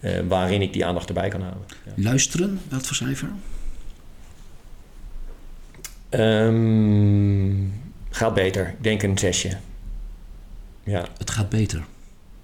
uh, 0.00 0.12
waarin 0.28 0.62
ik 0.62 0.72
die 0.72 0.84
aandacht 0.84 1.08
erbij 1.08 1.28
kan 1.28 1.40
houden. 1.40 1.62
Ja. 1.84 1.92
Luisteren, 1.96 2.60
wat 2.70 2.86
voor 2.86 2.96
cijfer? 2.96 3.28
Um, 6.10 7.72
gaat 8.10 8.34
beter. 8.34 8.66
Ik 8.66 8.82
denk 8.82 9.02
een 9.02 9.18
zesje. 9.18 9.56
Ja. 10.88 11.04
Het 11.18 11.30
gaat 11.30 11.48
beter. 11.48 11.84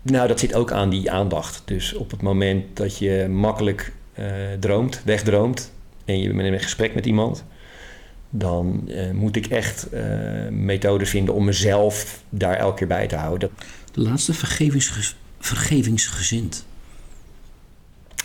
Nou, 0.02 0.28
dat 0.28 0.40
zit 0.40 0.54
ook 0.54 0.72
aan 0.72 0.90
die 0.90 1.10
aandacht. 1.10 1.62
Dus 1.64 1.94
op 1.94 2.10
het 2.10 2.22
moment 2.22 2.76
dat 2.76 2.98
je 2.98 3.26
makkelijk 3.30 3.92
uh, 4.18 4.26
droomt, 4.60 5.02
wegdroomt 5.04 5.72
en 6.04 6.20
je 6.20 6.28
bent 6.28 6.40
in 6.40 6.52
een 6.52 6.60
gesprek 6.60 6.94
met 6.94 7.06
iemand, 7.06 7.44
dan 8.30 8.84
uh, 8.86 9.10
moet 9.10 9.36
ik 9.36 9.46
echt 9.46 9.86
uh, 9.92 10.00
methodes 10.50 11.10
vinden 11.10 11.34
om 11.34 11.44
mezelf 11.44 12.22
daar 12.28 12.56
elke 12.56 12.76
keer 12.76 12.86
bij 12.86 13.06
te 13.06 13.16
houden. 13.16 13.50
De 13.92 14.00
laatste 14.00 14.34
vergevingsge 14.34 15.14
vergevingsgezind. 15.38 16.66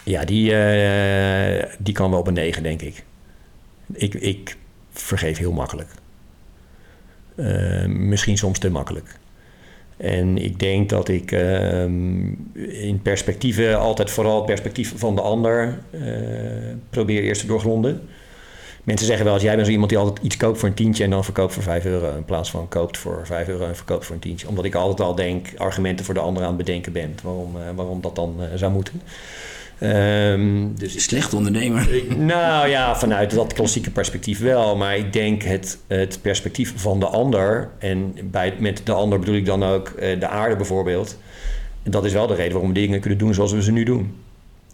Ja, 0.03 0.25
die, 0.25 0.53
die 1.77 1.93
kan 1.93 2.09
wel 2.09 2.19
op 2.19 2.27
een 2.27 2.33
9, 2.33 2.63
denk 2.63 2.81
ik. 2.81 3.03
Ik, 3.93 4.13
ik 4.13 4.57
vergeef 4.91 5.37
heel 5.37 5.51
makkelijk. 5.51 5.89
misschien 7.87 8.37
soms 8.37 8.59
te 8.59 8.69
makkelijk. 8.69 9.19
En 9.99 10.37
ik 10.37 10.59
denk 10.59 10.89
dat 10.89 11.07
ik 11.07 11.31
uh, 11.31 11.83
in 12.83 12.99
perspectieven 13.01 13.79
altijd 13.79 14.09
vooral 14.09 14.35
het 14.35 14.45
perspectief 14.45 14.93
van 14.95 15.15
de 15.15 15.21
ander 15.21 15.79
uh, 15.91 16.01
probeer 16.89 17.23
eerst 17.23 17.41
te 17.41 17.47
doorgronden. 17.47 18.01
Mensen 18.83 19.07
zeggen 19.07 19.25
wel 19.25 19.33
eens, 19.33 19.43
jij 19.43 19.53
bent 19.53 19.65
zo 19.65 19.71
iemand 19.71 19.89
die 19.89 19.99
altijd 19.99 20.25
iets 20.25 20.37
koopt 20.37 20.59
voor 20.59 20.69
een 20.69 20.75
tientje 20.75 21.03
en 21.03 21.09
dan 21.09 21.23
verkoopt 21.23 21.53
voor 21.53 21.63
5 21.63 21.85
euro. 21.85 22.15
In 22.15 22.25
plaats 22.25 22.51
van 22.51 22.67
koopt 22.67 22.97
voor 22.97 23.21
5 23.25 23.47
euro 23.47 23.65
en 23.65 23.75
verkoopt 23.75 24.05
voor 24.05 24.15
een 24.15 24.21
tientje. 24.21 24.47
Omdat 24.47 24.65
ik 24.65 24.75
altijd 24.75 25.07
al 25.07 25.15
denk, 25.15 25.47
argumenten 25.57 26.05
voor 26.05 26.13
de 26.13 26.19
ander 26.19 26.43
aan 26.43 26.47
het 26.47 26.57
bedenken 26.57 26.91
ben. 26.91 27.15
Waarom, 27.23 27.55
uh, 27.55 27.61
waarom 27.75 28.01
dat 28.01 28.15
dan 28.15 28.35
zou 28.55 28.71
moeten. 28.71 29.01
Um, 29.81 30.75
dus 30.77 31.03
Slecht 31.03 31.33
ondernemer. 31.33 31.93
Ik, 31.93 32.17
nou 32.17 32.67
ja, 32.67 32.95
vanuit 32.95 33.31
dat 33.31 33.53
klassieke 33.53 33.91
perspectief 33.91 34.39
wel. 34.39 34.75
Maar 34.75 34.97
ik 34.97 35.13
denk 35.13 35.41
het, 35.41 35.79
het 35.87 36.19
perspectief 36.21 36.73
van 36.75 36.99
de 36.99 37.05
ander. 37.05 37.69
En 37.77 38.15
bij, 38.23 38.55
met 38.59 38.81
de 38.83 38.91
ander 38.91 39.19
bedoel 39.19 39.35
ik 39.35 39.45
dan 39.45 39.63
ook 39.63 39.89
uh, 39.89 40.19
de 40.19 40.27
aarde 40.27 40.55
bijvoorbeeld. 40.55 41.17
Dat 41.83 42.05
is 42.05 42.13
wel 42.13 42.27
de 42.27 42.35
reden 42.35 42.51
waarom 42.51 42.73
we 42.73 42.79
dingen 42.79 42.99
kunnen 42.99 43.19
doen 43.19 43.33
zoals 43.33 43.51
we 43.51 43.63
ze 43.63 43.71
nu 43.71 43.83
doen. 43.83 44.15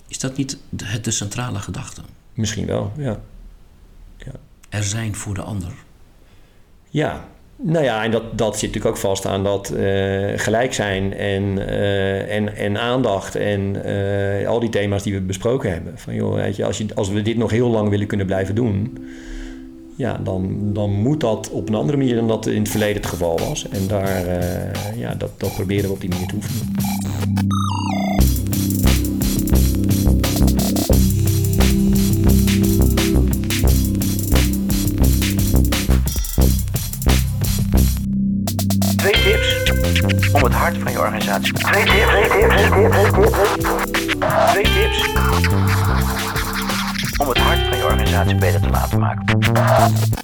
Is 0.08 0.20
dat 0.20 0.38
niet 0.38 0.58
de, 0.70 0.86
het 0.86 1.04
de 1.04 1.12
centrale 1.12 1.60
gedachte? 1.60 2.02
Misschien 2.34 2.66
wel, 2.66 2.92
ja. 2.98 3.20
ja. 4.18 4.32
Er 4.70 4.84
zijn 4.84 5.16
voor 5.16 5.34
de 5.34 5.42
ander. 5.42 5.74
Ja, 6.90 7.28
nou 7.58 7.84
ja, 7.84 8.04
en 8.04 8.12
dat, 8.12 8.38
dat 8.38 8.54
zit 8.54 8.68
natuurlijk 8.68 8.96
ook 8.96 9.02
vast 9.02 9.26
aan 9.26 9.44
dat 9.44 9.74
uh, 9.76 10.32
gelijk 10.36 10.74
zijn 10.74 11.14
en, 11.14 11.44
uh, 11.44 12.36
en, 12.36 12.56
en 12.56 12.78
aandacht 12.78 13.36
en 13.36 13.76
uh, 13.86 14.48
al 14.48 14.60
die 14.60 14.70
thema's 14.70 15.04
die 15.04 15.14
we 15.14 15.22
besproken 15.22 15.72
hebben. 15.72 15.94
Van 15.96 16.14
joh, 16.14 16.34
weet 16.34 16.56
je, 16.56 16.66
als, 16.66 16.78
je, 16.78 16.86
als 16.96 17.10
we 17.10 17.22
dit 17.22 17.38
nog 17.38 17.52
heel 17.52 17.70
lang 17.70 17.90
willen 17.90 18.08
kunnen 18.08 18.26
blijven 18.26 18.56
doen, 18.56 18.98
ja, 19.96 20.20
dan, 20.24 20.74
dan 20.74 20.92
moet 20.92 21.20
dat 21.20 21.50
op 21.50 21.70
een 21.70 21.76
andere 21.76 21.98
manier 21.98 22.16
dan 22.16 22.28
dat 22.28 22.46
in 22.46 22.62
het 22.62 22.70
verleden 22.70 22.96
het 22.96 23.06
geval 23.06 23.40
was. 23.40 23.68
En 23.70 23.88
daar, 23.88 24.26
eh, 24.26 25.00
ja, 25.00 25.16
dat, 25.16 25.32
dat 25.38 25.54
proberen 25.54 25.86
we 25.86 25.94
op 25.94 26.02
die 26.02 26.10
manier 26.10 26.28
te 26.28 26.36
oefenen. 26.36 26.74
Om 40.46 40.52
het 40.52 40.60
hart 40.60 40.78
van 40.78 40.92
je 40.92 41.00
organisatie. 41.00 41.54
Twee 41.54 41.84
tips, 41.84 42.12
twee 42.12 42.30
tips, 42.30 42.62
twee 42.62 42.80
tips. 42.80 43.12
Twee 44.52 44.64
tips 44.64 45.14
om 47.18 47.28
het 47.28 47.38
hart 47.38 47.60
van 47.60 47.78
je 47.78 47.84
organisatie 47.84 48.36
beter 48.36 48.62
te 48.62 48.70
laten 48.70 49.00
maken. 49.00 49.40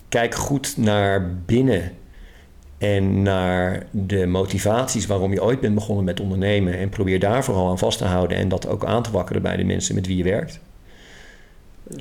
Kijk 0.09 0.35
goed 0.35 0.77
naar 0.77 1.35
binnen 1.45 1.91
en 2.77 3.21
naar 3.21 3.83
de 3.91 4.25
motivaties 4.25 5.05
waarom 5.05 5.33
je 5.33 5.43
ooit 5.43 5.59
bent 5.59 5.75
begonnen 5.75 6.05
met 6.05 6.19
ondernemen. 6.19 6.77
En 6.77 6.89
probeer 6.89 7.19
daar 7.19 7.43
vooral 7.43 7.69
aan 7.69 7.77
vast 7.77 7.97
te 7.97 8.05
houden 8.05 8.37
en 8.37 8.49
dat 8.49 8.67
ook 8.67 8.85
aan 8.85 9.03
te 9.03 9.11
wakkeren 9.11 9.41
bij 9.41 9.57
de 9.57 9.63
mensen 9.63 9.95
met 9.95 10.07
wie 10.07 10.17
je 10.17 10.23
werkt. 10.23 10.59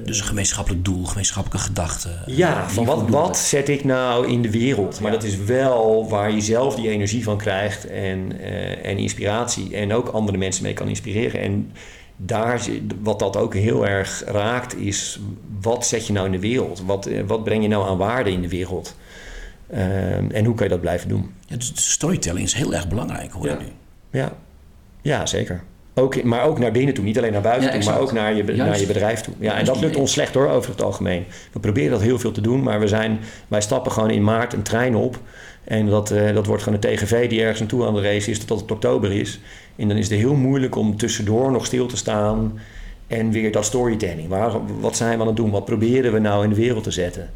Dus 0.04 0.18
een 0.18 0.26
gemeenschappelijk 0.26 0.84
doel, 0.84 1.04
gemeenschappelijke 1.04 1.66
gedachten. 1.66 2.22
Ja, 2.26 2.70
van 2.70 2.84
wat, 2.84 3.08
wat 3.08 3.38
zet 3.38 3.68
ik 3.68 3.84
nou 3.84 4.28
in 4.28 4.42
de 4.42 4.50
wereld? 4.50 5.00
Maar 5.00 5.10
dat 5.10 5.24
is 5.24 5.36
wel 5.36 6.08
waar 6.08 6.32
je 6.32 6.40
zelf 6.40 6.74
die 6.74 6.88
energie 6.88 7.22
van 7.22 7.38
krijgt 7.38 7.86
en, 7.86 8.40
eh, 8.40 8.90
en 8.90 8.98
inspiratie. 8.98 9.76
En 9.76 9.92
ook 9.92 10.08
andere 10.08 10.38
mensen 10.38 10.62
mee 10.62 10.72
kan 10.72 10.88
inspireren. 10.88 11.40
En 11.40 11.72
daar, 12.16 12.60
wat 13.00 13.18
dat 13.18 13.36
ook 13.36 13.54
heel 13.54 13.86
erg 13.86 14.22
raakt, 14.26 14.76
is 14.76 15.20
wat 15.60 15.86
zet 15.86 16.06
je 16.06 16.12
nou 16.12 16.26
in 16.26 16.32
de 16.32 16.40
wereld? 16.40 16.82
Wat, 16.86 17.06
eh, 17.06 17.22
wat 17.26 17.44
breng 17.44 17.62
je 17.62 17.68
nou 17.68 17.88
aan 17.88 17.98
waarde 17.98 18.30
in 18.30 18.42
de 18.42 18.48
wereld? 18.48 18.96
Ehm, 19.70 20.30
en 20.30 20.44
hoe 20.44 20.54
kan 20.54 20.64
je 20.64 20.72
dat 20.72 20.80
blijven 20.80 21.08
doen? 21.08 21.34
Ja, 21.46 21.56
dus 21.56 21.72
storytelling 21.74 22.46
is 22.46 22.54
heel 22.54 22.74
erg 22.74 22.88
belangrijk, 22.88 23.32
hoor 23.32 23.48
je 23.48 23.56
nu. 23.58 23.72
Ja, 24.18 24.32
ja 25.02 25.26
zeker. 25.26 25.62
Ook, 25.94 26.22
maar 26.22 26.44
ook 26.44 26.58
naar 26.58 26.72
binnen 26.72 26.94
toe. 26.94 27.04
Niet 27.04 27.18
alleen 27.18 27.32
naar 27.32 27.40
buiten 27.40 27.72
Ja, 27.72 27.78
toe, 27.78 27.90
maar 27.90 28.00
ook 28.00 28.12
naar 28.12 28.34
je, 28.34 28.44
Juist. 28.44 28.58
naar 28.58 28.80
je 28.80 28.86
bedrijf 28.86 29.20
toe. 29.20 29.34
Ja, 29.38 29.54
en 29.58 29.64
dat 29.64 29.80
lukt 29.80 29.96
ons 29.96 30.12
slecht 30.12 30.34
hoor, 30.34 30.48
over 30.48 30.70
het 30.70 30.82
algemeen. 30.82 31.24
We 31.52 31.60
proberen 31.60 31.90
dat 31.90 32.00
heel 32.00 32.18
veel 32.18 32.32
te 32.32 32.40
doen, 32.40 32.62
maar 32.62 32.80
we 32.80 32.88
zijn, 32.88 33.18
wij 33.48 33.60
stappen 33.60 33.92
gewoon 33.92 34.10
in 34.10 34.24
maart 34.24 34.52
een 34.52 34.62
trein 34.62 34.94
op. 34.94 35.18
En 35.64 35.86
dat, 35.86 36.10
eh, 36.10 36.34
dat 36.34 36.46
wordt 36.46 36.62
gewoon 36.62 36.78
een 36.82 36.96
TGV 36.96 37.28
die 37.28 37.40
ergens 37.40 37.58
naartoe 37.58 37.86
aan 37.86 37.94
de 37.94 38.02
race 38.02 38.30
is, 38.30 38.44
tot 38.44 38.60
het 38.60 38.70
oktober 38.70 39.12
is. 39.12 39.40
En 39.76 39.88
dan 39.88 39.96
is 39.96 40.08
het 40.08 40.18
heel 40.18 40.34
moeilijk 40.34 40.76
om 40.76 40.96
tussendoor 40.96 41.50
nog 41.52 41.66
stil 41.66 41.86
te 41.86 41.96
staan 41.96 42.58
en 43.06 43.30
weer 43.30 43.52
dat 43.52 43.64
storytelling. 43.64 44.28
Waar, 44.28 44.52
wat 44.80 44.96
zijn 44.96 45.14
we 45.14 45.20
aan 45.20 45.26
het 45.26 45.36
doen? 45.36 45.50
Wat 45.50 45.64
proberen 45.64 46.12
we 46.12 46.18
nou 46.18 46.44
in 46.44 46.50
de 46.50 46.56
wereld 46.56 46.84
te 46.84 46.90
zetten? 46.90 47.30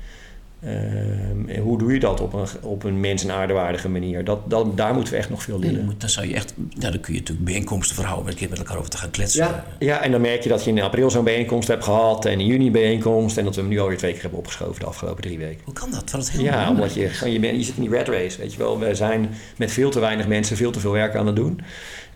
Ehm, 0.65 1.49
en 1.49 1.63
hoe 1.63 1.79
doe 1.79 1.93
je 1.93 2.01
dat 2.01 2.21
op 2.21 2.33
een, 2.33 2.47
op 2.63 2.85
een 2.85 3.01
mens- 3.01 3.25
en 3.25 3.31
aardewaardige 3.31 3.89
manier? 3.89 4.25
Dat, 4.25 4.51
dat, 4.51 4.77
daar 4.77 4.95
moeten 4.95 5.13
we 5.13 5.19
echt 5.19 5.31
nog 5.31 5.43
veel 5.43 5.59
leren. 5.59 5.77
dan, 5.77 5.85
moet, 5.85 6.11
zou 6.11 6.29
je 6.29 6.35
echt, 6.35 6.55
dan 6.57 7.01
kun 7.01 7.13
je 7.13 7.19
natuurlijk 7.19 7.47
bijeenkomsten 7.47 7.95
verhouden 7.95 8.25
met 8.25 8.35
een 8.35 8.41
keer 8.41 8.51
met 8.51 8.59
elkaar 8.59 8.79
over 8.79 8.91
te 8.91 8.97
gaan 8.97 9.11
kletsen. 9.11 9.45
Ja, 9.45 9.65
ja, 9.79 10.03
en 10.03 10.11
dan 10.11 10.21
merk 10.21 10.43
je 10.43 10.49
dat 10.49 10.65
je 10.65 10.71
in 10.71 10.81
april 10.81 11.11
zo'n 11.11 11.25
bijeenkomst 11.25 11.69
hebt 11.69 11.85
gehad 11.85 12.25
en 12.25 12.41
in 12.41 12.47
juni 12.47 12.67
een 12.67 12.73
bijeenkomst. 12.73 13.37
En 13.37 13.45
dat 13.45 13.55
we 13.55 13.61
hem 13.61 13.71
nu 13.71 13.79
alweer 13.79 13.97
twee 13.97 14.13
keer 14.13 14.21
hebben 14.21 14.39
opgeschoven 14.39 14.81
de 14.81 14.87
afgelopen 14.87 15.23
drie 15.23 15.39
weken. 15.39 15.61
Hoe 15.65 15.75
kan 15.75 15.91
dat? 15.91 16.29
Heel 16.31 16.43
Ja, 16.43 16.71
omdat 16.71 16.95
je, 16.95 17.11
je, 17.25 17.41
bent, 17.41 17.57
je 17.57 17.63
zit 17.63 17.77
in 17.77 17.83
die 17.83 17.91
red 17.91 18.09
race, 18.09 18.39
weet 18.39 18.53
je 18.53 18.59
wel. 18.59 18.79
We 18.79 18.95
zijn 18.95 19.29
met 19.57 19.73
veel 19.73 19.91
te 19.91 20.01
weinig 20.01 20.27
mensen 20.27 20.57
veel 20.57 20.71
te 20.71 20.81
veel 20.81 20.93
werk 20.93 21.15
aan 21.15 21.27
het 21.27 21.37
doen. 21.37 21.61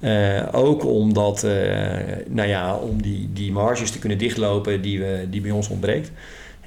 Eh, 0.01 0.43
ook 0.53 0.85
omdat, 0.85 1.45
eh, 1.45 1.53
nou 2.29 2.49
ja, 2.49 2.77
om 2.77 3.03
die, 3.03 3.31
die 3.33 3.53
marges 3.53 3.91
te 3.91 3.99
kunnen 3.99 4.19
dichtlopen 4.19 4.83
die, 4.83 4.99
we, 4.99 5.27
die 5.31 5.41
bij 5.41 5.51
ons 5.51 5.69
ontbreekt. 5.69 6.11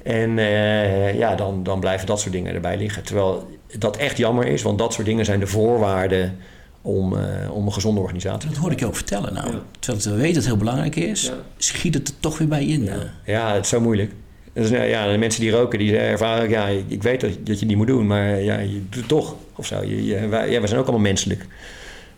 En 0.04 0.38
eh, 0.38 1.18
ja, 1.18 1.34
dan, 1.34 1.62
dan 1.62 1.80
blijven 1.80 2.06
dat 2.06 2.20
soort 2.20 2.32
dingen 2.32 2.54
erbij 2.54 2.76
liggen. 2.76 3.02
Terwijl 3.02 3.50
dat 3.78 3.96
echt 3.96 4.16
jammer 4.16 4.46
is, 4.46 4.62
want 4.62 4.78
dat 4.78 4.92
soort 4.92 5.06
dingen 5.06 5.24
zijn 5.24 5.40
de 5.40 5.46
voorwaarden 5.46 6.36
om, 6.82 7.16
eh, 7.16 7.50
om 7.54 7.66
een 7.66 7.72
gezonde 7.72 8.00
organisatie 8.00 8.48
Dat 8.48 8.58
hoorde 8.58 8.74
ik 8.74 8.80
je 8.80 8.86
ook 8.86 8.94
vertellen. 8.96 9.34
Nou, 9.34 9.50
Ja. 9.52 9.58
Terwijl 9.78 10.04
we 10.04 10.10
weten 10.10 10.24
dat 10.26 10.34
het 10.34 10.44
heel 10.46 10.56
belangrijk 10.56 10.96
is, 10.96 11.22
Ja. 11.22 11.32
schiet 11.56 11.94
het 11.94 12.08
er 12.08 12.14
toch 12.20 12.38
weer 12.38 12.48
bij 12.48 12.64
in. 12.66 12.88
eh. 12.88 12.96
Ja, 13.24 13.54
het 13.54 13.64
is 13.64 13.68
zo 13.70 13.80
moeilijk. 13.80 14.12
Dus, 14.52 14.70
nou 14.70 14.84
ja, 14.84 15.12
de 15.12 15.18
mensen 15.18 15.40
die 15.40 15.50
roken, 15.50 15.78
die 15.78 15.98
ervaren, 15.98 16.48
ja, 16.50 16.66
ik 16.88 17.02
weet 17.02 17.20
dat, 17.20 17.30
dat 17.30 17.46
je 17.46 17.52
het 17.52 17.64
niet 17.64 17.76
moet 17.76 17.86
doen, 17.86 18.06
maar 18.06 18.40
ja, 18.40 18.58
je 18.58 18.82
doet 18.88 18.94
het 18.94 19.08
toch. 19.08 19.34
Of 19.56 19.66
zo. 19.66 19.82
Je, 19.82 20.04
je- 20.06 20.28
wij, 20.28 20.50
ja, 20.50 20.60
we 20.60 20.66
zijn 20.66 20.80
ook 20.80 20.86
allemaal 20.86 21.06
menselijk. 21.06 21.46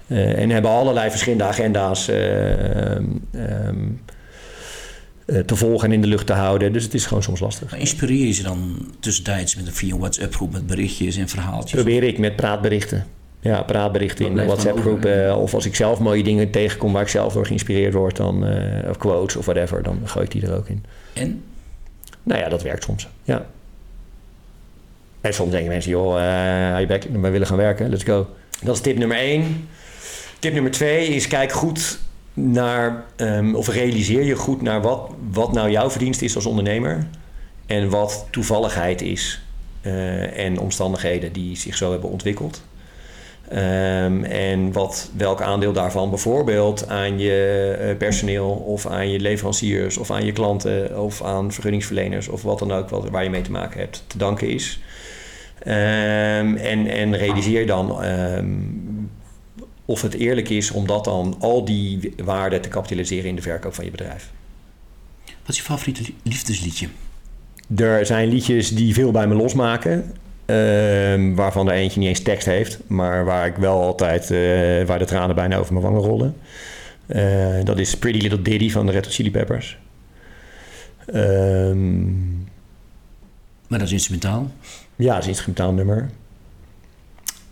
Eh, 0.06 0.38
en 0.38 0.50
hebben 0.50 0.70
allerlei 0.70 1.10
verschillende 1.10 1.44
agenda's 1.44 2.08
eh, 2.08 2.96
eh, 2.96 3.02
te 5.46 5.56
volgen 5.56 5.88
en 5.88 5.94
in 5.94 6.00
de 6.00 6.06
lucht 6.06 6.26
te 6.26 6.32
houden. 6.32 6.72
Dus 6.72 6.84
het 6.84 6.94
is 6.94 7.06
gewoon 7.06 7.22
soms 7.22 7.40
lastig. 7.40 7.70
Maar 7.70 7.80
inspireer 7.80 8.26
je 8.26 8.32
ze 8.32 8.42
dan 8.42 8.88
tussentijds 9.00 9.56
met 9.56 9.66
een 9.66 9.72
via 9.72 9.92
een 9.94 9.98
WhatsApp-groep 9.98 10.52
met 10.52 10.66
berichtjes 10.66 11.16
en 11.16 11.28
verhaaltjes? 11.28 11.82
Probeer 11.82 12.02
ik 12.02 12.18
met 12.18 12.36
praatberichten. 12.36 13.06
Ja, 13.40 13.62
praatberichten 13.62 14.26
in 14.26 14.40
over, 14.40 15.26
eh, 15.28 15.38
of 15.38 15.54
als 15.54 15.66
ik 15.66 15.74
zelf 15.74 15.98
mooie 15.98 16.22
dingen 16.22 16.50
tegenkom 16.50 16.92
waar 16.92 17.02
ik 17.02 17.08
zelf 17.08 17.32
door 17.32 17.46
geïnspireerd 17.46 17.94
word, 17.94 18.16
dan, 18.16 18.46
eh, 18.46 18.88
of 18.88 18.96
quotes 18.96 19.36
of 19.36 19.44
whatever, 19.44 19.82
dan 19.82 20.00
gooi 20.04 20.24
ik 20.24 20.30
die 20.30 20.46
er 20.46 20.56
ook 20.56 20.68
in. 20.68 20.84
En? 21.12 21.42
Nou 22.22 22.40
ja, 22.40 22.48
dat 22.48 22.62
werkt 22.62 22.84
soms. 22.84 23.08
Ja. 23.22 23.46
En 25.20 25.34
soms 25.34 25.50
denken 25.50 25.70
mensen, 25.70 25.90
joh, 25.90 26.16
eh 26.16 26.68
hou 26.68 26.80
je 26.80 26.86
bek, 26.86 27.06
we 27.12 27.30
willen 27.30 27.46
gaan 27.46 27.56
werken, 27.56 27.90
let's 27.90 28.04
go. 28.04 28.28
Dat 28.62 28.74
is 28.74 28.80
tip 28.80 28.98
nummer 28.98 29.16
één. 29.16 29.68
Tip 30.38 30.52
nummer 30.52 30.70
twee 30.70 31.08
is 31.08 31.26
kijk 31.26 31.52
goed 31.52 31.98
naar, 32.34 33.04
ehm, 33.16 33.54
of 33.54 33.68
realiseer 33.68 34.22
je 34.24 34.34
goed 34.34 34.62
naar 34.62 34.82
wat, 34.82 35.10
wat 35.30 35.52
nou 35.52 35.70
jouw 35.70 35.90
verdienst 35.90 36.22
is 36.22 36.34
als 36.34 36.46
ondernemer. 36.46 37.06
En 37.66 37.88
wat 37.90 38.26
toevalligheid 38.30 39.02
is. 39.02 39.42
eh, 39.82 40.38
en 40.46 40.58
omstandigheden 40.58 41.32
die 41.32 41.56
zich 41.56 41.76
zo 41.76 41.90
hebben 41.90 42.10
ontwikkeld. 42.10 42.62
Ehm, 43.48 44.24
en 44.24 44.72
wat, 44.72 45.10
welk 45.16 45.40
aandeel 45.42 45.72
daarvan 45.72 46.08
bijvoorbeeld 46.10 46.88
aan 46.88 47.18
je 47.18 47.76
eh, 47.80 47.96
personeel 47.96 48.50
of 48.50 48.86
aan 48.86 49.10
je 49.10 49.20
leveranciers 49.20 49.96
of 49.96 50.10
aan 50.10 50.24
je 50.24 50.32
klanten 50.32 51.00
of 51.00 51.22
aan 51.22 51.52
vergunningsverleners 51.52 52.28
of 52.28 52.42
wat 52.42 52.58
dan 52.58 52.72
ook 52.72 52.88
wat, 52.88 53.08
waar 53.10 53.24
je 53.24 53.30
mee 53.30 53.42
te 53.42 53.50
maken 53.50 53.80
hebt 53.80 54.04
te 54.06 54.18
danken 54.18 54.48
is. 54.48 54.80
Ehm, 55.58 56.56
en, 56.56 56.86
en 56.86 57.16
realiseer 57.16 57.66
dan 57.66 58.02
of 59.84 60.02
het 60.02 60.14
eerlijk 60.14 60.48
is 60.48 60.70
om 60.70 60.86
dat 60.86 61.04
dan 61.04 61.36
al 61.40 61.64
die 61.64 62.14
waarden 62.24 62.60
te 62.60 62.68
kapitaliseren 62.68 63.28
in 63.28 63.36
de 63.36 63.42
verkoop 63.42 63.74
van 63.74 63.84
je 63.84 63.90
bedrijf. 63.90 64.30
Wat 65.24 65.48
is 65.48 65.56
je 65.56 65.62
favoriete 65.62 66.02
li- 66.02 66.14
liefdesliedje? 66.22 66.88
Er 67.76 68.06
zijn 68.06 68.28
liedjes 68.28 68.68
die 68.70 68.94
veel 68.94 69.10
bij 69.10 69.26
me 69.26 69.34
losmaken. 69.34 70.12
ehm, 70.46 71.34
waarvan 71.34 71.68
er 71.68 71.74
eentje 71.74 72.00
niet 72.00 72.08
eens 72.08 72.20
tekst 72.22 72.46
heeft. 72.46 72.78
Maar 72.86 73.24
waar 73.24 73.46
ik 73.46 73.56
wel 73.56 73.82
altijd... 73.82 74.22
eh, 74.30 74.86
waar 74.86 74.98
de 74.98 75.04
tranen 75.04 75.34
bijna 75.34 75.56
over 75.56 75.72
mijn 75.72 75.84
wangen 75.84 76.00
rollen. 76.02 76.36
Eh, 77.06 77.64
dat 77.64 77.78
is 77.78 77.96
Pretty 77.98 78.18
Little 78.18 78.42
Diddy 78.42 78.70
van 78.70 78.86
de 78.86 78.92
Red 78.92 79.04
Hot 79.04 79.14
Chili 79.14 79.30
Peppers. 79.30 79.78
Ehm, 81.06 82.12
Maar 83.68 83.78
dat 83.78 83.82
is 83.82 83.92
instrumentaal. 83.92 84.50
ja, 84.96 85.06
dat 85.08 85.16
is 85.18 85.22
een 85.22 85.28
instrumentaal 85.30 85.72
nummer. 85.72 86.10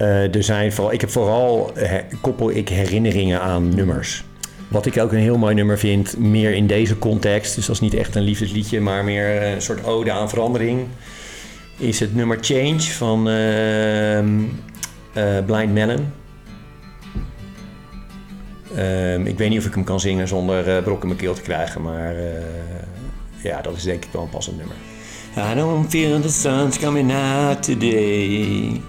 Eh, 0.02 0.34
er 0.34 0.42
zijn 0.42 0.72
vooral, 0.72 0.92
ik 0.92 1.00
heb 1.00 1.10
vooral, 1.10 1.70
her- 1.74 2.04
koppel 2.20 2.50
ik 2.50 2.68
herinneringen 2.68 3.40
aan 3.40 3.74
nummers. 3.74 4.24
Wat 4.68 4.86
ik 4.86 4.98
ook 4.98 5.12
een 5.12 5.18
heel 5.18 5.38
mooi 5.38 5.54
nummer 5.54 5.78
vind, 5.78 6.18
meer 6.18 6.52
in 6.54 6.66
deze 6.66 6.98
context, 6.98 7.54
dus 7.54 7.66
dat 7.66 7.74
is 7.74 7.80
niet 7.80 7.94
echt 7.94 8.14
een 8.14 8.22
liefdesliedje, 8.22 8.80
maar 8.80 9.04
meer 9.04 9.42
een 9.42 9.62
soort 9.62 9.84
ode 9.84 10.12
aan 10.12 10.28
verandering, 10.28 10.86
is 11.76 12.00
het 12.00 12.14
nummer 12.14 12.38
Change 12.40 12.80
van 12.80 13.28
ehm, 13.28 14.28
eh, 15.12 15.44
Blind 15.46 15.72
Melon. 15.72 16.06
Ehm, 18.76 19.26
ik 19.26 19.38
weet 19.38 19.48
niet 19.48 19.58
of 19.58 19.66
ik 19.66 19.74
hem 19.74 19.84
kan 19.84 20.00
zingen 20.00 20.28
zonder 20.28 20.76
eh 20.76 20.82
brok 20.82 21.00
in 21.00 21.06
mijn 21.06 21.20
keel 21.20 21.34
te 21.34 21.40
krijgen, 21.42 21.82
maar 21.82 22.16
eh, 22.16 22.24
ja, 23.42 23.60
dat 23.62 23.76
is 23.76 23.82
denk 23.82 24.04
ik 24.04 24.10
wel 24.12 24.22
een 24.22 24.28
passend 24.28 24.56
nummer. 24.56 24.76
I 25.52 25.54
don't 25.54 25.90
feel 25.90 26.20
the 26.20 26.28
sun's 26.30 26.78
coming 26.78 27.12
out 27.12 27.62
today. 27.62 28.80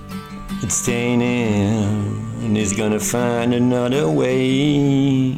It's 0.61 0.75
staying 0.75 1.21
in, 1.21 2.43
and 2.43 2.57
it's 2.57 2.73
gonna 2.73 2.99
find 2.99 3.53
another 3.53 4.09
way. 4.09 5.37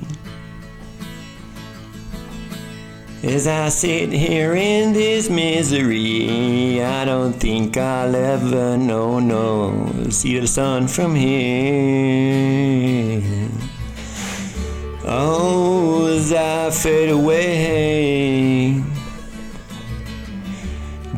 As 3.23 3.47
I 3.47 3.69
sit 3.69 4.11
here 4.11 4.53
in 4.53 4.93
this 4.93 5.29
misery, 5.31 6.83
I 6.83 7.05
don't 7.05 7.33
think 7.33 7.75
I'll 7.75 8.15
ever 8.15 8.77
know, 8.77 9.19
no, 9.19 10.09
see 10.09 10.37
the 10.37 10.45
sun 10.47 10.87
from 10.87 11.15
here. 11.15 11.49
Oh, 15.03 16.05
as 16.05 16.31
I 16.33 16.69
fade 16.69 17.09
away. 17.09 18.83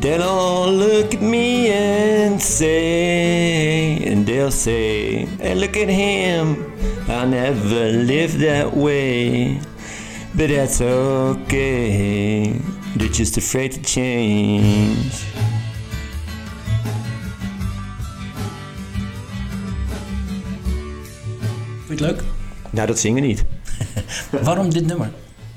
They'll 0.00 0.22
all 0.22 0.70
look 0.70 1.14
at 1.14 1.20
me 1.20 1.72
and 1.72 2.40
say, 2.40 3.96
and 4.06 4.24
they'll 4.24 4.52
say, 4.52 5.26
hey, 5.40 5.56
look 5.56 5.76
at 5.76 5.88
him. 5.88 6.72
I 7.08 7.24
never 7.24 7.90
lived 7.90 8.38
that 8.38 8.76
way, 8.76 9.60
but 10.36 10.50
that's 10.50 10.80
okay. 10.80 12.52
They're 12.94 13.08
just 13.08 13.36
afraid 13.38 13.72
to 13.72 13.80
change. 13.82 15.10
Vind 21.86 21.98
je 21.98 22.06
het 22.06 22.16
leuk? 22.16 22.22
Nou, 22.70 22.86
dat 22.86 22.98
zingen 22.98 23.22
niet. 23.22 23.44
Waarom 24.42 24.70
dit 24.70 24.86
nummer? 24.86 25.10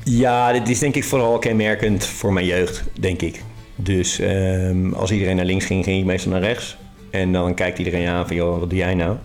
Ja, 0.03 0.51
dit 0.51 0.69
is 0.69 0.79
denk 0.79 0.95
ik 0.95 1.03
vooral 1.03 1.39
kenmerkend 1.39 2.05
voor 2.05 2.33
mijn 2.33 2.45
jeugd, 2.45 2.83
denk 2.99 3.21
ik. 3.21 3.43
Dus 3.83 4.19
ehm, 4.19 4.93
als 4.93 5.11
iedereen 5.11 5.35
naar 5.35 5.45
links 5.45 5.65
ging, 5.65 5.83
ging 5.83 5.99
ik 5.99 6.05
meestal 6.05 6.31
naar 6.31 6.41
rechts. 6.41 6.77
En 7.09 7.31
dan 7.31 7.53
kijkt 7.53 7.77
iedereen 7.77 8.07
aan 8.07 8.27
van, 8.27 8.35
joh, 8.35 8.59
wat 8.59 8.69
doe 8.69 8.79
jij 8.79 8.95
nou? 8.95 9.17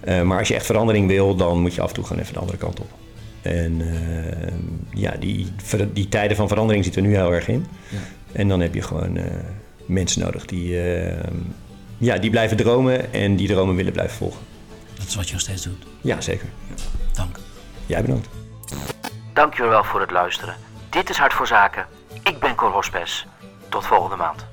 Eh, 0.00 0.22
maar 0.22 0.38
als 0.38 0.48
je 0.48 0.54
echt 0.54 0.66
verandering 0.66 1.08
wil, 1.08 1.36
dan 1.36 1.60
moet 1.60 1.74
je 1.74 1.80
af 1.80 1.88
en 1.88 1.94
toe 1.94 2.04
gewoon 2.04 2.22
even 2.22 2.34
de 2.34 2.40
andere 2.40 2.58
kant 2.58 2.80
op. 2.80 2.90
En 3.42 3.80
ehm, 3.80 5.00
ja, 5.00 5.14
die, 5.18 5.46
die 5.92 6.08
tijden 6.08 6.36
van 6.36 6.48
verandering 6.48 6.84
zitten 6.84 7.02
we 7.02 7.08
nu 7.08 7.14
heel 7.14 7.32
erg 7.32 7.48
in. 7.48 7.66
En 8.32 8.48
dan 8.48 8.60
heb 8.60 8.74
je 8.74 8.82
gewoon 8.82 9.16
eh, 9.16 9.24
mensen 9.86 10.22
nodig 10.22 10.46
die, 10.46 10.82
ehm, 10.82 11.34
ja, 11.98 12.18
die 12.18 12.30
blijven 12.30 12.56
dromen 12.56 13.12
en 13.12 13.36
die 13.36 13.48
dromen 13.48 13.74
willen 13.74 13.92
blijven 13.92 14.16
volgen. 14.16 14.40
Dat 14.94 15.06
is 15.06 15.14
wat 15.14 15.26
je 15.26 15.32
nog 15.32 15.40
steeds 15.40 15.62
doet. 15.62 15.86
Ja, 16.00 16.20
zeker. 16.20 16.48
Dank. 17.12 17.38
Jij 17.86 18.00
bedankt. 18.00 18.28
Dankjewel 19.32 19.84
voor 19.84 20.00
het 20.00 20.10
luisteren. 20.10 20.56
Dit 20.90 21.10
is 21.10 21.16
Hart 21.16 21.32
voor 21.32 21.46
Zaken. 21.46 21.86
Ik 22.22 22.38
ben 22.38 22.54
Cor 22.54 22.70
Hospes. 22.70 23.26
Tot 23.72 23.86
volgende 23.86 24.16
maand. 24.16 24.51